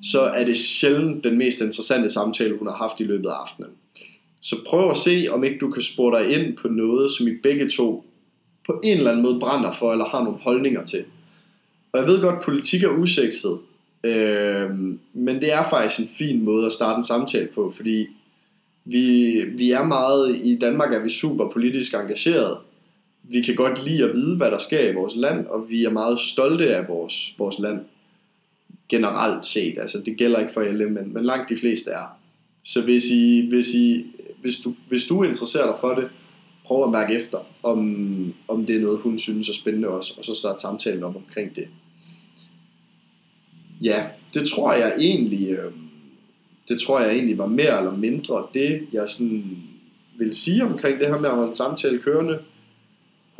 så 0.02 0.20
er 0.20 0.44
det 0.44 0.56
sjældent 0.56 1.24
den 1.24 1.38
mest 1.38 1.60
interessante 1.60 2.08
samtale, 2.08 2.58
hun 2.58 2.68
har 2.68 2.76
haft 2.76 3.00
i 3.00 3.04
løbet 3.04 3.28
af 3.28 3.32
aftenen. 3.32 3.70
Så 4.40 4.56
prøv 4.66 4.90
at 4.90 4.96
se, 4.96 5.26
om 5.30 5.44
ikke 5.44 5.58
du 5.58 5.70
kan 5.70 5.82
spore 5.82 6.20
dig 6.20 6.30
ind 6.36 6.56
på 6.56 6.68
noget, 6.68 7.10
som 7.10 7.28
I 7.28 7.36
begge 7.42 7.70
to 7.70 8.04
på 8.66 8.80
en 8.84 8.96
eller 8.98 9.10
anden 9.10 9.22
måde 9.22 9.40
brænder 9.40 9.72
for, 9.72 9.92
eller 9.92 10.04
har 10.04 10.24
nogle 10.24 10.38
holdninger 10.38 10.84
til. 10.84 11.04
Og 11.92 12.00
jeg 12.00 12.08
ved 12.08 12.20
godt, 12.20 12.44
politik 12.44 12.82
er 12.82 12.88
usekset, 12.88 13.58
øh, 14.04 14.70
men 15.12 15.40
det 15.40 15.52
er 15.52 15.68
faktisk 15.70 16.00
en 16.00 16.08
fin 16.18 16.42
måde 16.42 16.66
at 16.66 16.72
starte 16.72 16.98
en 16.98 17.04
samtale 17.04 17.48
på, 17.54 17.70
fordi 17.70 18.06
vi, 18.84 19.40
vi 19.58 19.70
er 19.70 19.84
meget, 19.84 20.36
i 20.44 20.56
Danmark 20.56 20.92
er 20.92 20.98
vi 20.98 21.10
super 21.10 21.50
politisk 21.50 21.94
engageret, 21.94 22.58
vi 23.22 23.40
kan 23.40 23.54
godt 23.54 23.84
lide 23.84 24.04
at 24.04 24.12
vide, 24.12 24.36
hvad 24.36 24.50
der 24.50 24.58
sker 24.58 24.90
i 24.90 24.94
vores 24.94 25.16
land, 25.16 25.46
og 25.46 25.70
vi 25.70 25.84
er 25.84 25.90
meget 25.90 26.20
stolte 26.20 26.76
af 26.76 26.88
vores, 26.88 27.34
vores 27.38 27.58
land 27.58 27.80
generelt 28.88 29.44
set. 29.44 29.78
Altså 29.78 30.02
det 30.06 30.16
gælder 30.16 30.40
ikke 30.40 30.52
for 30.52 30.60
alle, 30.60 30.90
men, 30.90 31.14
men 31.14 31.24
langt 31.24 31.48
de 31.48 31.56
fleste 31.56 31.90
er. 31.90 32.18
Så 32.64 32.82
hvis, 32.82 33.04
I, 33.10 33.48
hvis, 33.48 33.74
I, 33.74 34.06
hvis, 34.40 34.56
du, 34.56 34.74
hvis 34.88 35.04
du 35.04 35.22
interesserer 35.22 35.66
dig 35.66 35.76
for 35.80 35.94
det, 35.94 36.08
prøv 36.64 36.84
at 36.84 36.90
mærke 36.90 37.14
efter, 37.14 37.38
om, 37.62 38.34
om 38.48 38.66
det 38.66 38.76
er 38.76 38.80
noget, 38.80 39.00
hun 39.00 39.18
synes 39.18 39.48
er 39.48 39.54
spændende 39.54 39.88
også, 39.88 40.14
og 40.18 40.24
så 40.24 40.34
starte 40.34 40.60
samtalen 40.60 41.02
op 41.02 41.16
omkring 41.16 41.56
det. 41.56 41.68
Ja, 43.82 44.06
det 44.34 44.48
tror 44.48 44.72
jeg 44.72 44.94
egentlig, 44.98 45.50
øh, 45.50 45.72
det 46.68 46.80
tror 46.80 47.00
jeg 47.00 47.12
egentlig 47.12 47.38
var 47.38 47.46
mere 47.46 47.78
eller 47.78 47.96
mindre 47.96 48.46
det, 48.54 48.86
jeg 48.92 49.08
sådan 49.08 49.56
vil 50.18 50.34
sige 50.34 50.64
omkring 50.64 50.98
det 50.98 51.06
her 51.06 51.18
med 51.18 51.28
at 51.28 51.34
holde 51.34 51.48
en 51.48 51.54
samtale 51.54 51.98
kørende 51.98 52.38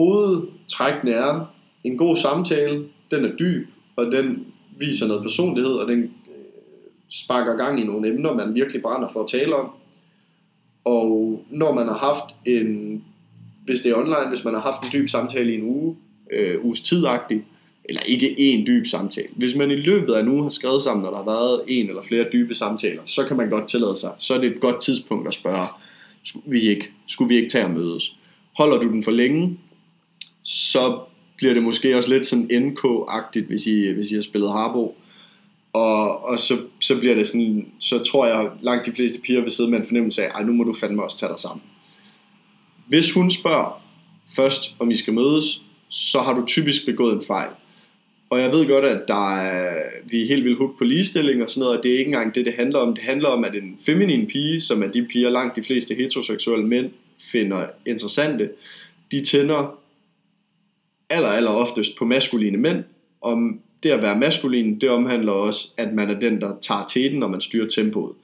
hovedtrækkene 0.01 1.11
er 1.11 1.55
en 1.85 1.97
god 1.97 2.17
samtale, 2.17 2.85
den 3.11 3.25
er 3.25 3.37
dyb, 3.37 3.69
og 3.97 4.07
den 4.07 4.47
viser 4.79 5.07
noget 5.07 5.23
personlighed, 5.23 5.73
og 5.73 5.89
den 5.89 6.03
øh, 6.03 6.11
sparker 7.09 7.57
gang 7.57 7.81
i 7.81 7.85
nogle 7.85 8.09
emner, 8.09 8.35
man 8.35 8.55
virkelig 8.55 8.83
brænder 8.83 9.09
for 9.09 9.21
at 9.23 9.29
tale 9.29 9.57
om. 9.57 9.71
Og 10.85 11.45
når 11.51 11.75
man 11.75 11.87
har 11.87 11.99
haft 11.99 12.37
en, 12.47 13.05
hvis 13.65 13.81
det 13.81 13.91
er 13.91 13.97
online, 13.97 14.29
hvis 14.29 14.45
man 14.45 14.55
har 14.55 14.61
haft 14.61 14.85
en 14.85 15.01
dyb 15.01 15.09
samtale 15.09 15.53
i 15.53 15.55
en 15.55 15.63
uge, 15.63 15.97
øh, 16.33 16.65
uges 16.65 16.81
tidagtig, 16.81 17.45
eller 17.91 18.03
ikke 18.03 18.41
en 18.41 18.67
dyb 18.67 18.87
samtale. 18.87 19.29
Hvis 19.37 19.55
man 19.55 19.71
i 19.71 19.77
løbet 19.77 20.15
af 20.15 20.21
en 20.21 20.29
uge 20.29 20.43
har 20.43 20.51
skrevet 20.51 20.83
sammen, 20.83 21.07
og 21.07 21.13
der 21.13 21.19
har 21.19 21.25
været 21.25 21.63
en 21.69 21.89
eller 21.89 22.03
flere 22.03 22.27
dybe 22.33 22.55
samtaler, 22.55 23.03
så 23.07 23.25
kan 23.25 23.37
man 23.37 23.51
godt 23.51 23.69
tillade 23.69 23.97
sig. 23.97 24.13
Så 24.19 24.35
er 24.35 24.39
det 24.39 24.51
et 24.51 24.61
godt 24.61 24.81
tidspunkt 24.81 25.29
at 25.29 25.35
spørge, 25.35 25.67
skulle 26.25 26.51
vi 26.51 26.61
ikke, 26.61 26.91
skulle 27.07 27.29
vi 27.29 27.37
ikke 27.37 27.49
tage 27.49 27.65
og 27.65 27.71
mødes. 27.71 28.17
Holder 28.57 28.79
du 28.79 28.89
den 28.89 29.03
for 29.03 29.11
længe, 29.11 29.59
så 30.43 30.99
bliver 31.37 31.55
det 31.55 31.63
måske 31.63 31.97
også 31.97 32.09
lidt 32.09 32.27
sådan 32.27 32.51
NK-agtigt, 32.51 33.47
hvis 33.47 33.67
I, 33.67 33.87
hvis 33.87 34.11
I 34.11 34.15
har 34.15 34.23
spillet 34.23 34.53
Harbo. 34.53 34.97
Og, 35.73 36.25
og 36.25 36.39
så, 36.39 36.59
så 36.81 36.99
bliver 36.99 37.15
det 37.15 37.29
sådan, 37.29 37.67
så 37.79 37.99
tror 37.99 38.27
jeg 38.27 38.51
langt 38.63 38.87
de 38.87 38.93
fleste 38.93 39.21
piger 39.21 39.41
vil 39.41 39.51
sidde 39.51 39.71
med 39.71 39.79
en 39.79 39.87
fornemmelse 39.87 40.23
af, 40.23 40.29
ej 40.35 40.43
nu 40.43 40.53
må 40.53 40.65
du 40.65 40.75
fandme 40.75 41.03
også 41.05 41.19
tage 41.19 41.33
dig 41.33 41.41
sammen. 41.41 41.63
Hvis 42.87 43.13
hun 43.13 43.31
spørger 43.31 43.83
først, 44.37 44.77
om 44.79 44.91
I 44.91 44.97
skal 44.97 45.15
mødes, 45.15 45.63
så 45.89 46.21
har 46.21 46.35
du 46.35 46.47
typisk 46.47 46.87
begået 46.87 47.15
en 47.15 47.23
fejl. 47.27 47.51
Og 48.31 48.41
jeg 48.41 48.53
ved 48.53 48.69
godt, 48.69 48.85
at 48.85 49.09
der 49.09 49.37
er, 49.41 49.83
vi 50.05 50.23
er 50.23 50.27
helt 50.27 50.45
vildt 50.45 50.59
hooked 50.59 50.79
på 50.79 50.85
ligestilling 50.85 51.43
og 51.43 51.51
sådan 51.51 51.61
noget, 51.61 51.79
og 51.79 51.83
det 51.83 51.95
er 51.95 51.99
ikke 51.99 52.09
engang 52.09 52.35
det, 52.35 52.47
det 52.47 52.55
handler 52.55 52.79
om. 52.79 52.95
Det 52.95 53.05
handler 53.05 53.29
om, 53.29 53.45
at 53.45 53.55
en 53.55 53.79
feminin 53.87 54.27
pige, 54.27 54.61
som 54.61 54.83
er 54.83 54.87
de 54.87 55.07
piger, 55.13 55.31
langt 55.31 55.57
de 55.57 55.63
fleste 55.63 55.95
heteroseksuelle 55.95 56.67
mænd 56.67 56.91
finder 57.33 57.67
interessante, 57.87 58.51
de 59.13 59.25
tænder 59.25 59.79
aller, 61.11 61.29
aller 61.29 61.51
oftest 61.51 61.97
på 61.99 62.05
maskuline 62.05 62.59
mænd. 62.59 62.85
Om 63.21 63.61
det 63.83 63.91
at 63.91 64.03
være 64.03 64.19
maskulin, 64.19 64.81
det 64.81 64.91
omhandler 64.91 65.33
også, 65.33 65.69
at 65.77 65.93
man 65.93 66.11
er 66.11 66.21
den, 66.21 66.41
der 66.41 66.57
tager 66.61 66.87
teten, 66.89 67.19
når 67.19 67.29
man 67.29 67.41
styrer 67.41 67.69
tempoet. 67.69 68.15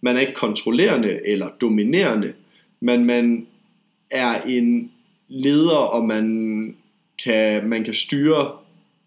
Man 0.00 0.16
er 0.16 0.20
ikke 0.20 0.34
kontrollerende 0.34 1.20
eller 1.26 1.48
dominerende, 1.60 2.32
men 2.80 3.04
man 3.04 3.46
er 4.10 4.42
en 4.42 4.90
leder, 5.28 5.76
og 5.76 6.04
man 6.04 6.76
kan, 7.24 7.68
man 7.68 7.84
kan 7.84 7.94
styre 7.94 8.52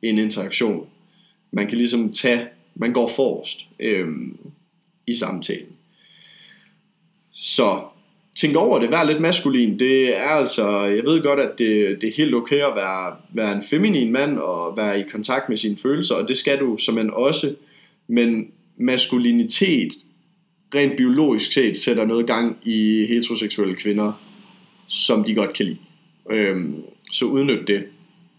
en 0.01 0.17
interaktion. 0.17 0.87
Man 1.51 1.67
kan 1.67 1.77
ligesom 1.77 2.13
tage, 2.13 2.47
man 2.75 2.93
går 2.93 3.11
forrest 3.15 3.67
øh, 3.79 4.07
i 5.07 5.15
samtalen. 5.15 5.75
Så 7.31 7.81
tænk 8.35 8.55
over 8.55 8.79
det, 8.79 8.91
vær 8.91 9.03
lidt 9.03 9.21
maskulin. 9.21 9.79
Det 9.79 10.17
er 10.17 10.29
altså, 10.29 10.81
jeg 10.81 11.03
ved 11.03 11.21
godt, 11.21 11.39
at 11.39 11.51
det, 11.59 12.01
det 12.01 12.09
er 12.09 12.13
helt 12.17 12.35
okay 12.35 12.55
at 12.55 12.75
være, 12.75 13.15
være 13.33 13.55
en 13.55 13.63
feminin 13.63 14.11
mand 14.11 14.37
og 14.37 14.77
være 14.77 14.99
i 14.99 15.03
kontakt 15.11 15.49
med 15.49 15.57
sine 15.57 15.77
følelser, 15.77 16.15
og 16.15 16.27
det 16.27 16.37
skal 16.37 16.59
du 16.59 16.77
som 16.77 16.97
en 16.97 17.11
også. 17.11 17.55
Men 18.07 18.51
maskulinitet, 18.77 19.93
rent 20.75 20.97
biologisk 20.97 21.51
set, 21.51 21.77
sætter 21.77 22.05
noget 22.05 22.27
gang 22.27 22.57
i 22.63 23.05
heteroseksuelle 23.05 23.75
kvinder, 23.75 24.13
som 24.87 25.23
de 25.23 25.35
godt 25.35 25.53
kan 25.53 25.65
lide. 25.65 25.77
Øhm, 26.31 26.83
så 27.11 27.25
udnyt 27.25 27.67
det 27.67 27.83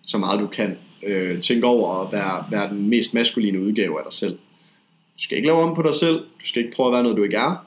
så 0.02 0.18
meget 0.18 0.40
du 0.40 0.46
kan. 0.46 0.76
Øh, 1.02 1.40
tænk 1.40 1.64
over 1.64 2.02
at 2.02 2.12
være, 2.12 2.44
være 2.50 2.70
den 2.70 2.88
mest 2.88 3.14
maskuline 3.14 3.60
udgave 3.60 3.98
af 3.98 4.04
dig 4.04 4.12
selv. 4.12 4.32
Du 5.16 5.22
skal 5.22 5.36
ikke 5.36 5.48
lave 5.48 5.58
om 5.58 5.74
på 5.74 5.82
dig 5.82 5.94
selv. 5.94 6.18
Du 6.18 6.46
skal 6.46 6.62
ikke 6.62 6.76
prøve 6.76 6.86
at 6.86 6.92
være 6.92 7.02
noget, 7.02 7.16
du 7.16 7.22
ikke 7.22 7.36
er. 7.36 7.66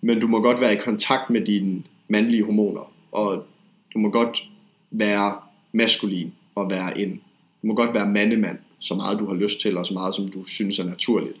Men 0.00 0.20
du 0.20 0.26
må 0.26 0.42
godt 0.42 0.60
være 0.60 0.72
i 0.74 0.76
kontakt 0.76 1.30
med 1.30 1.40
dine 1.40 1.82
mandlige 2.08 2.44
hormoner. 2.44 2.92
Og 3.12 3.46
du 3.94 3.98
må 3.98 4.10
godt 4.10 4.44
være 4.90 5.36
maskulin 5.72 6.32
og 6.54 6.70
være 6.70 6.98
en. 6.98 7.10
Du 7.62 7.66
må 7.66 7.74
godt 7.74 7.94
være 7.94 8.06
mandemand, 8.06 8.58
så 8.78 8.94
meget 8.94 9.18
du 9.18 9.26
har 9.26 9.34
lyst 9.34 9.60
til, 9.60 9.76
og 9.76 9.86
så 9.86 9.94
meget 9.94 10.14
som 10.14 10.28
du 10.28 10.44
synes 10.44 10.78
er 10.78 10.84
naturligt. 10.84 11.36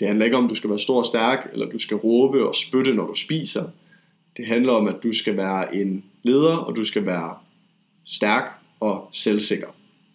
Det 0.00 0.08
handler 0.08 0.24
ikke 0.24 0.36
om, 0.36 0.44
at 0.44 0.50
du 0.50 0.54
skal 0.54 0.70
være 0.70 0.78
stor 0.78 0.98
og 0.98 1.06
stærk, 1.06 1.50
eller 1.52 1.70
du 1.70 1.78
skal 1.78 1.96
råbe 1.96 2.48
og 2.48 2.54
spytte, 2.54 2.94
når 2.94 3.06
du 3.06 3.14
spiser. 3.14 3.64
Det 4.36 4.46
handler 4.46 4.72
om, 4.72 4.88
at 4.88 4.96
du 5.02 5.12
skal 5.12 5.36
være 5.36 5.76
en 5.76 6.04
leder, 6.22 6.56
og 6.56 6.76
du 6.76 6.84
skal 6.84 7.06
være 7.06 7.34
stærk 8.04 8.44
og 8.80 9.08
selvsikker. 9.12 9.66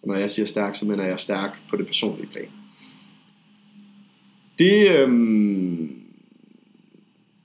Og 0.06 0.12
når 0.12 0.18
jeg 0.20 0.30
siger 0.30 0.46
stærk, 0.46 0.76
så 0.76 0.84
mener 0.84 1.04
jeg 1.04 1.20
stærk 1.20 1.50
på 1.70 1.76
det 1.76 1.86
personlige 1.86 2.26
plan. 2.26 2.48
Det, 4.58 4.90
øhm, 4.90 5.90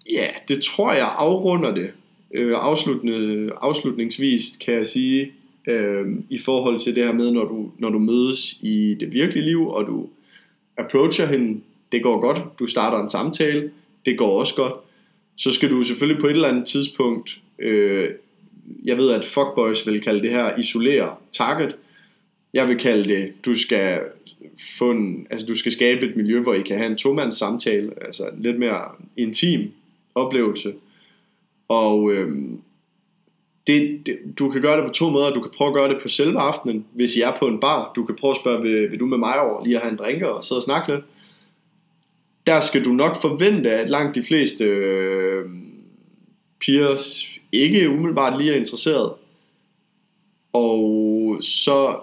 ja, 0.09 0.27
det 0.47 0.63
tror 0.63 0.93
jeg 0.93 1.13
afrunder 1.17 1.73
det. 1.75 1.91
Øh, 2.33 2.53
afsluttende, 2.55 3.51
afslutningsvis 3.61 4.43
kan 4.65 4.73
jeg 4.73 4.87
sige, 4.87 5.31
øh, 5.67 6.05
i 6.29 6.37
forhold 6.37 6.79
til 6.79 6.95
det 6.95 7.03
her 7.03 7.13
med, 7.13 7.31
når 7.31 7.45
du, 7.45 7.71
når 7.77 7.89
du 7.89 7.99
mødes 7.99 8.57
i 8.61 8.95
det 8.99 9.13
virkelige 9.13 9.45
liv, 9.45 9.67
og 9.67 9.87
du 9.87 10.09
approacher 10.77 11.25
hende, 11.25 11.61
det 11.91 12.03
går 12.03 12.19
godt, 12.19 12.59
du 12.59 12.65
starter 12.65 13.03
en 13.03 13.09
samtale, 13.09 13.71
det 14.05 14.17
går 14.17 14.39
også 14.39 14.55
godt, 14.55 14.73
så 15.35 15.51
skal 15.51 15.69
du 15.69 15.83
selvfølgelig 15.83 16.21
på 16.21 16.27
et 16.27 16.31
eller 16.31 16.47
andet 16.47 16.65
tidspunkt, 16.65 17.39
øh, 17.59 18.09
jeg 18.83 18.97
ved 18.97 19.11
at 19.11 19.25
fuckboys 19.25 19.87
vil 19.87 20.01
kalde 20.01 20.21
det 20.21 20.31
her 20.31 20.57
isolere 20.57 21.15
target, 21.31 21.75
jeg 22.53 22.67
vil 22.67 22.77
kalde 22.77 23.09
det, 23.09 23.33
du 23.45 23.55
skal 23.55 23.99
få 24.77 24.91
en, 24.91 25.27
altså 25.29 25.47
du 25.47 25.55
skal 25.55 25.71
skabe 25.71 26.09
et 26.09 26.15
miljø, 26.15 26.39
hvor 26.39 26.53
I 26.53 26.61
kan 26.61 26.77
have 26.77 26.91
en 26.91 26.97
tomands 26.97 27.37
samtale, 27.37 27.91
altså 28.01 28.23
en 28.27 28.41
lidt 28.41 28.59
mere 28.59 28.91
intim 29.17 29.71
oplevelse. 30.15 30.73
Og 31.67 32.11
øhm, 32.11 32.61
det, 33.67 34.01
det, 34.05 34.19
du 34.39 34.49
kan 34.49 34.61
gøre 34.61 34.77
det 34.77 34.85
på 34.87 34.93
to 34.93 35.09
måder. 35.09 35.33
Du 35.33 35.41
kan 35.41 35.51
prøve 35.57 35.67
at 35.67 35.73
gøre 35.73 35.89
det 35.89 36.01
på 36.01 36.07
selve 36.07 36.39
aftenen, 36.39 36.85
hvis 36.91 37.15
I 37.15 37.21
er 37.21 37.37
på 37.39 37.47
en 37.47 37.59
bar. 37.59 37.91
Du 37.95 38.05
kan 38.05 38.15
prøve 38.15 38.31
at 38.31 38.37
spørge, 38.37 38.61
vil, 38.61 38.91
vil 38.91 38.99
du 38.99 39.05
med 39.05 39.17
mig 39.17 39.39
over 39.39 39.63
lige 39.63 39.75
at 39.75 39.81
have 39.81 39.91
en 39.91 39.97
drink 39.97 40.21
og 40.21 40.43
sidde 40.43 40.59
og 40.59 40.63
snakke 40.63 40.93
lidt? 40.93 41.05
Der 42.47 42.61
skal 42.61 42.85
du 42.85 42.89
nok 42.89 43.21
forvente, 43.21 43.71
at 43.71 43.89
langt 43.89 44.15
de 44.15 44.23
fleste 44.23 44.63
øh, 44.63 45.45
piger 46.59 46.97
ikke 47.51 47.89
umiddelbart 47.89 48.41
lige 48.41 48.53
er 48.53 48.57
interesseret. 48.57 49.13
Og 50.53 51.37
så 51.41 51.99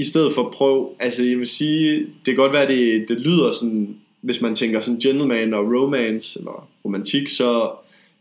i 0.00 0.04
stedet 0.04 0.34
for 0.34 0.54
prøv, 0.56 0.96
altså 1.00 1.24
jeg 1.24 1.38
vil 1.38 1.46
sige, 1.46 1.98
det 1.98 2.06
kan 2.24 2.36
godt 2.36 2.52
være, 2.52 2.68
det, 2.68 3.08
det 3.08 3.20
lyder 3.20 3.52
sådan, 3.52 3.96
hvis 4.20 4.40
man 4.40 4.54
tænker 4.54 4.80
sådan 4.80 5.00
gentleman 5.00 5.54
og 5.54 5.64
romance 5.64 6.38
eller 6.38 6.68
romantik, 6.84 7.28
så 7.28 7.70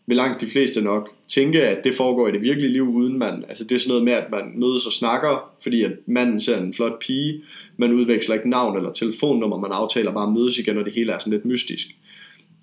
vil 0.08 0.18
langt 0.18 0.42
de 0.42 0.50
fleste 0.50 0.82
nok 0.82 1.10
tænke, 1.28 1.64
at 1.64 1.84
det 1.84 1.96
foregår 1.96 2.28
i 2.28 2.32
det 2.32 2.42
virkelige 2.42 2.72
liv 2.72 2.90
uden 2.90 3.20
man. 3.20 3.44
Altså 3.50 3.64
det 3.64 3.76
er 3.76 3.80
sådan 3.80 3.90
noget 3.90 4.04
med, 4.04 4.14
at 4.14 4.32
man 4.32 4.52
mødes 4.56 4.86
og 4.86 4.92
snakker, 4.92 5.52
fordi 5.64 5.84
at 5.84 5.92
manden 6.06 6.40
ser 6.40 6.58
en 6.58 6.74
flot 6.74 7.00
pige, 7.00 7.42
man 7.78 7.94
udveksler 7.94 8.36
ikke 8.36 8.50
navn 8.50 8.78
eller 8.78 8.92
telefonnummer, 8.92 9.60
man 9.60 9.72
aftaler 9.72 10.14
bare 10.14 10.28
at 10.28 10.34
mødes 10.34 10.58
igen, 10.58 10.78
og 10.78 10.86
det 10.86 10.94
hele 10.94 11.12
er 11.12 11.20
sådan 11.20 11.34
lidt 11.34 11.46
mystisk. 11.46 11.88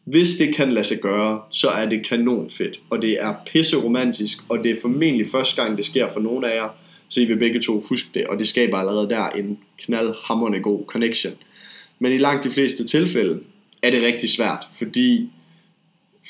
Hvis 0.04 0.36
det 0.36 0.54
kan 0.54 0.72
lade 0.72 0.86
sig 0.86 0.98
gøre, 0.98 1.40
så 1.50 1.68
er 1.68 1.88
det 1.88 2.06
kanon 2.08 2.50
fedt, 2.50 2.80
og 2.90 3.02
det 3.02 3.22
er 3.22 3.34
pisse 3.52 3.76
romantisk, 3.76 4.38
og 4.48 4.64
det 4.64 4.70
er 4.70 4.80
formentlig 4.82 5.26
første 5.26 5.62
gang, 5.62 5.76
det 5.76 5.84
sker 5.84 6.08
for 6.08 6.20
nogen 6.20 6.44
af 6.44 6.56
jer, 6.56 6.68
så 7.08 7.20
I 7.20 7.24
vil 7.24 7.36
begge 7.36 7.60
to 7.60 7.84
huske 7.88 8.08
det, 8.14 8.26
og 8.26 8.38
det 8.38 8.48
skaber 8.48 8.76
allerede 8.76 9.08
der 9.08 9.28
en 9.28 9.58
knaldhammerende 9.78 10.60
god 10.60 10.84
connection. 10.86 11.32
Men 11.98 12.12
i 12.12 12.18
langt 12.18 12.44
de 12.44 12.50
fleste 12.50 12.84
tilfælde 12.84 13.40
er 13.82 13.90
det 13.90 14.02
rigtig 14.02 14.30
svært, 14.30 14.66
fordi 14.78 15.30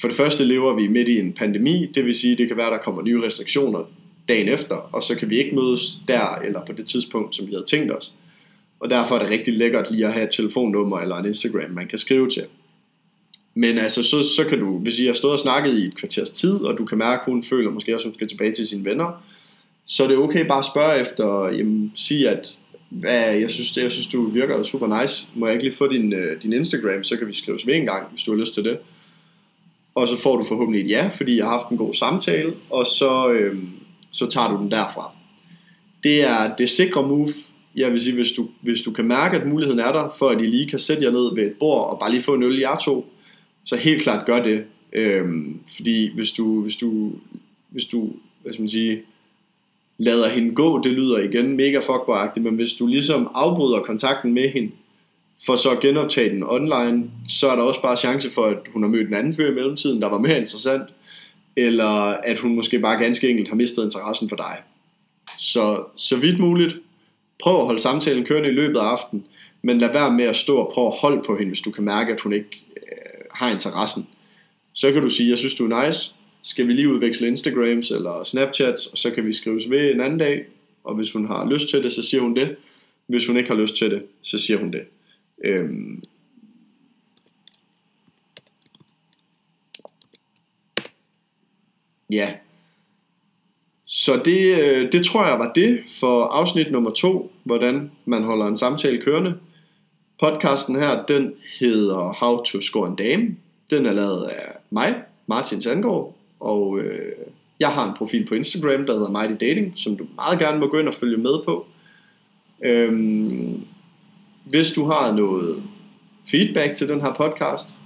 for 0.01 0.09
det 0.09 0.17
første 0.17 0.45
lever 0.45 0.75
vi 0.75 0.89
midt 0.89 1.09
i 1.09 1.19
en 1.19 1.33
pandemi, 1.33 1.87
det 1.95 2.05
vil 2.05 2.15
sige, 2.15 2.37
det 2.37 2.49
kan 2.49 2.57
være, 2.57 2.71
der 2.71 2.79
kommer 2.79 3.03
nye 3.03 3.23
restriktioner 3.23 3.85
dagen 4.29 4.49
efter, 4.49 4.75
og 4.75 5.03
så 5.03 5.15
kan 5.15 5.31
vi 5.31 5.39
ikke 5.39 5.55
mødes 5.55 5.99
der 6.09 6.35
eller 6.45 6.65
på 6.65 6.73
det 6.73 6.87
tidspunkt, 6.87 7.35
som 7.35 7.47
vi 7.47 7.53
havde 7.53 7.65
tænkt 7.67 7.93
os. 7.97 8.15
Og 8.81 8.91
derfor 8.91 9.15
er 9.15 9.19
det 9.19 9.31
rigtig 9.31 9.55
lækkert 9.55 9.91
lige 9.91 10.07
at 10.07 10.13
have 10.13 10.25
et 10.25 10.33
telefonnummer 10.33 10.99
eller 10.99 11.17
en 11.17 11.27
Instagram, 11.27 11.71
man 11.71 11.87
kan 11.89 11.99
skrive 11.99 12.31
til. 12.31 12.43
Men 13.55 13.79
altså, 13.79 14.03
så, 14.03 14.23
så 14.37 14.45
kan 14.49 14.59
du, 14.59 14.79
hvis 14.79 14.99
I 14.99 15.07
har 15.07 15.13
stået 15.13 15.33
og 15.33 15.39
snakket 15.39 15.79
i 15.79 15.87
et 15.87 15.97
kvarters 15.97 16.31
tid, 16.31 16.61
og 16.61 16.79
du 16.79 16.85
kan 16.85 16.99
mærke, 16.99 17.21
at 17.21 17.33
hun 17.33 17.43
føler 17.43 17.71
måske 17.71 17.95
også, 17.95 18.05
at 18.05 18.09
hun 18.09 18.15
skal 18.15 18.29
tilbage 18.29 18.53
til 18.53 18.69
sine 18.69 18.85
venner, 18.85 19.23
så 19.87 20.05
er 20.05 20.09
det 20.09 20.17
okay 20.17 20.47
bare 20.47 20.59
at 20.59 20.65
spørge 20.65 21.01
efter, 21.01 21.57
jamen, 21.57 21.93
sige 21.95 22.29
at, 22.29 22.59
hvad, 22.89 23.35
jeg, 23.35 23.51
synes, 23.51 23.77
jeg 23.77 23.93
synes, 23.93 24.07
du 24.07 24.29
virker 24.29 24.63
super 24.63 25.01
nice. 25.01 25.29
Må 25.35 25.47
jeg 25.47 25.55
ikke 25.55 25.65
lige 25.65 25.77
få 25.77 25.89
din, 25.89 26.13
øh, 26.13 26.43
din 26.43 26.53
Instagram, 26.53 27.05
så 27.05 27.17
kan 27.17 27.27
vi 27.27 27.35
skrives 27.35 27.67
ved 27.67 27.75
en 27.75 27.87
gang, 27.87 28.11
hvis 28.11 28.23
du 28.23 28.33
har 28.33 28.41
lyst 28.41 28.55
til 28.55 28.65
det. 28.65 28.79
Og 29.95 30.09
så 30.09 30.19
får 30.19 30.37
du 30.37 30.45
forhåbentlig 30.45 30.85
et 30.85 30.91
ja, 30.91 31.11
fordi 31.15 31.37
jeg 31.37 31.45
har 31.45 31.51
haft 31.51 31.71
en 31.71 31.77
god 31.77 31.95
samtale, 31.95 32.55
og 32.71 32.87
så, 32.87 33.31
øh, 33.33 33.59
så 34.11 34.27
tager 34.27 34.57
du 34.57 34.63
den 34.63 34.71
derfra. 34.71 35.11
Det 36.03 36.25
er 36.25 36.57
det 36.57 36.71
sikre 36.71 37.09
move. 37.09 37.29
Jeg 37.77 37.93
vil 37.93 38.01
sige, 38.01 38.15
hvis 38.15 38.33
du, 38.33 38.49
hvis 38.61 38.83
du 38.83 38.91
kan 38.91 39.05
mærke, 39.05 39.37
at 39.37 39.47
muligheden 39.47 39.81
er 39.81 39.93
der, 39.93 40.15
for 40.19 40.29
at 40.29 40.41
I 40.41 40.47
lige 40.47 40.67
kan 40.67 40.79
sætte 40.79 41.05
jer 41.05 41.11
ned 41.11 41.35
ved 41.35 41.47
et 41.47 41.55
bord, 41.59 41.91
og 41.91 41.99
bare 41.99 42.11
lige 42.11 42.23
få 42.23 42.35
en 42.35 42.43
øl 42.43 42.59
i 42.59 42.61
jer 42.61 42.77
to, 42.77 43.13
så 43.65 43.77
helt 43.77 44.03
klart 44.03 44.27
gør 44.27 44.43
det. 44.43 44.65
Øhm, 44.93 45.61
fordi 45.77 46.15
hvis 46.15 46.31
du, 46.31 46.63
hvis 46.63 46.77
du, 46.77 47.13
hvis 47.71 47.85
du, 47.85 48.13
hvad 48.43 48.53
skal 48.53 48.63
man 48.63 48.69
sige, 48.69 49.03
lader 49.99 50.29
hende 50.29 50.55
gå, 50.55 50.83
det 50.83 50.93
lyder 50.93 51.19
igen 51.19 51.57
mega 51.57 51.79
fuckboy 51.79 52.39
men 52.41 52.55
hvis 52.55 52.73
du 52.73 52.87
ligesom 52.87 53.31
afbryder 53.35 53.81
kontakten 53.81 54.35
med 54.35 54.49
hende, 54.49 54.73
for 55.47 55.57
så 55.57 55.71
at 55.71 55.81
genoptage 55.81 56.31
den 56.31 56.43
online, 56.43 57.11
så 57.29 57.49
er 57.49 57.57
der 57.57 57.63
også 57.63 57.83
bare 57.83 57.97
chance 57.97 58.31
for, 58.31 58.45
at 58.45 58.59
hun 58.73 58.83
har 58.83 58.91
mødt 58.91 59.09
en 59.09 59.15
anden 59.15 59.35
fyr 59.35 59.51
i 59.51 59.55
mellemtiden, 59.55 60.03
der 60.03 60.09
var 60.09 60.19
mere 60.19 60.39
interessant, 60.39 60.83
eller 61.57 61.91
at 62.25 62.39
hun 62.39 62.55
måske 62.55 62.79
bare 62.79 63.03
ganske 63.03 63.29
enkelt 63.29 63.49
har 63.49 63.57
mistet 63.57 63.85
interessen 63.85 64.29
for 64.29 64.37
dig. 64.37 64.57
Så, 65.39 65.85
så 65.97 66.17
vidt 66.17 66.39
muligt, 66.39 66.77
prøv 67.43 67.61
at 67.61 67.67
holde 67.67 67.81
samtalen 67.81 68.25
kørende 68.25 68.49
i 68.49 68.53
løbet 68.53 68.79
af 68.79 68.83
aftenen, 68.83 69.25
men 69.63 69.79
lad 69.79 69.93
være 69.93 70.13
med 70.13 70.25
at 70.25 70.37
stå 70.37 70.57
og 70.57 70.73
prøve 70.75 70.87
at 70.87 70.99
holde 70.99 71.23
på 71.27 71.37
hende, 71.37 71.51
hvis 71.51 71.61
du 71.61 71.71
kan 71.71 71.85
mærke, 71.85 72.13
at 72.13 72.21
hun 72.21 72.33
ikke 72.33 72.67
øh, 72.77 73.25
har 73.31 73.51
interessen. 73.51 74.09
Så 74.73 74.93
kan 74.93 75.03
du 75.03 75.11
sige, 75.11 75.31
jeg 75.31 75.39
synes 75.39 75.55
du 75.55 75.71
er 75.71 75.87
nice, 75.87 76.15
skal 76.47 76.67
vi 76.67 76.73
lige 76.73 76.89
udveksle 76.89 77.29
Instagrams 77.29 77.91
eller 77.91 78.25
Snapchats, 78.25 78.87
og 78.87 78.99
så 78.99 79.11
kan 79.11 79.27
vi 79.27 79.33
skrives 79.33 79.71
ved 79.71 79.91
en 79.91 80.01
anden 80.01 80.19
dag, 80.19 80.45
og 80.85 80.95
hvis 80.95 81.13
hun 81.13 81.27
har 81.27 81.51
lyst 81.51 81.69
til 81.69 81.83
det, 81.83 81.93
så 81.93 82.03
siger 82.03 82.21
hun 82.21 82.37
det. 82.37 82.57
Hvis 83.07 83.27
hun 83.27 83.37
ikke 83.37 83.49
har 83.49 83.57
lyst 83.57 83.77
til 83.77 83.91
det, 83.91 84.03
så 84.23 84.39
siger 84.39 84.59
hun 84.59 84.73
det. 84.73 84.85
Øhm, 85.45 86.03
ja, 92.11 92.35
så 93.87 94.23
det, 94.25 94.59
øh, 94.59 94.93
det 94.93 95.07
tror 95.07 95.27
jeg 95.27 95.39
var 95.39 95.53
det 95.53 95.81
for 96.01 96.25
afsnit 96.25 96.71
nummer 96.73 96.91
to, 96.91 97.33
hvordan 97.45 97.91
man 98.05 98.23
holder 98.23 98.47
en 98.47 98.57
samtale 98.57 99.03
kørende. 99.03 99.35
Podcasten 100.21 100.77
her, 100.77 101.07
den 101.07 101.35
hedder 101.61 102.13
How 102.13 102.43
to 102.43 102.61
Score 102.61 102.89
en 102.89 102.97
Dame. 102.97 103.37
Den 103.71 103.87
er 103.87 103.93
lavet 103.93 104.25
af 104.25 104.53
mig, 104.71 105.03
Martin 105.27 105.63
Sandgaard, 105.63 106.16
og 106.41 106.79
øh, 106.79 107.13
jeg 107.61 107.69
har 107.69 107.89
en 107.89 107.97
profil 107.97 108.27
på 108.27 108.35
Instagram, 108.35 108.87
der 108.87 108.93
hedder 108.93 109.11
Mighty 109.11 109.45
Dating, 109.45 109.73
som 109.77 109.97
du 109.97 110.07
meget 110.15 110.39
gerne 110.39 110.61
må 110.61 110.67
gå 110.67 110.79
ind 110.79 110.89
og 110.89 110.95
følge 110.95 111.17
med 111.17 111.45
på. 111.45 111.67
Øhm, 112.65 113.65
hvis 114.45 114.73
du 114.73 114.85
har 114.85 115.13
noget 115.13 115.63
feedback 116.31 116.75
til 116.75 116.89
den 116.89 117.01
her 117.01 117.15
podcast, 117.15 117.79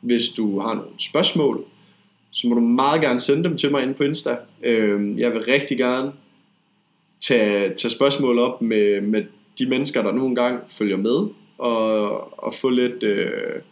hvis 0.00 0.28
du 0.28 0.60
har 0.60 0.74
nogle 0.74 0.90
spørgsmål, 0.98 1.64
så 2.30 2.48
må 2.48 2.54
du 2.54 2.60
meget 2.60 3.00
gerne 3.00 3.20
sende 3.20 3.44
dem 3.44 3.56
til 3.56 3.70
mig 3.70 3.82
inde 3.82 3.94
på 3.94 4.02
Insta. 4.02 4.36
Øhm, 4.62 5.18
jeg 5.18 5.32
vil 5.32 5.44
rigtig 5.44 5.78
gerne 5.78 6.12
tage, 7.20 7.74
tage 7.74 7.90
spørgsmål 7.90 8.38
op 8.38 8.62
med, 8.62 9.00
med 9.00 9.24
de 9.58 9.68
mennesker, 9.68 10.02
der 10.02 10.12
nogle 10.12 10.34
gange 10.34 10.60
følger 10.68 10.96
med, 10.96 11.28
og, 11.58 12.44
og 12.44 12.54
få 12.54 12.68
lidt 12.68 13.02
øh, 13.02 13.62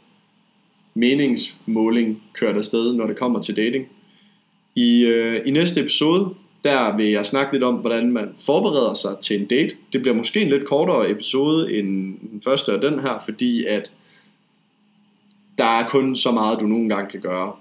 meningsmåling 0.95 2.22
kørt 2.33 2.57
afsted, 2.57 2.93
når 2.95 3.07
det 3.07 3.16
kommer 3.16 3.43
til 3.43 3.57
dating. 3.57 3.87
I, 4.77 5.05
øh, 5.05 5.43
I 5.47 5.51
næste 5.51 5.81
episode, 5.81 6.35
der 6.64 6.97
vil 6.97 7.07
jeg 7.07 7.27
snakke 7.27 7.53
lidt 7.53 7.64
om, 7.64 7.74
hvordan 7.74 8.12
man 8.12 8.29
forbereder 8.39 8.95
sig 8.95 9.16
til 9.22 9.41
en 9.41 9.47
date. 9.47 9.77
Det 9.93 10.03
bliver 10.03 10.14
måske 10.14 10.41
en 10.41 10.49
lidt 10.49 10.66
kortere 10.66 11.11
episode 11.11 11.79
end 11.79 12.18
den 12.31 12.43
første 12.45 12.72
af 12.72 12.81
den 12.81 13.01
her, 13.01 13.22
fordi 13.24 13.64
at 13.64 13.91
der 15.59 15.64
er 15.64 15.89
kun 15.89 16.16
så 16.16 16.31
meget, 16.31 16.61
du 16.61 16.66
nogle 16.66 16.89
gange 16.89 17.11
kan 17.11 17.20
gøre. 17.20 17.53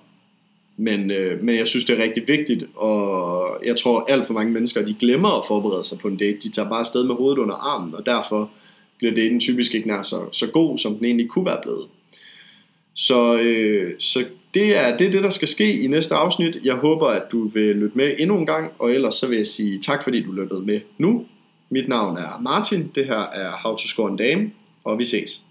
Men, 0.78 1.11
øh, 1.11 1.43
men 1.43 1.55
jeg 1.55 1.68
synes, 1.68 1.86
det 1.86 1.99
er 1.99 2.03
rigtig 2.03 2.28
vigtigt, 2.28 2.66
og 2.76 3.59
jeg 3.66 3.78
tror 3.78 4.05
alt 4.09 4.28
for 4.28 4.34
mange 4.34 4.51
mennesker, 4.51 4.86
de 4.86 4.93
glemmer 4.93 5.30
at 5.30 5.45
forberede 5.47 5.86
sig 5.86 5.99
på 5.99 6.07
en 6.07 6.18
date. 6.18 6.38
De 6.43 6.51
tager 6.51 6.70
bare 6.70 6.80
afsted 6.80 7.03
med 7.03 7.16
hovedet 7.16 7.38
under 7.38 7.55
armen, 7.55 7.95
og 7.95 8.05
derfor 8.05 8.49
bliver 8.97 9.13
daten 9.13 9.39
typisk 9.39 9.76
ikke 9.76 9.88
nær 9.88 10.03
så, 10.03 10.26
så 10.32 10.47
god, 10.47 10.78
som 10.78 10.95
den 10.95 11.05
egentlig 11.05 11.30
kunne 11.30 11.45
være 11.45 11.59
blevet. 11.63 11.88
Så, 12.93 13.39
øh, 13.39 13.93
så 13.99 14.26
det, 14.56 14.78
er, 14.78 14.97
det 14.97 15.08
er 15.08 15.12
det, 15.12 15.24
der 15.24 15.30
skal 15.30 15.47
ske 15.47 15.82
i 15.82 15.88
næste 15.88 16.16
afsnit. 16.16 16.58
Jeg 16.64 16.76
håber, 16.76 17.08
at 17.08 17.24
du 17.32 17.47
vil 17.47 17.76
lytte 17.76 17.97
med 17.97 18.16
endnu 18.20 18.38
en 18.38 18.45
gang, 18.45 18.72
og 18.80 18.91
ellers 18.91 19.16
så 19.16 19.28
vil 19.28 19.38
jeg 19.38 19.47
sige 19.47 19.80
tak, 19.80 20.03
fordi 20.03 20.22
du 20.22 20.32
lyttede 20.32 20.62
med 20.62 20.80
nu. 20.97 21.26
Mit 21.70 21.88
navn 21.88 22.18
er 22.18 22.41
Martin, 22.41 22.91
det 22.95 23.06
her 23.06 23.22
er 23.22 23.51
How 23.51 23.72
to 23.72 23.88
Score 23.88 24.12
en 24.12 24.18
Dame, 24.18 24.51
og 24.84 24.99
vi 24.99 25.06
ses. 25.06 25.41